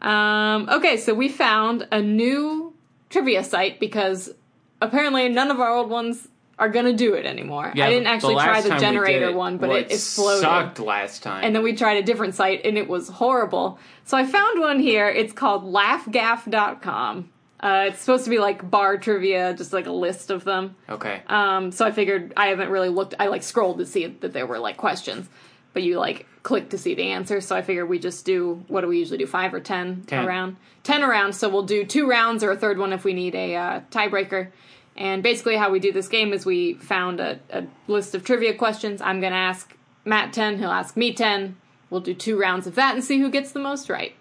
Um, 0.02 0.68
okay, 0.70 0.98
so 0.98 1.14
we 1.14 1.30
found 1.30 1.88
a 1.92 2.02
new 2.02 2.74
trivia 3.10 3.44
site 3.44 3.80
because 3.80 4.34
apparently 4.82 5.30
none 5.30 5.50
of 5.50 5.60
our 5.60 5.72
old 5.72 5.90
ones 5.90 6.28
are 6.60 6.70
to 6.70 6.94
do 6.94 7.14
it 7.14 7.26
anymore. 7.26 7.68
I 7.68 7.90
didn't 7.90 8.08
actually 8.08 8.36
try 8.36 8.62
the 8.62 8.70
we 8.70 8.76
did 8.76 8.80
generator 8.82 9.30
it, 9.30 9.36
one, 9.36 9.58
but 9.58 9.70
well, 9.70 9.78
it 9.78 9.92
exploded. 9.92 10.42
sucked 10.42 10.80
last 10.80 11.22
time. 11.22 11.44
And 11.44 11.56
then 11.56 11.62
we 11.64 11.74
tried 11.76 11.98
a 11.98 12.04
different 12.04 12.34
site 12.36 12.66
and 12.66 12.78
it 12.78 12.88
was 12.88 13.10
horrible. 13.10 13.78
So 14.06 14.18
I 14.18 14.26
found 14.26 14.60
one 14.60 14.80
here. 14.80 15.08
It's 15.08 15.34
called 15.34 15.64
laffgaff.com. 15.64 17.30
Uh, 17.60 17.86
it's 17.88 18.00
supposed 18.00 18.24
to 18.24 18.30
be 18.30 18.38
like 18.40 18.70
bar 18.70 18.98
trivia, 18.98 19.54
just 19.56 19.74
like 19.74 19.88
a 19.88 19.92
list 19.92 20.30
of 20.30 20.44
them. 20.44 20.76
okay. 20.90 21.22
Um, 21.28 21.72
so 21.72 21.86
I 21.86 21.92
figured 21.92 22.34
I 22.38 22.48
haven't 22.48 22.70
really 22.70 22.90
looked. 22.90 23.16
I 23.20 23.28
like 23.28 23.42
scrolled 23.44 23.80
to 23.80 23.86
see 23.86 24.06
that 24.06 24.34
there 24.34 24.46
were 24.46 24.60
like 24.60 24.78
questions, 24.78 25.28
but 25.74 25.82
you 25.82 25.98
like 25.98 26.28
click 26.44 26.70
to 26.70 26.78
see 26.78 26.94
the 26.94 27.10
answer. 27.12 27.42
So 27.42 27.56
I 27.56 27.64
figured 27.64 27.90
we 27.90 27.98
just 27.98 28.26
do 28.26 28.64
what 28.68 28.82
do 28.82 28.88
we 28.88 29.00
usually 29.00 29.18
do? 29.18 29.26
Five 29.26 29.54
or 29.56 29.60
ten, 29.60 30.04
Ten. 30.06 30.26
around? 30.26 30.58
Ten 30.84 31.04
around. 31.04 31.34
So 31.34 31.50
we'll 31.50 31.64
do 31.64 31.84
two 31.84 32.08
rounds 32.08 32.44
or 32.44 32.52
a 32.52 32.58
third 32.58 32.78
one 32.78 32.94
if 32.94 33.04
we 33.04 33.14
need 33.14 33.34
a 33.34 33.56
uh, 33.56 33.82
tiebreaker. 33.92 34.50
And 34.98 35.22
basically, 35.22 35.58
how 35.58 35.70
we 35.70 35.80
do 35.80 35.92
this 35.92 36.08
game 36.08 36.34
is 36.34 36.46
we 36.46 36.74
found 36.74 37.20
a, 37.20 37.40
a 37.52 37.66
list 37.88 38.16
of 38.16 38.24
trivia 38.24 38.56
questions. 38.56 39.00
I'm 39.00 39.22
gonna 39.22 39.36
ask 39.36 39.76
Matt 40.06 40.34
ten. 40.34 40.58
He'll 40.58 40.72
ask 40.72 40.98
me 40.98 41.14
ten. 41.14 41.58
We'll 41.90 42.02
do 42.02 42.14
two 42.14 42.38
rounds 42.38 42.66
of 42.68 42.76
that 42.76 42.96
and 42.96 43.04
see 43.04 43.20
who 43.20 43.30
gets 43.30 43.52
the 43.52 43.60
most 43.60 43.90
right. 43.90 44.16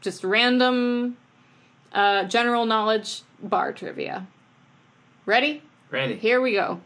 Just 0.00 0.22
random, 0.22 1.16
uh, 1.92 2.24
general 2.24 2.66
knowledge 2.66 3.22
bar 3.42 3.72
trivia. 3.72 4.26
Ready? 5.26 5.62
Ready. 5.90 6.16
Here 6.16 6.40
we 6.40 6.52
go. 6.52 6.80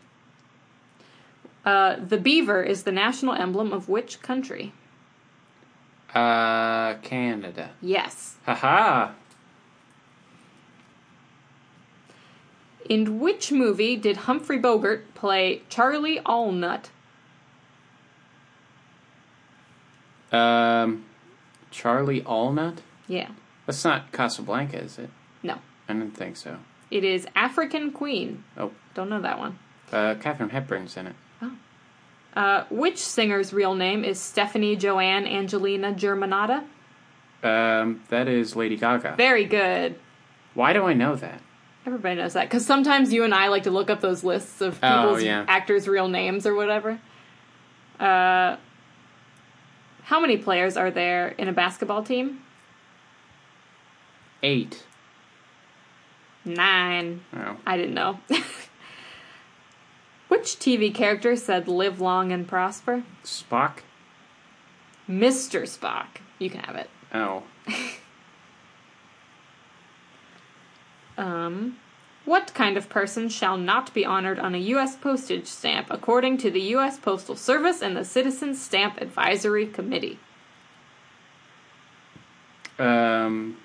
Uh, 1.65 1.97
the 1.97 2.17
beaver 2.17 2.63
is 2.63 2.85
the 2.85 2.93
national 2.93 3.35
emblem 3.35 3.73
of 3.73 3.89
which 3.89 4.23
country? 4.23 4.73
Uh, 6.15 6.95
Canada. 7.03 7.71
Yes. 7.83 8.37
Haha. 8.47 9.13
In 12.91 13.21
which 13.21 13.53
movie 13.53 13.95
did 13.97 14.17
Humphrey 14.27 14.59
Bogart 14.59 15.15
play 15.15 15.63
Charlie 15.69 16.19
Allnutt? 16.27 16.87
Um, 20.33 21.05
Charlie 21.71 22.23
Allnutt? 22.23 22.79
Yeah. 23.07 23.29
That's 23.67 23.85
not 23.85 24.11
Casablanca, 24.11 24.83
is 24.83 24.99
it? 24.99 25.09
No. 25.45 25.59
I 25.89 25.93
didn't 25.93 26.17
think 26.17 26.37
so. 26.37 26.59
It 26.91 27.05
is 27.05 27.29
African 27.37 27.93
Queen. 27.93 28.43
Oh, 28.59 28.73
Don't 28.95 29.09
know 29.09 29.21
that 29.21 29.39
one. 29.39 29.57
uh, 29.93 30.17
Katharine 30.21 30.51
Hepburn's 30.51 30.97
in 30.97 31.07
it. 31.07 31.15
Oh. 31.41 31.53
Uh, 32.35 32.65
which 32.71 32.99
singer's 32.99 33.53
real 33.53 33.77
name 33.77 34.05
is 34.05 34.19
Stefani 34.19 34.75
Joanne 34.75 35.29
Angelina 35.29 35.93
Germanotta? 35.93 36.65
Um, 37.45 38.03
that 38.09 38.27
is 38.27 38.57
Lady 38.57 38.77
Gaga. 38.77 39.15
Very 39.17 39.45
good. 39.45 39.95
Why 40.55 40.73
do 40.73 40.85
I 40.87 40.93
know 40.93 41.15
that? 41.15 41.41
Everybody 41.91 42.15
knows 42.15 42.35
that 42.35 42.45
because 42.45 42.65
sometimes 42.65 43.13
you 43.13 43.25
and 43.25 43.35
I 43.35 43.49
like 43.49 43.65
to 43.65 43.73
look 43.73 43.91
up 43.91 44.01
those 44.01 44.23
lists 44.23 44.61
of 44.61 44.79
Oh, 44.81 45.03
people's 45.03 45.25
yeah. 45.25 45.45
actors' 45.49 45.89
real 45.89 46.07
names 46.07 46.47
or 46.47 46.55
whatever. 46.55 47.01
Uh, 47.99 48.57
how 50.05 50.21
many 50.21 50.37
players 50.37 50.77
are 50.77 50.93
there 50.93 51.31
in 51.31 51.49
a 51.49 51.53
basketball 51.53 52.05
team? 52.05 52.43
Eight. 54.41 54.85
Nine. 56.45 57.23
Oh. 57.35 57.57
I 57.67 57.77
didn't 57.77 57.95
know. 57.95 58.21
Which 60.29 60.61
TV 60.61 60.95
character 60.95 61.35
said 61.35 61.67
"Live 61.67 62.01
long 62.01 62.31
and 62.31 62.47
prosper"? 62.47 63.03
Spock? 63.25 63.79
Mr. 65.09 65.63
Spock. 65.63 66.21
You 66.39 66.51
can 66.51 66.61
have 66.61 66.77
it. 66.77 66.89
Oh. 67.13 67.43
Um, 71.21 71.77
what 72.25 72.53
kind 72.55 72.77
of 72.77 72.89
person 72.89 73.29
shall 73.29 73.57
not 73.57 73.93
be 73.93 74.05
honored 74.05 74.39
on 74.39 74.55
a 74.55 74.59
U.S. 74.59 74.97
postage 74.97 75.47
stamp 75.47 75.89
according 75.91 76.39
to 76.39 76.51
the 76.51 76.61
U.S. 76.75 76.99
Postal 76.99 77.37
Service 77.37 77.83
and 77.83 77.97
the 77.97 78.05
Citizens 78.05 78.61
Stamp 78.61 79.01
Advisory 79.01 79.67
Committee? 79.67 80.19
Um, 82.79 83.59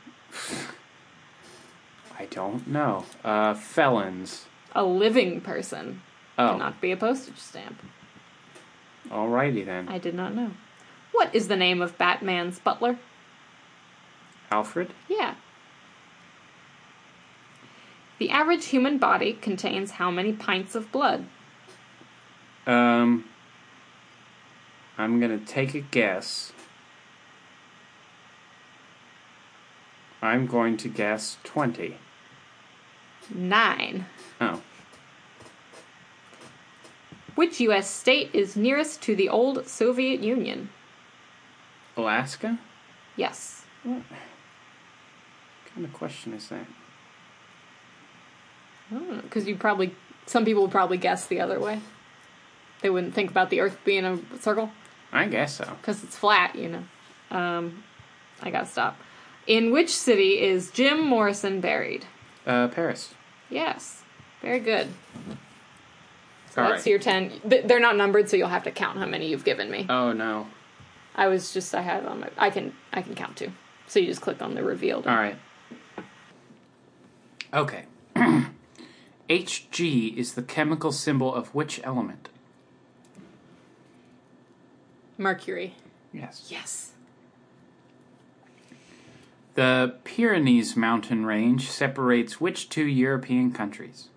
I 2.19 2.25
don't 2.25 2.67
know. 2.67 3.05
Uh, 3.23 3.53
felons. 3.53 4.45
A 4.73 4.83
living 4.83 5.39
person 5.41 6.01
Oh, 6.37 6.49
cannot 6.51 6.81
be 6.81 6.91
a 6.91 6.97
postage 6.97 7.37
stamp. 7.37 7.81
alrighty 9.09 9.65
then. 9.65 9.87
I 9.87 9.97
did 9.99 10.13
not 10.13 10.35
know. 10.35 10.51
What 11.13 11.33
is 11.33 11.47
the 11.47 11.55
name 11.55 11.81
of 11.81 11.97
Batman's 11.97 12.59
butler? 12.59 12.99
Alfred? 14.51 14.91
Yeah. 15.09 15.24
The 18.25 18.31
average 18.31 18.65
human 18.65 18.97
body 18.97 19.33
contains 19.33 19.91
how 19.91 20.09
many 20.09 20.33
pints 20.33 20.73
of 20.73 20.91
blood? 20.91 21.27
Um, 22.65 23.25
I'm 24.97 25.19
gonna 25.19 25.37
take 25.37 25.75
a 25.75 25.81
guess. 25.81 26.51
I'm 30.23 30.47
going 30.47 30.75
to 30.77 30.87
guess 30.89 31.37
20. 31.43 31.97
Nine. 33.29 34.07
Oh. 34.41 34.63
Which 37.35 37.59
U.S. 37.59 37.87
state 37.87 38.31
is 38.33 38.55
nearest 38.55 39.03
to 39.03 39.15
the 39.15 39.29
old 39.29 39.67
Soviet 39.67 40.21
Union? 40.21 40.69
Alaska? 41.95 42.57
Yes. 43.15 43.65
What 43.83 44.01
kind 45.75 45.85
of 45.85 45.93
question 45.93 46.33
is 46.33 46.49
that? 46.49 46.65
Because 48.89 49.47
you 49.47 49.55
probably, 49.55 49.93
some 50.25 50.45
people 50.45 50.61
would 50.63 50.71
probably 50.71 50.97
guess 50.97 51.27
the 51.27 51.39
other 51.41 51.59
way. 51.59 51.79
They 52.81 52.89
wouldn't 52.89 53.13
think 53.13 53.31
about 53.31 53.49
the 53.49 53.61
Earth 53.61 53.77
being 53.83 54.05
a 54.05 54.19
circle 54.39 54.69
I 55.11 55.27
guess 55.27 55.55
so. 55.55 55.65
because 55.81 56.03
it's 56.03 56.15
flat, 56.17 56.55
you 56.55 56.69
know. 56.69 56.83
Um, 57.35 57.83
I 58.41 58.51
gotta 58.51 58.65
stop. 58.67 58.97
In 59.47 59.71
which 59.71 59.89
city 59.95 60.41
is 60.41 60.71
Jim 60.71 61.01
Morrison 61.01 61.61
buried? 61.61 62.05
Uh, 62.45 62.67
Paris. 62.67 63.13
Yes. 63.49 64.03
Very 64.41 64.59
good. 64.59 64.87
So 66.51 66.61
All 66.63 66.69
that's 66.69 66.85
right. 66.85 66.91
your 66.91 66.99
10. 66.99 67.41
They're 67.43 67.79
not 67.79 67.95
numbered, 67.97 68.29
so 68.29 68.37
you'll 68.37 68.47
have 68.49 68.63
to 68.63 68.71
count 68.71 68.97
how 68.99 69.05
many 69.05 69.27
you've 69.29 69.45
given 69.45 69.69
me. 69.71 69.85
Oh 69.89 70.11
no. 70.13 70.47
I 71.15 71.27
was 71.27 71.53
just, 71.53 71.73
I 71.73 71.81
had 71.81 72.05
on 72.05 72.19
my, 72.21 72.29
I 72.37 72.49
can, 72.49 72.73
I 72.93 73.01
can 73.01 73.15
count 73.15 73.37
too. 73.37 73.51
So 73.87 73.99
you 73.99 74.07
just 74.07 74.21
click 74.21 74.41
on 74.41 74.53
the 74.53 74.63
revealed. 74.63 75.07
All 75.07 75.15
right. 75.15 75.37
Okay. 77.53 77.83
Hg 79.29 80.15
is 80.17 80.33
the 80.33 80.43
chemical 80.43 80.91
symbol 80.91 81.33
of 81.33 81.53
which 81.55 81.81
element? 81.83 82.29
Mercury. 85.17 85.75
Yes. 86.13 86.47
Yes. 86.49 86.91
The 89.55 89.95
Pyrenees 90.03 90.75
mountain 90.75 91.25
range 91.25 91.69
separates 91.69 92.41
which 92.41 92.69
two 92.69 92.85
European 92.85 93.51
countries? 93.51 94.09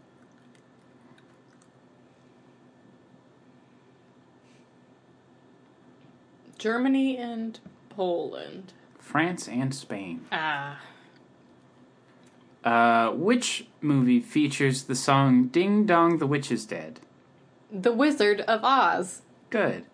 Germany 6.58 7.16
and 7.16 7.60
Poland. 7.88 8.72
France 8.98 9.46
and 9.46 9.72
Spain. 9.72 10.26
Ah. 10.32 10.80
Uh, 12.68 13.12
which 13.12 13.64
movie 13.80 14.20
features 14.20 14.82
the 14.82 14.94
song 14.94 15.46
Ding 15.46 15.86
Dong 15.86 16.18
the 16.18 16.26
Witch 16.26 16.52
is 16.52 16.66
Dead? 16.66 17.00
The 17.72 17.94
Wizard 17.94 18.42
of 18.42 18.60
Oz. 18.62 19.22
Good. 19.48 19.86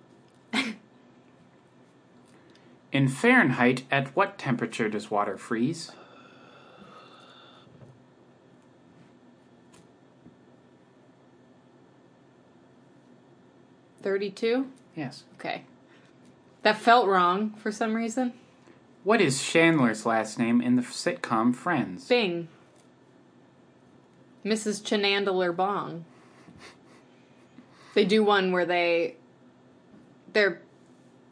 In 2.90 3.06
Fahrenheit, 3.06 3.84
at 3.92 4.08
what 4.16 4.38
temperature 4.38 4.88
does 4.88 5.08
water 5.08 5.36
freeze? 5.38 5.92
Thirty-two. 14.02 14.66
Yes. 14.96 15.22
Okay. 15.38 15.62
That 16.62 16.78
felt 16.78 17.06
wrong 17.06 17.50
for 17.50 17.70
some 17.70 17.94
reason. 17.94 18.32
What 19.04 19.20
is 19.20 19.44
Chandler's 19.44 20.04
last 20.04 20.40
name 20.40 20.60
in 20.60 20.74
the 20.74 20.82
sitcom 20.82 21.54
Friends? 21.54 22.08
Bing. 22.08 22.48
Mrs. 24.44 24.82
Chanandler 24.82 25.54
Bong. 25.54 26.04
They 27.94 28.04
do 28.04 28.22
one 28.22 28.52
where 28.52 28.66
they 28.66 29.16
they're 30.32 30.60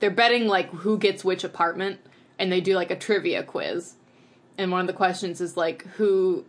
they're 0.01 0.11
betting 0.11 0.47
like 0.47 0.71
who 0.71 0.97
gets 0.99 1.25
which 1.25 1.45
apartment 1.45 2.01
and 2.39 2.51
they 2.51 2.61
do 2.61 2.75
like 2.75 2.91
a 2.91 2.97
trivia 2.97 3.43
quiz. 3.43 3.95
And 4.57 4.71
one 4.71 4.81
of 4.81 4.87
the 4.87 4.93
questions 4.93 5.41
is 5.41 5.57
like 5.57 5.87
who 5.97 6.45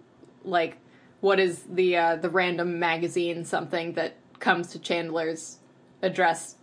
like 0.46 0.78
what 1.20 1.40
is 1.40 1.64
the 1.64 1.98
uh 1.98 2.16
the 2.16 2.30
random 2.30 2.80
magazine 2.80 3.44
something 3.44 3.94
that 3.94 4.16
comes 4.40 4.68
to 4.68 4.80
Chandler's 4.80 5.58
address 6.02 6.56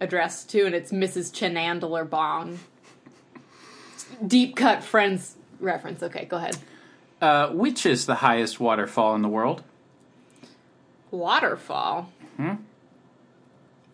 address 0.00 0.44
to 0.44 0.64
and 0.64 0.74
it's 0.74 0.92
Mrs. 0.92 1.32
Chanandler 1.32 2.08
Bong. 2.08 2.58
Deep 4.26 4.56
cut 4.56 4.82
friends 4.82 5.36
reference. 5.60 6.02
Okay, 6.02 6.24
go 6.24 6.36
ahead. 6.36 6.56
Uh, 7.20 7.48
which 7.50 7.84
is 7.84 8.06
the 8.06 8.16
highest 8.16 8.60
waterfall 8.60 9.14
in 9.14 9.22
the 9.22 9.28
world? 9.28 9.62
Waterfall. 11.10 12.12
Hmm? 12.36 12.54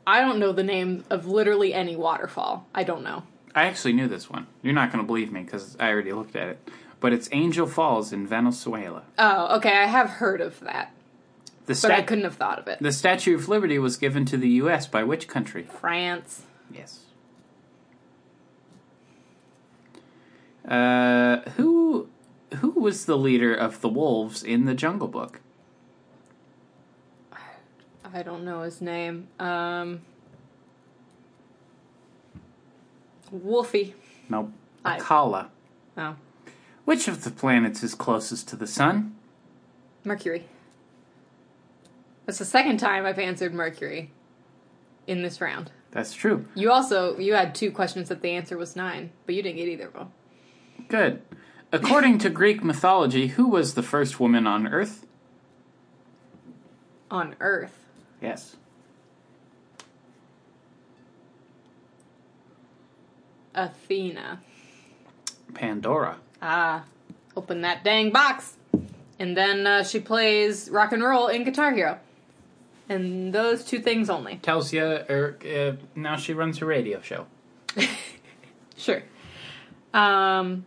I 0.06 0.20
don't 0.20 0.38
know 0.38 0.52
the 0.52 0.62
name 0.62 1.04
of 1.08 1.26
literally 1.26 1.72
any 1.72 1.96
waterfall. 1.96 2.66
I 2.74 2.84
don't 2.84 3.02
know. 3.02 3.22
I 3.54 3.64
actually 3.64 3.94
knew 3.94 4.08
this 4.08 4.28
one. 4.28 4.46
You're 4.62 4.74
not 4.74 4.92
going 4.92 5.02
to 5.02 5.06
believe 5.06 5.32
me 5.32 5.42
because 5.42 5.76
I 5.80 5.88
already 5.90 6.12
looked 6.12 6.36
at 6.36 6.48
it. 6.48 6.68
But 7.00 7.12
it's 7.12 7.28
Angel 7.32 7.66
Falls 7.66 8.12
in 8.12 8.26
Venezuela. 8.26 9.04
Oh, 9.18 9.56
okay. 9.56 9.72
I 9.76 9.86
have 9.86 10.08
heard 10.10 10.40
of 10.40 10.60
that, 10.60 10.92
The, 11.66 11.78
but 11.80 11.90
I 11.92 12.02
couldn't 12.02 12.24
have 12.24 12.36
thought 12.36 12.58
of 12.58 12.66
it. 12.68 12.78
the 12.80 12.92
Statue 12.92 13.34
of 13.36 13.48
Liberty 13.48 13.78
was 13.78 13.96
given 13.96 14.24
to 14.26 14.36
the 14.36 14.48
U.S. 14.50 14.86
by 14.86 15.02
which 15.04 15.28
country? 15.28 15.62
France. 15.64 16.42
Yes. 16.70 17.00
Uh, 20.68 21.40
who 21.56 22.08
who 22.56 22.70
was 22.70 23.06
the 23.06 23.16
leader 23.18 23.54
of 23.54 23.80
the 23.80 23.88
wolves 23.88 24.42
in 24.42 24.64
the 24.64 24.74
Jungle 24.74 25.08
Book? 25.08 25.40
I 28.12 28.22
don't 28.22 28.44
know 28.44 28.62
his 28.62 28.80
name. 28.80 29.26
Um, 29.40 30.02
Wolfie. 33.32 33.94
Nope. 34.28 34.52
I- 34.84 34.98
Akela. 34.98 35.50
Oh, 35.96 36.16
Which 36.84 37.08
of 37.08 37.24
the 37.24 37.30
planets 37.30 37.82
is 37.82 37.94
closest 37.94 38.48
to 38.48 38.56
the 38.56 38.66
sun? 38.66 39.16
Mercury. 40.04 40.44
That's 42.26 42.38
the 42.38 42.44
second 42.44 42.78
time 42.78 43.04
I've 43.06 43.18
answered 43.18 43.52
Mercury 43.54 44.10
in 45.06 45.22
this 45.22 45.40
round. 45.40 45.70
That's 45.90 46.12
true. 46.14 46.46
You 46.54 46.70
also 46.70 47.18
you 47.18 47.34
had 47.34 47.54
two 47.54 47.70
questions 47.70 48.08
that 48.08 48.22
the 48.22 48.30
answer 48.30 48.56
was 48.56 48.76
nine, 48.76 49.10
but 49.26 49.34
you 49.34 49.42
didn't 49.42 49.56
get 49.56 49.68
either 49.68 49.86
of 49.88 49.92
them. 49.94 50.12
Good. 50.88 51.22
According 51.74 52.18
to 52.18 52.30
Greek 52.30 52.62
mythology, 52.62 53.28
who 53.28 53.48
was 53.48 53.74
the 53.74 53.82
first 53.82 54.20
woman 54.20 54.46
on 54.46 54.66
Earth? 54.66 55.06
On 57.10 57.34
Earth. 57.40 57.78
Yes. 58.22 58.56
Athena. 63.54 64.40
Pandora. 65.52 66.18
Ah, 66.42 66.84
open 67.36 67.60
that 67.62 67.84
dang 67.84 68.10
box. 68.10 68.56
And 69.18 69.36
then 69.36 69.66
uh, 69.66 69.84
she 69.84 70.00
plays 70.00 70.68
rock 70.70 70.92
and 70.92 71.02
roll 71.02 71.28
in 71.28 71.44
Guitar 71.44 71.72
Hero. 71.72 71.98
And 72.88 73.32
those 73.32 73.64
two 73.64 73.80
things 73.80 74.10
only. 74.10 74.36
Tells 74.36 74.72
you, 74.72 74.82
er, 74.82 75.38
uh, 75.44 75.82
now 75.94 76.16
she 76.16 76.34
runs 76.34 76.60
a 76.60 76.66
radio 76.66 77.00
show. 77.00 77.26
Sure. 78.76 79.02
Um, 79.92 80.66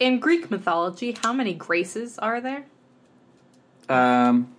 in 0.00 0.18
Greek 0.18 0.50
mythology, 0.50 1.16
how 1.22 1.32
many 1.32 1.54
graces 1.54 2.18
are 2.18 2.40
there? 2.40 2.64
Um, 3.88 4.54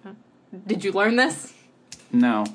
Did 0.68 0.84
you 0.84 0.92
learn 0.92 1.16
this 1.16 1.54
no. 2.12 2.46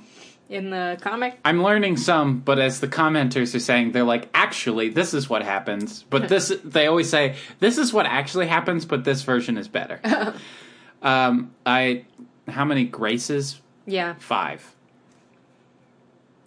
in 0.48 0.70
the 0.70 0.96
comic? 1.00 1.38
I'm 1.44 1.62
learning 1.62 1.96
some, 1.96 2.38
but 2.38 2.58
as 2.58 2.80
the 2.80 2.88
commenters 2.88 3.54
are 3.54 3.60
saying, 3.60 3.92
they're 3.92 4.04
like, 4.04 4.28
actually, 4.32 4.88
this 4.88 5.12
is 5.12 5.28
what 5.28 5.42
happens. 5.42 6.04
But 6.08 6.28
this, 6.30 6.52
they 6.64 6.86
always 6.86 7.10
say, 7.10 7.34
this 7.58 7.76
is 7.76 7.92
what 7.92 8.06
actually 8.06 8.46
happens, 8.46 8.84
but 8.84 9.04
this 9.04 9.22
version 9.22 9.58
is 9.58 9.68
better. 9.68 10.00
um, 11.02 11.52
I, 11.66 12.04
how 12.48 12.64
many 12.64 12.84
graces? 12.84 13.60
Yeah, 13.84 14.14
Five. 14.18 14.74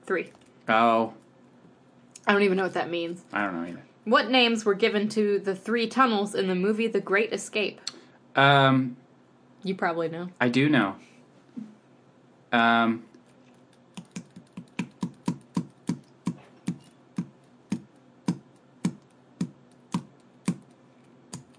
three. 0.04 0.32
Oh, 0.68 1.14
I 2.28 2.34
don't 2.34 2.44
even 2.44 2.58
know 2.58 2.64
what 2.64 2.74
that 2.76 2.90
means. 2.90 3.24
I 3.34 3.44
don't 3.44 3.56
know 3.56 3.68
either. 3.68 3.84
What 4.10 4.32
names 4.32 4.66
were 4.66 4.74
given 4.74 5.08
to 5.10 5.38
the 5.38 5.56
three 5.56 5.86
tunnels 5.86 6.34
in 6.34 6.48
the 6.48 6.56
movie 6.56 6.88
The 6.88 7.00
Great 7.00 7.32
Escape? 7.32 7.80
Um, 8.36 8.98
You 9.62 9.76
probably 9.76 10.10
know. 10.10 10.30
I 10.42 10.50
do 10.50 10.68
know. 10.68 10.96
Um, 12.52 13.04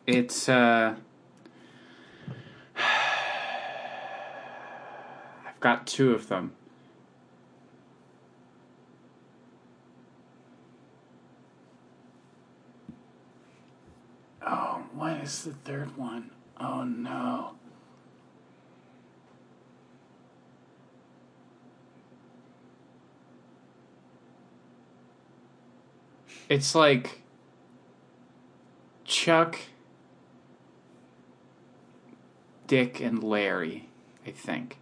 it's 0.08 0.48
uh, 0.48 0.96
I've 2.76 2.82
got 5.60 5.86
two 5.86 6.14
of 6.14 6.26
them. 6.26 6.54
Oh, 14.42 14.82
what 15.00 15.16
is 15.22 15.44
the 15.44 15.52
third 15.52 15.96
one? 15.96 16.30
Oh 16.60 16.84
no. 16.84 17.52
It's 26.50 26.74
like 26.74 27.22
Chuck, 29.04 29.58
Dick, 32.66 33.00
and 33.00 33.24
Larry, 33.24 33.88
I 34.26 34.32
think. 34.32 34.76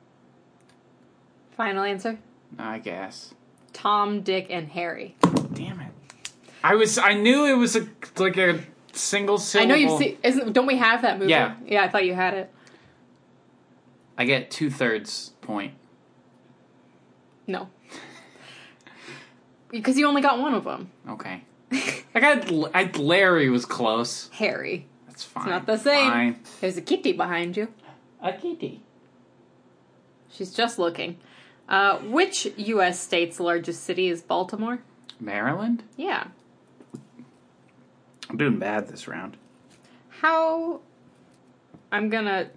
Final 1.53 1.85
answer? 1.85 2.19
I 2.59 2.81
guess. 2.81 3.35
Tom, 3.73 4.23
Dick, 4.23 4.49
and 4.51 4.67
Harry. 4.71 5.15
Damn 5.53 5.79
it. 5.79 5.93
I 6.65 6.75
was 6.75 6.99
I 6.99 7.15
knew 7.15 7.47
it 7.47 7.57
was 7.57 7.77
a 7.77 7.87
like 8.17 8.37
a 8.37 8.65
single 8.99 9.41
I 9.55 9.65
know 9.65 9.75
you've 9.75 9.99
seen. 9.99 10.19
Isn't? 10.23 10.53
Don't 10.53 10.67
we 10.67 10.77
have 10.77 11.03
that 11.03 11.19
movie? 11.19 11.31
Yeah. 11.31 11.55
Yeah, 11.67 11.85
I 11.85 11.89
thought 11.89 12.05
you 12.05 12.15
had 12.15 12.35
it. 12.35 12.53
I 14.17 14.25
get 14.25 14.51
two 14.51 14.71
thirds 14.71 15.33
point. 15.41 15.75
No. 17.47 17.69
Because 19.71 19.99
you 19.99 20.07
only 20.07 20.23
got 20.23 20.39
one 20.39 20.55
of 20.55 20.65
them. 20.65 20.91
Okay. 21.07 21.43
I 22.15 22.21
got 22.21 22.51
I, 22.75 22.91
Larry 22.97 23.51
was 23.51 23.67
close. 23.67 24.31
Harry. 24.33 24.87
That's 25.07 25.25
fine. 25.25 25.51
not 25.51 25.67
the 25.67 25.77
same. 25.77 26.11
Fine. 26.11 26.41
There's 26.63 26.79
a 26.79 26.81
kitty 26.81 27.13
behind 27.13 27.55
you. 27.55 27.69
A 28.23 28.33
kitty. 28.33 28.81
She's 30.31 30.55
just 30.55 30.79
looking. 30.79 31.19
Uh, 31.69 31.99
which 31.99 32.49
U.S. 32.57 32.99
state's 32.99 33.39
largest 33.39 33.85
city 33.85 34.09
is 34.09 34.23
Baltimore? 34.23 34.79
Maryland? 35.21 35.83
Yeah. 35.97 36.29
I'm 38.31 38.37
doing 38.37 38.59
bad 38.59 38.89
this 38.89 39.09
round. 39.09 39.37
How. 40.09 40.81
I'm 41.91 42.09
gonna. 42.11 42.51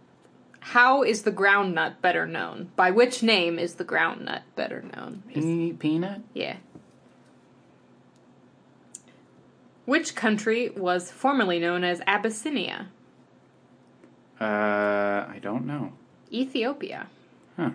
How 0.59 1.03
is 1.03 1.23
the 1.23 1.31
groundnut 1.31 2.01
better 2.01 2.27
known? 2.27 2.71
By 2.75 2.91
which 2.91 3.23
name 3.23 3.57
is 3.57 3.75
the 3.75 3.85
groundnut 3.85 4.41
better 4.55 4.83
known? 4.95 5.23
Pe- 5.33 5.73
peanut? 5.73 6.21
yeah. 6.33 6.57
Which 9.85 10.15
country 10.15 10.69
was 10.69 11.11
formerly 11.11 11.59
known 11.59 11.83
as 11.83 12.01
Abyssinia? 12.05 12.87
Uh, 14.39 14.43
I 15.27 15.39
don't 15.41 15.65
know. 15.65 15.93
Ethiopia. 16.31 17.07
Huh. 17.57 17.71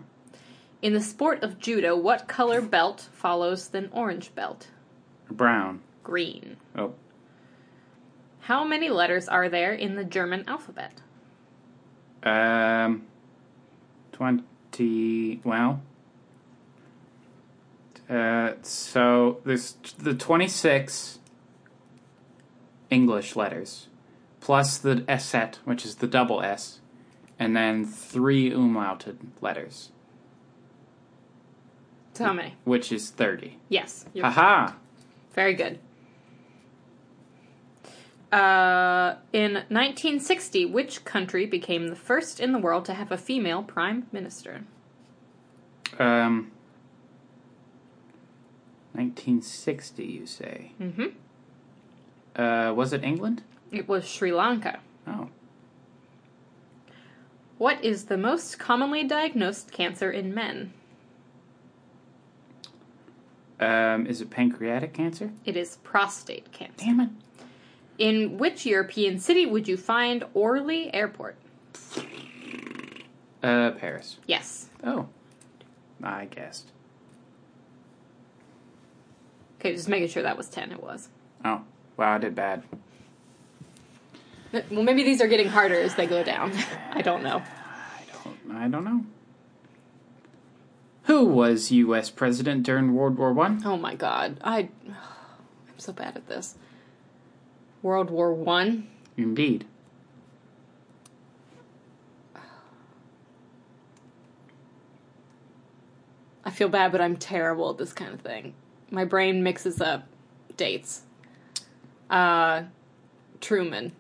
In 0.80 0.94
the 0.94 1.01
sport 1.01 1.42
of 1.42 1.59
judo, 1.59 1.97
what 1.97 2.28
color 2.28 2.61
belt 2.61 3.09
follows 3.12 3.68
the 3.68 3.88
orange 3.90 4.34
belt? 4.34 4.68
Brown. 5.30 5.80
Green. 6.05 6.57
Oh, 6.76 6.94
How 8.47 8.64
many 8.64 8.88
letters 8.90 9.28
are 9.28 9.49
there 9.49 9.72
in 9.74 9.97
the 9.97 10.05
German 10.05 10.44
alphabet? 10.49 10.92
um, 12.22 13.03
twenty. 14.12 15.40
Well, 15.44 15.80
uh, 18.09 18.53
so 18.62 19.40
there's 19.44 19.72
the 19.99 20.14
twenty-six. 20.14 21.18
English 22.88 23.34
letters, 23.34 23.88
plus 24.40 24.78
the 24.78 25.05
S 25.09 25.24
set, 25.26 25.59
which 25.64 25.84
is 25.84 25.97
the 25.97 26.07
double 26.07 26.40
S, 26.40 26.78
and 27.36 27.57
then 27.57 27.84
three 27.84 28.49
umlauted 28.53 29.16
letters, 29.40 29.90
So 32.14 32.26
how 32.26 32.32
many? 32.32 32.55
which 32.62 32.92
is 32.92 33.11
30. 33.11 33.59
Yes. 33.68 34.07
Haha! 34.16 34.74
Very 35.34 35.55
good. 35.55 35.80
Uh, 38.37 39.16
in 39.32 39.55
1960, 39.55 40.66
which 40.66 41.07
country 41.07 41.47
became 41.47 41.89
the 41.89 41.97
first 41.97 42.39
in 42.39 42.53
the 42.53 42.59
world 42.59 42.84
to 42.84 42.93
have 42.93 43.11
a 43.11 43.16
female 43.16 43.62
prime 43.62 44.07
minister? 44.12 44.64
Um, 45.99 46.51
1960, 48.93 50.05
you 50.05 50.26
say? 50.26 50.72
Mm-hmm. 50.78 52.39
Uh, 52.39 52.74
was 52.74 52.93
it 52.93 53.03
England? 53.03 53.43
It 53.72 53.89
was 53.89 54.07
Sri 54.07 54.30
Lanka. 54.30 54.80
Oh. 55.07 55.30
What 57.57 57.82
is 57.82 58.05
the 58.05 58.18
most 58.18 58.59
commonly 58.59 59.03
diagnosed 59.03 59.72
cancer 59.72 60.11
in 60.11 60.34
men? 60.34 60.74
Um, 63.59 64.07
is 64.07 64.20
it 64.20 64.28
pancreatic 64.28 64.93
cancer? 64.93 65.32
It 65.47 65.57
is 65.57 65.76
prostate 65.76 66.53
cancer. 66.53 66.84
Damn 66.84 67.01
it. 67.01 67.09
In 67.99 68.38
which 68.38 68.66
European 68.66 69.18
city 69.18 69.47
would 69.47 69.66
you 69.68 69.76
find 69.76 70.24
Orly 70.34 70.92
Airport? 70.92 71.36
Uh, 73.42 73.70
Paris. 73.72 74.18
Yes. 74.26 74.68
Oh. 74.84 75.09
I 76.03 76.26
guessed. 76.26 76.70
Okay, 79.59 79.74
just 79.74 79.88
making 79.88 80.09
sure 80.09 80.22
that 80.22 80.36
was 80.36 80.49
10. 80.49 80.72
It 80.72 80.82
was. 80.82 81.09
Oh. 81.44 81.62
Wow, 81.97 82.14
I 82.14 82.18
did 82.18 82.34
bad. 82.34 82.62
Well, 84.70 84.82
maybe 84.82 85.03
these 85.03 85.20
are 85.20 85.26
getting 85.26 85.49
harder 85.49 85.74
as 85.74 85.94
they 85.94 86.07
go 86.07 86.22
down. 86.22 86.53
I 86.92 87.03
don't 87.03 87.22
know. 87.22 87.42
I 87.42 88.03
don't. 88.24 88.57
I 88.57 88.68
don't 88.68 88.84
know. 88.84 89.05
Who 91.05 91.24
was 91.24 91.70
U.S. 91.70 92.11
president 92.11 92.64
during 92.64 92.94
World 92.94 93.16
War 93.16 93.32
One? 93.32 93.62
Oh 93.64 93.76
my 93.76 93.94
god. 93.94 94.38
I 94.42 94.68
I'm 94.88 95.78
so 95.78 95.92
bad 95.92 96.16
at 96.16 96.26
this. 96.26 96.57
World 97.83 98.11
War 98.11 98.33
1. 98.33 98.87
Indeed. 99.16 99.66
I 106.45 106.51
feel 106.51 106.68
bad, 106.68 106.93
but 106.93 107.01
I'm 107.01 107.16
terrible 107.16 107.70
at 107.70 107.79
this 107.79 107.93
kind 107.93 108.14
of 108.14 108.20
thing. 108.20 108.55
My 108.91 109.05
brain 109.05 109.43
mixes 109.43 109.81
up 109.81 110.07
dates. 110.57 111.03
Uh 112.09 112.64
Truman. 113.41 113.93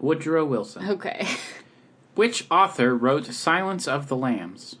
Woodrow 0.00 0.44
Wilson. 0.44 0.88
Okay. 0.88 1.26
Which 2.14 2.46
author 2.50 2.96
wrote 2.96 3.26
Silence 3.26 3.86
of 3.86 4.08
the 4.08 4.16
Lambs? 4.16 4.76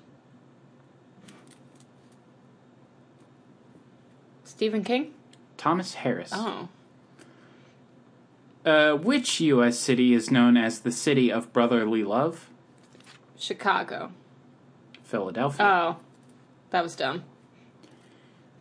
Stephen 4.44 4.82
King? 4.82 5.12
Thomas 5.58 5.94
Harris. 5.94 6.30
Oh. 6.32 6.68
Uh, 8.66 8.94
which 8.94 9.40
U.S. 9.40 9.78
city 9.78 10.12
is 10.12 10.28
known 10.28 10.56
as 10.56 10.80
the 10.80 10.90
City 10.90 11.30
of 11.30 11.52
Brotherly 11.52 12.02
Love? 12.02 12.50
Chicago. 13.38 14.10
Philadelphia. 15.04 15.64
Oh. 15.64 15.96
That 16.70 16.82
was 16.82 16.96
dumb. 16.96 17.22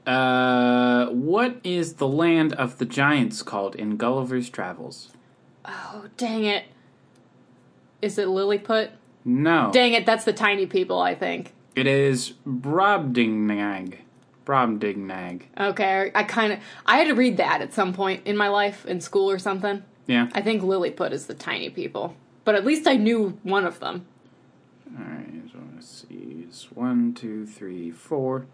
Uh, 0.05 1.07
what 1.07 1.59
is 1.63 1.95
the 1.95 2.07
land 2.07 2.53
of 2.53 2.77
the 2.77 2.85
giants 2.85 3.41
called 3.41 3.75
in 3.75 3.97
Gulliver's 3.97 4.49
Travels? 4.49 5.11
Oh, 5.65 6.05
dang 6.17 6.45
it. 6.45 6.65
Is 8.03 8.19
it 8.19 8.27
Lilliput? 8.27 8.91
No. 9.23 9.71
Dang 9.73 9.93
it, 9.93 10.05
that's 10.05 10.23
the 10.23 10.33
tiny 10.33 10.67
people, 10.67 10.99
I 10.99 11.15
think. 11.15 11.53
It 11.75 11.87
is 11.87 12.33
Brobdingnag. 12.47 13.97
Brobdingnag. 14.45 15.41
Okay, 15.59 16.11
I 16.13 16.23
kind 16.23 16.53
of 16.53 16.59
I 16.85 16.97
had 16.97 17.07
to 17.07 17.15
read 17.15 17.37
that 17.37 17.61
at 17.61 17.73
some 17.73 17.91
point 17.93 18.21
in 18.25 18.37
my 18.37 18.47
life 18.47 18.85
in 18.85 19.01
school 19.01 19.31
or 19.31 19.39
something. 19.39 19.81
Yeah. 20.07 20.29
I 20.33 20.41
think 20.41 20.61
Lilliput 20.63 21.11
is 21.13 21.25
the 21.27 21.33
tiny 21.33 21.69
people, 21.69 22.15
but 22.43 22.55
at 22.55 22.65
least 22.65 22.87
I 22.87 22.95
knew 22.95 23.37
one 23.43 23.65
of 23.65 23.79
them. 23.79 24.05
Alright, 24.97 25.49
so 25.51 25.59
let's 25.73 26.05
see. 26.07 26.45
It's 26.47 26.71
one, 26.71 27.13
two, 27.13 27.45
three, 27.45 27.91
four. 27.91 28.45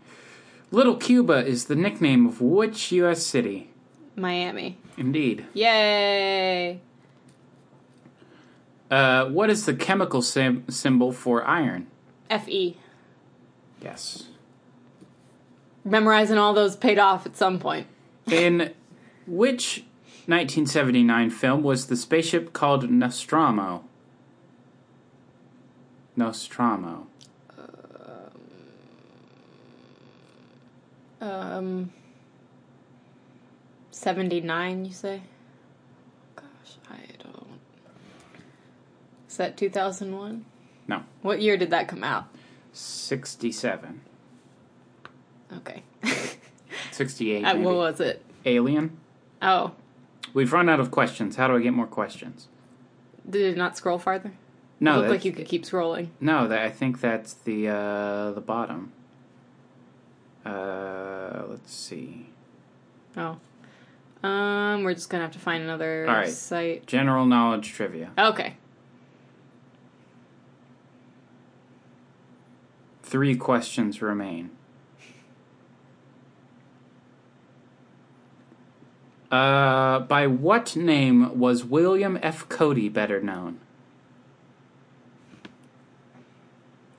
Little 0.72 0.96
Cuba 0.96 1.46
is 1.46 1.66
the 1.66 1.76
nickname 1.76 2.26
of 2.26 2.40
which 2.40 2.92
U.S. 2.94 3.26
city? 3.26 3.70
Miami. 4.16 4.78
Indeed. 4.98 5.46
Yay! 5.54 6.80
Uh, 8.90 9.26
what 9.28 9.50
is 9.50 9.66
the 9.66 9.74
chemical 9.74 10.22
sim- 10.22 10.66
symbol 10.70 11.12
for 11.12 11.46
iron? 11.46 11.88
Fe. 12.30 12.78
Yes. 13.82 14.28
Memorizing 15.84 16.38
all 16.38 16.54
those 16.54 16.76
paid 16.76 17.00
off 17.00 17.26
at 17.26 17.36
some 17.36 17.58
point. 17.60 17.88
In 18.28 18.74
which 19.26 19.86
1979 20.28 21.30
film 21.32 21.64
was 21.64 21.88
the 21.88 21.96
spaceship 21.96 22.54
called 22.54 22.90
Nostromo? 22.90 23.84
Nostromo. 26.16 27.08
Um, 31.22 31.92
seventy 33.92 34.42
nine. 34.42 34.86
You 34.86 34.92
say? 34.92 35.22
Gosh, 36.36 36.78
I 36.90 36.98
don't. 37.22 37.60
Is 39.30 39.38
that 39.38 39.56
two 39.56 39.70
thousand 39.70 40.18
one? 40.18 40.46
No. 40.88 41.04
What 41.22 41.42
year 41.42 41.58
did 41.58 41.70
that 41.70 41.88
come 41.88 42.04
out? 42.04 42.26
67. 42.74 44.02
Okay. 45.58 45.84
68. 46.92 47.44
Uh, 47.44 47.58
what 47.58 47.76
was 47.76 48.00
it? 48.00 48.24
Alien. 48.46 48.98
Oh, 49.42 49.72
We've 50.34 50.52
run 50.54 50.70
out 50.70 50.80
of 50.80 50.92
questions. 50.92 51.36
How 51.36 51.48
do 51.48 51.56
I 51.56 51.62
get 51.62 51.74
more 51.74 51.88
questions? 51.88 52.48
did 53.30 53.54
it 53.54 53.58
not 53.58 53.78
scroll 53.78 54.00
farther? 54.00 54.34
No, 54.80 54.96
it 54.96 54.98
looked 54.98 55.10
like 55.12 55.26
you 55.26 55.32
could 55.32 55.46
keep 55.48 55.64
scrolling. 55.64 56.08
no. 56.20 56.48
That 56.48 56.62
I 56.64 56.70
think 56.72 57.00
that's 57.02 57.34
the 57.34 57.68
uh, 57.70 58.32
the 58.32 58.42
bottom. 58.42 58.92
Uh, 60.44 61.44
let's 61.48 61.72
see. 61.74 62.30
Oh. 63.16 63.38
Um, 64.28 64.84
we're 64.84 64.94
just 64.96 65.10
gonna 65.10 65.24
have 65.24 65.34
to 65.34 65.40
find 65.40 65.64
another 65.64 66.06
All 66.08 66.16
right. 66.16 66.30
site. 66.30 66.88
General 66.88 67.26
knowledge 67.26 67.72
trivia. 67.74 68.12
Okay. 68.18 68.56
Three 73.04 73.36
questions 73.36 74.02
remain. 74.02 74.52
Uh, 79.32 80.00
by 80.02 80.28
what 80.28 80.76
name 80.76 81.40
was 81.40 81.64
William 81.64 82.20
F. 82.22 82.50
Cody 82.50 82.90
better 82.90 83.22
known? 83.22 83.60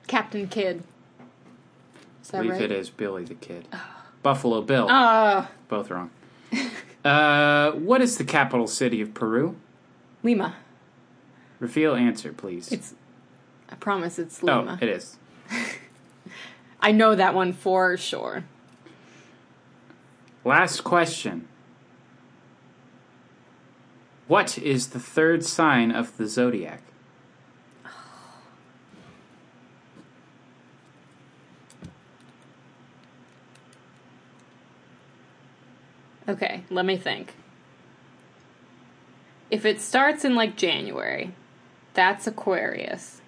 Captain 0.07 0.47
Kidd. 0.47 0.83
Is 2.23 2.33
I 2.33 2.37
believe 2.37 2.51
right? 2.53 2.61
it 2.61 2.71
is 2.71 2.89
Billy 2.89 3.23
the 3.23 3.35
Kid. 3.35 3.67
Buffalo 4.23 4.61
Bill. 4.61 4.89
Uh, 4.89 5.45
Both 5.67 5.91
wrong. 5.91 6.09
uh, 7.05 7.71
what 7.73 8.01
is 8.01 8.17
the 8.17 8.23
capital 8.23 8.65
city 8.65 8.99
of 9.01 9.13
Peru? 9.13 9.55
Lima. 10.23 10.55
Reveal 11.59 11.93
answer, 11.93 12.33
please. 12.33 12.71
It's. 12.71 12.95
I 13.69 13.75
promise 13.75 14.17
it's 14.17 14.41
Lima. 14.41 14.57
oh, 14.57 14.59
Lima. 14.61 14.79
it 14.81 14.89
is. 14.89 15.17
I 16.79 16.91
know 16.91 17.13
that 17.13 17.35
one 17.35 17.53
for 17.53 17.95
sure. 17.95 18.43
Last 20.43 20.83
question. 20.83 21.47
What 24.27 24.57
is 24.57 24.87
the 24.87 24.99
third 24.99 25.43
sign 25.43 25.91
of 25.91 26.17
the 26.17 26.27
zodiac? 26.27 26.81
Okay, 36.27 36.63
let 36.69 36.85
me 36.85 36.95
think. 36.95 37.33
If 39.51 39.65
it 39.65 39.81
starts 39.81 40.23
in 40.23 40.35
like 40.35 40.55
January, 40.55 41.33
that's 41.93 42.25
Aquarius. 42.25 43.21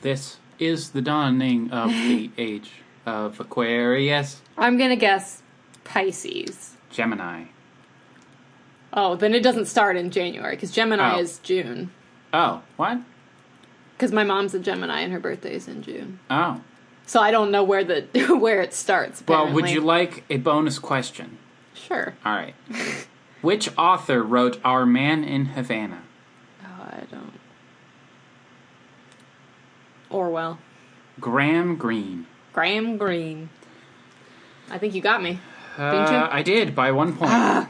This 0.00 0.38
is 0.58 0.90
the 0.90 1.02
dawning 1.02 1.70
of 1.70 1.90
the 1.90 2.30
age 2.38 2.72
of 3.04 3.38
Aquarius. 3.40 4.40
I'm 4.56 4.78
gonna 4.78 4.96
guess 4.96 5.42
Pisces. 5.84 6.76
Gemini. 6.90 7.44
Oh, 8.96 9.16
then 9.16 9.34
it 9.34 9.42
doesn't 9.42 9.66
start 9.66 9.96
in 9.96 10.10
January 10.10 10.54
because 10.54 10.70
Gemini 10.70 11.16
Oh. 11.16 11.18
is 11.20 11.38
June. 11.40 11.90
Oh, 12.32 12.62
what? 12.76 12.98
Because 13.96 14.12
my 14.12 14.22
mom's 14.24 14.54
a 14.54 14.58
Gemini 14.60 15.00
and 15.00 15.12
her 15.12 15.18
birthday's 15.20 15.66
in 15.68 15.82
June. 15.82 16.20
Oh. 16.30 16.60
So 17.06 17.20
I 17.20 17.30
don't 17.30 17.50
know 17.50 17.62
where 17.64 17.84
the 17.84 18.02
where 18.40 18.60
it 18.62 18.72
starts. 18.72 19.22
Well, 19.26 19.40
would 19.46 19.64
apparently. 19.64 19.72
you 19.72 19.80
like 19.80 20.24
a 20.30 20.36
bonus 20.38 20.78
question? 20.78 21.38
Sure. 21.74 22.14
All 22.24 22.32
right. 22.34 22.54
Which 23.42 23.68
author 23.76 24.22
wrote 24.22 24.58
Our 24.64 24.86
Man 24.86 25.22
in 25.24 25.46
Havana? 25.46 26.02
Oh, 26.64 26.82
I 26.82 27.02
don't. 27.10 27.32
Orwell. 30.10 30.58
Graham 31.20 31.76
Greene. 31.76 32.26
Graham 32.52 32.96
Greene. 32.96 33.50
I 34.70 34.78
think 34.78 34.94
you 34.94 35.00
got 35.02 35.22
me. 35.22 35.40
Uh, 35.76 36.08
you? 36.10 36.36
I 36.38 36.42
did 36.42 36.74
by 36.74 36.92
one 36.92 37.16
point. 37.16 37.68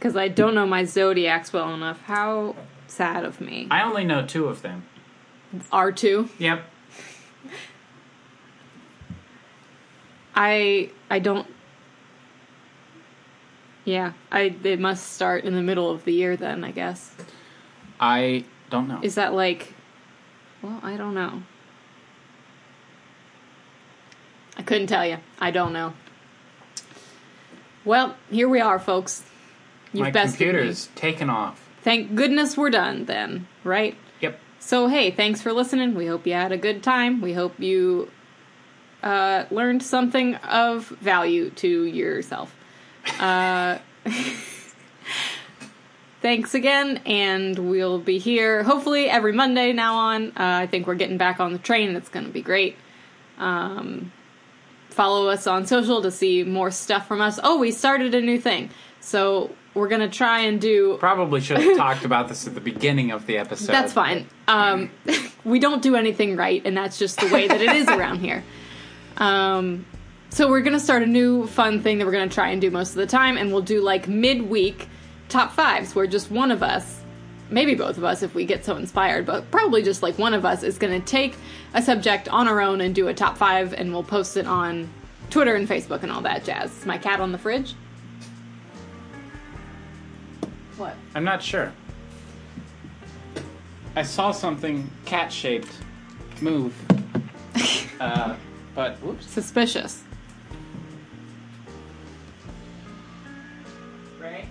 Because 0.00 0.16
I 0.16 0.28
don't 0.28 0.54
know 0.54 0.64
my 0.64 0.84
zodiacs 0.84 1.52
well 1.52 1.74
enough. 1.74 2.00
How 2.00 2.56
sad 2.86 3.22
of 3.22 3.38
me. 3.38 3.68
I 3.70 3.82
only 3.82 4.02
know 4.02 4.24
two 4.24 4.46
of 4.46 4.62
them. 4.62 4.84
R2. 5.70 6.30
Yep. 6.38 6.64
I 10.34 10.90
I 11.10 11.18
don't 11.18 11.46
Yeah, 13.84 14.14
I 14.32 14.56
it 14.64 14.80
must 14.80 15.12
start 15.12 15.44
in 15.44 15.54
the 15.54 15.60
middle 15.60 15.90
of 15.90 16.06
the 16.06 16.12
year 16.12 16.34
then, 16.34 16.64
I 16.64 16.70
guess. 16.70 17.14
I 18.00 18.46
don't 18.70 18.88
know. 18.88 19.00
Is 19.02 19.16
that 19.16 19.34
like 19.34 19.74
Well, 20.62 20.80
I 20.82 20.96
don't 20.96 21.12
know. 21.12 21.42
I 24.56 24.62
couldn't 24.62 24.86
tell 24.86 25.04
you. 25.04 25.18
I 25.38 25.50
don't 25.50 25.74
know. 25.74 25.92
Well, 27.84 28.16
here 28.30 28.48
we 28.48 28.60
are, 28.60 28.78
folks. 28.78 29.24
You've 29.92 30.04
My 30.04 30.10
bested 30.10 30.40
me. 30.40 30.46
computer's 30.46 30.88
taken 30.94 31.30
off. 31.30 31.68
Thank 31.82 32.14
goodness 32.14 32.56
we're 32.56 32.70
done 32.70 33.06
then, 33.06 33.46
right? 33.64 33.96
Yep. 34.20 34.38
So, 34.58 34.88
hey, 34.88 35.10
thanks 35.10 35.40
for 35.42 35.52
listening. 35.52 35.94
We 35.94 36.06
hope 36.06 36.26
you 36.26 36.34
had 36.34 36.52
a 36.52 36.58
good 36.58 36.82
time. 36.82 37.20
We 37.20 37.32
hope 37.32 37.58
you 37.58 38.10
uh, 39.02 39.44
learned 39.50 39.82
something 39.82 40.34
of 40.36 40.86
value 40.88 41.50
to 41.50 41.84
yourself. 41.84 42.54
Uh, 43.18 43.78
thanks 46.22 46.54
again, 46.54 47.00
and 47.06 47.58
we'll 47.58 47.98
be 47.98 48.18
here 48.18 48.62
hopefully 48.62 49.08
every 49.08 49.32
Monday 49.32 49.72
now 49.72 49.94
on. 49.96 50.28
Uh, 50.28 50.32
I 50.36 50.66
think 50.66 50.86
we're 50.86 50.94
getting 50.94 51.16
back 51.16 51.40
on 51.40 51.52
the 51.52 51.58
train, 51.58 51.88
and 51.88 51.96
it's 51.96 52.08
going 52.08 52.26
to 52.26 52.32
be 52.32 52.42
great. 52.42 52.76
Um, 53.38 54.12
follow 54.90 55.28
us 55.28 55.46
on 55.46 55.66
social 55.66 56.02
to 56.02 56.10
see 56.10 56.44
more 56.44 56.70
stuff 56.70 57.08
from 57.08 57.20
us. 57.20 57.40
Oh, 57.42 57.58
we 57.58 57.70
started 57.72 58.14
a 58.14 58.20
new 58.20 58.38
thing. 58.38 58.70
So, 59.00 59.50
we're 59.74 59.88
going 59.88 60.00
to 60.00 60.08
try 60.08 60.40
and 60.40 60.60
do 60.60 60.96
Probably 60.98 61.40
should 61.40 61.58
have 61.58 61.76
talked 61.76 62.04
about 62.04 62.28
this 62.28 62.46
at 62.46 62.54
the 62.54 62.60
beginning 62.60 63.10
of 63.12 63.26
the 63.26 63.38
episode. 63.38 63.72
that's 63.72 63.92
fine. 63.92 64.26
Um, 64.48 64.90
we 65.44 65.58
don't 65.58 65.82
do 65.82 65.96
anything 65.96 66.36
right, 66.36 66.62
and 66.64 66.76
that's 66.76 66.98
just 66.98 67.20
the 67.20 67.28
way 67.28 67.46
that 67.48 67.60
it 67.60 67.70
is 67.76 67.88
around 67.88 68.18
here. 68.20 68.42
Um, 69.16 69.86
so 70.30 70.48
we're 70.48 70.60
gonna 70.60 70.80
start 70.80 71.02
a 71.02 71.06
new 71.06 71.46
fun 71.46 71.82
thing 71.82 71.98
that 71.98 72.06
we're 72.06 72.12
gonna 72.12 72.28
try 72.28 72.50
and 72.50 72.60
do 72.60 72.70
most 72.70 72.90
of 72.90 72.96
the 72.96 73.06
time, 73.06 73.36
and 73.36 73.52
we'll 73.52 73.62
do 73.62 73.80
like 73.80 74.08
midweek 74.08 74.88
top 75.28 75.52
fives, 75.52 75.94
where 75.94 76.06
just 76.06 76.30
one 76.30 76.50
of 76.50 76.62
us, 76.62 77.00
maybe 77.50 77.74
both 77.74 77.96
of 77.98 78.04
us 78.04 78.22
if 78.22 78.34
we 78.34 78.44
get 78.44 78.64
so 78.64 78.76
inspired, 78.76 79.26
but 79.26 79.50
probably 79.50 79.82
just 79.82 80.02
like 80.02 80.18
one 80.18 80.34
of 80.34 80.44
us 80.44 80.62
is 80.62 80.78
gonna 80.78 81.00
take 81.00 81.36
a 81.74 81.82
subject 81.82 82.28
on 82.28 82.48
our 82.48 82.60
own 82.60 82.80
and 82.80 82.94
do 82.94 83.08
a 83.08 83.14
top 83.14 83.36
five, 83.36 83.72
and 83.72 83.92
we'll 83.92 84.04
post 84.04 84.36
it 84.36 84.46
on 84.46 84.88
Twitter 85.30 85.54
and 85.54 85.68
Facebook 85.68 86.02
and 86.02 86.10
all 86.10 86.22
that 86.22 86.44
jazz. 86.44 86.76
Is 86.78 86.86
my 86.86 86.98
cat 86.98 87.20
on 87.20 87.32
the 87.32 87.38
fridge? 87.38 87.74
What? 90.80 90.96
I'm 91.14 91.24
not 91.24 91.42
sure. 91.42 91.74
I 93.94 94.02
saw 94.02 94.32
something 94.32 94.90
cat 95.04 95.30
shaped 95.30 95.70
move. 96.40 96.74
uh, 98.00 98.34
but 98.74 98.96
whoops. 99.02 99.26
Suspicious. 99.26 100.02
Ray, 104.18 104.48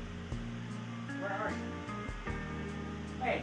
where 1.19 1.31
are 1.31 1.49
you? 1.49 3.23
Hey. 3.23 3.41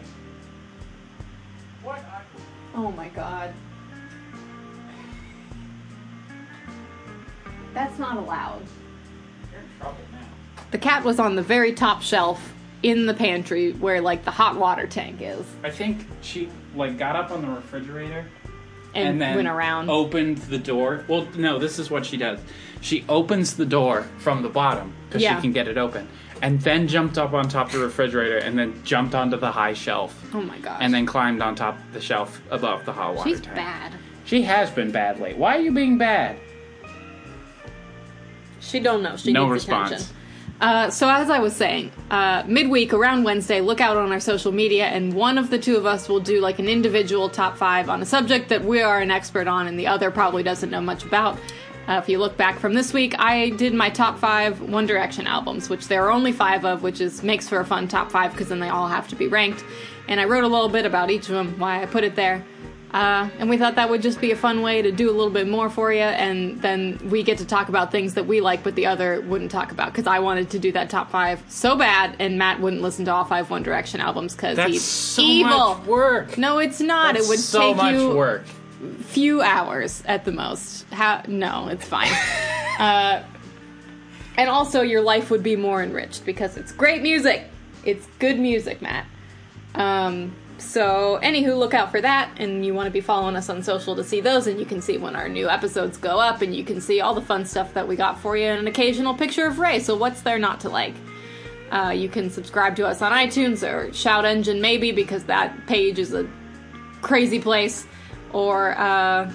What? 1.82 1.98
Are... 1.98 2.22
Oh 2.76 2.92
my 2.92 3.08
god. 3.08 3.52
That's 7.74 7.98
not 7.98 8.16
allowed. 8.16 8.62
You're 9.50 9.60
in 9.60 9.66
trouble 9.80 9.98
now. 10.12 10.18
The 10.70 10.78
cat 10.78 11.02
was 11.02 11.18
on 11.18 11.34
the 11.34 11.42
very 11.42 11.72
top 11.72 12.00
shelf 12.00 12.52
in 12.86 13.06
the 13.06 13.14
pantry 13.14 13.72
where 13.72 14.00
like 14.00 14.24
the 14.24 14.30
hot 14.30 14.56
water 14.56 14.86
tank 14.86 15.16
is 15.20 15.44
I 15.64 15.70
think 15.70 16.06
she 16.22 16.48
like 16.76 16.96
got 16.96 17.16
up 17.16 17.32
on 17.32 17.42
the 17.42 17.48
refrigerator 17.48 18.24
and, 18.94 19.08
and, 19.08 19.20
then 19.20 19.34
went 19.34 19.48
around. 19.48 19.90
opened 19.90 20.38
the 20.38 20.56
door. 20.58 21.04
Well, 21.08 21.26
no, 21.36 21.58
this 21.58 21.80
is 21.80 21.90
what 21.90 22.06
she 22.06 22.16
does. 22.16 22.38
She 22.80 23.04
opens 23.08 23.56
the 23.56 23.66
door 23.66 24.04
from 24.18 24.42
the 24.42 24.48
bottom 24.48 24.94
because 25.08 25.20
Yeah. 25.20 25.34
she 25.34 25.42
can 25.42 25.52
get 25.52 25.66
it 25.66 25.76
open, 25.76 26.06
and 26.42 26.60
then 26.60 26.86
jumped 26.86 27.18
up 27.18 27.32
on 27.34 27.48
top 27.48 27.66
of 27.66 27.72
the 27.72 27.80
refrigerator, 27.80 28.38
and 28.38 28.56
then 28.58 28.80
jumped 28.84 29.14
onto 29.16 29.36
the 29.36 29.50
high 29.50 29.72
shelf, 29.74 30.14
Oh 30.32 30.40
my 30.40 30.58
gosh. 30.60 30.78
and 30.80 30.94
then 30.94 31.04
climbed 31.06 31.42
on 31.42 31.56
top 31.56 31.76
of 31.76 31.92
the 31.92 32.00
shelf 32.00 32.40
above 32.50 32.84
the 32.86 32.92
hot 32.92 33.16
water 33.16 33.28
She's 33.28 33.40
tank. 33.40 33.56
bad. 33.56 33.92
She 34.24 34.42
has 34.42 34.70
been 34.70 34.92
bad 34.92 35.18
lately. 35.18 35.38
Why 35.38 35.56
are 35.56 35.60
you 35.60 35.72
being 35.72 35.98
bad? 35.98 36.36
She 38.60 38.80
don't 38.80 39.02
know. 39.02 39.16
She 39.16 39.32
No 39.32 39.42
needs 39.44 39.52
response. 39.64 39.90
attention. 39.90 40.15
Uh, 40.60 40.88
so 40.88 41.08
as 41.08 41.28
I 41.28 41.38
was 41.38 41.54
saying, 41.54 41.92
uh, 42.10 42.42
midweek 42.46 42.94
around 42.94 43.24
Wednesday, 43.24 43.60
look 43.60 43.80
out 43.80 43.96
on 43.96 44.10
our 44.10 44.20
social 44.20 44.52
media, 44.52 44.86
and 44.86 45.12
one 45.12 45.36
of 45.36 45.50
the 45.50 45.58
two 45.58 45.76
of 45.76 45.84
us 45.84 46.08
will 46.08 46.20
do 46.20 46.40
like 46.40 46.58
an 46.58 46.68
individual 46.68 47.28
top 47.28 47.58
five 47.58 47.90
on 47.90 48.00
a 48.00 48.06
subject 48.06 48.48
that 48.48 48.64
we 48.64 48.80
are 48.80 49.00
an 49.00 49.10
expert 49.10 49.48
on, 49.48 49.66
and 49.66 49.78
the 49.78 49.86
other 49.86 50.10
probably 50.10 50.42
doesn't 50.42 50.70
know 50.70 50.80
much 50.80 51.04
about. 51.04 51.38
Uh, 51.88 52.00
if 52.02 52.08
you 52.08 52.18
look 52.18 52.36
back 52.36 52.58
from 52.58 52.74
this 52.74 52.92
week, 52.92 53.14
I 53.18 53.50
did 53.50 53.72
my 53.72 53.90
top 53.90 54.18
five 54.18 54.60
One 54.60 54.86
Direction 54.86 55.26
albums, 55.26 55.68
which 55.68 55.88
there 55.88 56.04
are 56.04 56.10
only 56.10 56.32
five 56.32 56.64
of, 56.64 56.82
which 56.82 57.00
is 57.00 57.22
makes 57.22 57.48
for 57.48 57.60
a 57.60 57.64
fun 57.64 57.86
top 57.86 58.10
five 58.10 58.32
because 58.32 58.48
then 58.48 58.58
they 58.58 58.70
all 58.70 58.88
have 58.88 59.06
to 59.08 59.16
be 59.16 59.28
ranked. 59.28 59.62
And 60.08 60.20
I 60.20 60.24
wrote 60.24 60.42
a 60.42 60.48
little 60.48 60.68
bit 60.68 60.86
about 60.86 61.10
each 61.10 61.28
of 61.28 61.34
them, 61.34 61.58
why 61.58 61.82
I 61.82 61.86
put 61.86 62.02
it 62.02 62.16
there. 62.16 62.44
Uh, 62.92 63.28
and 63.38 63.50
we 63.50 63.58
thought 63.58 63.74
that 63.74 63.90
would 63.90 64.00
just 64.00 64.20
be 64.20 64.30
a 64.30 64.36
fun 64.36 64.62
way 64.62 64.80
to 64.80 64.92
do 64.92 65.10
a 65.10 65.12
little 65.12 65.32
bit 65.32 65.48
more 65.48 65.68
for 65.68 65.92
you, 65.92 66.00
and 66.00 66.62
then 66.62 66.98
we 67.10 67.22
get 67.22 67.36
to 67.38 67.44
talk 67.44 67.68
about 67.68 67.90
things 67.90 68.14
that 68.14 68.26
we 68.26 68.40
like, 68.40 68.62
but 68.62 68.74
the 68.76 68.86
other 68.86 69.20
wouldn't 69.22 69.50
talk 69.50 69.72
about. 69.72 69.92
Because 69.92 70.06
I 70.06 70.20
wanted 70.20 70.50
to 70.50 70.58
do 70.58 70.72
that 70.72 70.88
top 70.88 71.10
five 71.10 71.42
so 71.48 71.76
bad, 71.76 72.16
and 72.20 72.38
Matt 72.38 72.60
wouldn't 72.60 72.82
listen 72.82 73.04
to 73.06 73.12
all 73.12 73.24
five 73.24 73.50
One 73.50 73.62
Direction 73.62 74.00
albums 74.00 74.34
because 74.34 74.56
That's 74.56 74.72
he's 74.72 74.84
so 74.84 75.20
evil. 75.22 75.74
much 75.74 75.86
work. 75.86 76.38
No, 76.38 76.58
it's 76.58 76.80
not. 76.80 77.14
That's 77.14 77.26
it 77.26 77.28
would 77.28 77.38
so 77.40 77.60
take 77.60 77.76
much 77.76 77.94
you 77.94 78.14
work. 78.14 78.44
few 79.00 79.42
hours 79.42 80.02
at 80.06 80.24
the 80.24 80.32
most. 80.32 80.86
How? 80.92 81.22
No, 81.26 81.68
it's 81.68 81.86
fine. 81.86 82.12
uh, 82.78 83.22
and 84.38 84.48
also, 84.48 84.82
your 84.82 85.00
life 85.02 85.30
would 85.30 85.42
be 85.42 85.56
more 85.56 85.82
enriched 85.82 86.24
because 86.24 86.56
it's 86.56 86.70
great 86.72 87.02
music. 87.02 87.44
It's 87.84 88.06
good 88.20 88.38
music, 88.38 88.80
Matt. 88.80 89.06
Um, 89.74 90.34
so, 90.58 91.18
anywho, 91.22 91.56
look 91.58 91.74
out 91.74 91.90
for 91.90 92.00
that, 92.00 92.30
and 92.38 92.64
you 92.64 92.72
want 92.72 92.86
to 92.86 92.90
be 92.90 93.02
following 93.02 93.36
us 93.36 93.50
on 93.50 93.62
social 93.62 93.94
to 93.94 94.02
see 94.02 94.22
those, 94.22 94.46
and 94.46 94.58
you 94.58 94.64
can 94.64 94.80
see 94.80 94.96
when 94.96 95.14
our 95.14 95.28
new 95.28 95.48
episodes 95.50 95.98
go 95.98 96.18
up, 96.18 96.40
and 96.40 96.56
you 96.56 96.64
can 96.64 96.80
see 96.80 97.00
all 97.00 97.14
the 97.14 97.20
fun 97.20 97.44
stuff 97.44 97.74
that 97.74 97.86
we 97.86 97.94
got 97.94 98.18
for 98.20 98.36
you, 98.36 98.46
and 98.46 98.60
an 98.60 98.66
occasional 98.66 99.14
picture 99.14 99.46
of 99.46 99.58
Ray. 99.58 99.80
So, 99.80 99.94
what's 99.96 100.22
there 100.22 100.38
not 100.38 100.60
to 100.60 100.70
like? 100.70 100.94
Uh, 101.70 101.92
you 101.94 102.08
can 102.08 102.30
subscribe 102.30 102.74
to 102.76 102.86
us 102.86 103.02
on 103.02 103.12
iTunes 103.12 103.68
or 103.68 103.92
Shout 103.92 104.24
Engine, 104.24 104.62
maybe, 104.62 104.92
because 104.92 105.24
that 105.24 105.66
page 105.66 105.98
is 105.98 106.14
a 106.14 106.26
crazy 107.02 107.38
place. 107.38 107.86
Or, 108.32 108.78
uh, 108.78 109.30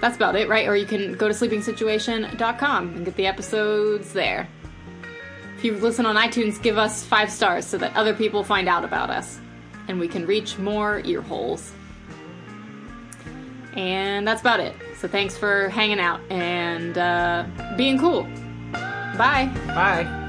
that's 0.00 0.16
about 0.16 0.34
it, 0.34 0.48
right? 0.48 0.66
Or 0.66 0.74
you 0.74 0.86
can 0.86 1.12
go 1.14 1.28
to 1.28 1.34
sleepingsituation.com 1.34 2.88
and 2.96 3.04
get 3.04 3.14
the 3.16 3.26
episodes 3.26 4.12
there. 4.12 4.48
If 5.56 5.64
you 5.64 5.74
listen 5.74 6.04
on 6.04 6.16
iTunes, 6.16 6.60
give 6.60 6.78
us 6.78 7.04
five 7.04 7.30
stars 7.30 7.64
so 7.64 7.78
that 7.78 7.94
other 7.94 8.14
people 8.14 8.42
find 8.42 8.68
out 8.68 8.84
about 8.84 9.10
us 9.10 9.38
and 9.88 9.98
we 9.98 10.08
can 10.08 10.26
reach 10.26 10.58
more 10.58 11.00
ear 11.04 11.20
holes. 11.20 11.72
And 13.74 14.26
that's 14.26 14.40
about 14.40 14.60
it. 14.60 14.74
So 14.98 15.08
thanks 15.08 15.36
for 15.36 15.68
hanging 15.70 15.98
out 15.98 16.20
and 16.30 16.96
uh, 16.98 17.46
being 17.76 17.98
cool. 17.98 18.24
Bye. 18.72 19.50
Bye. 19.68 20.21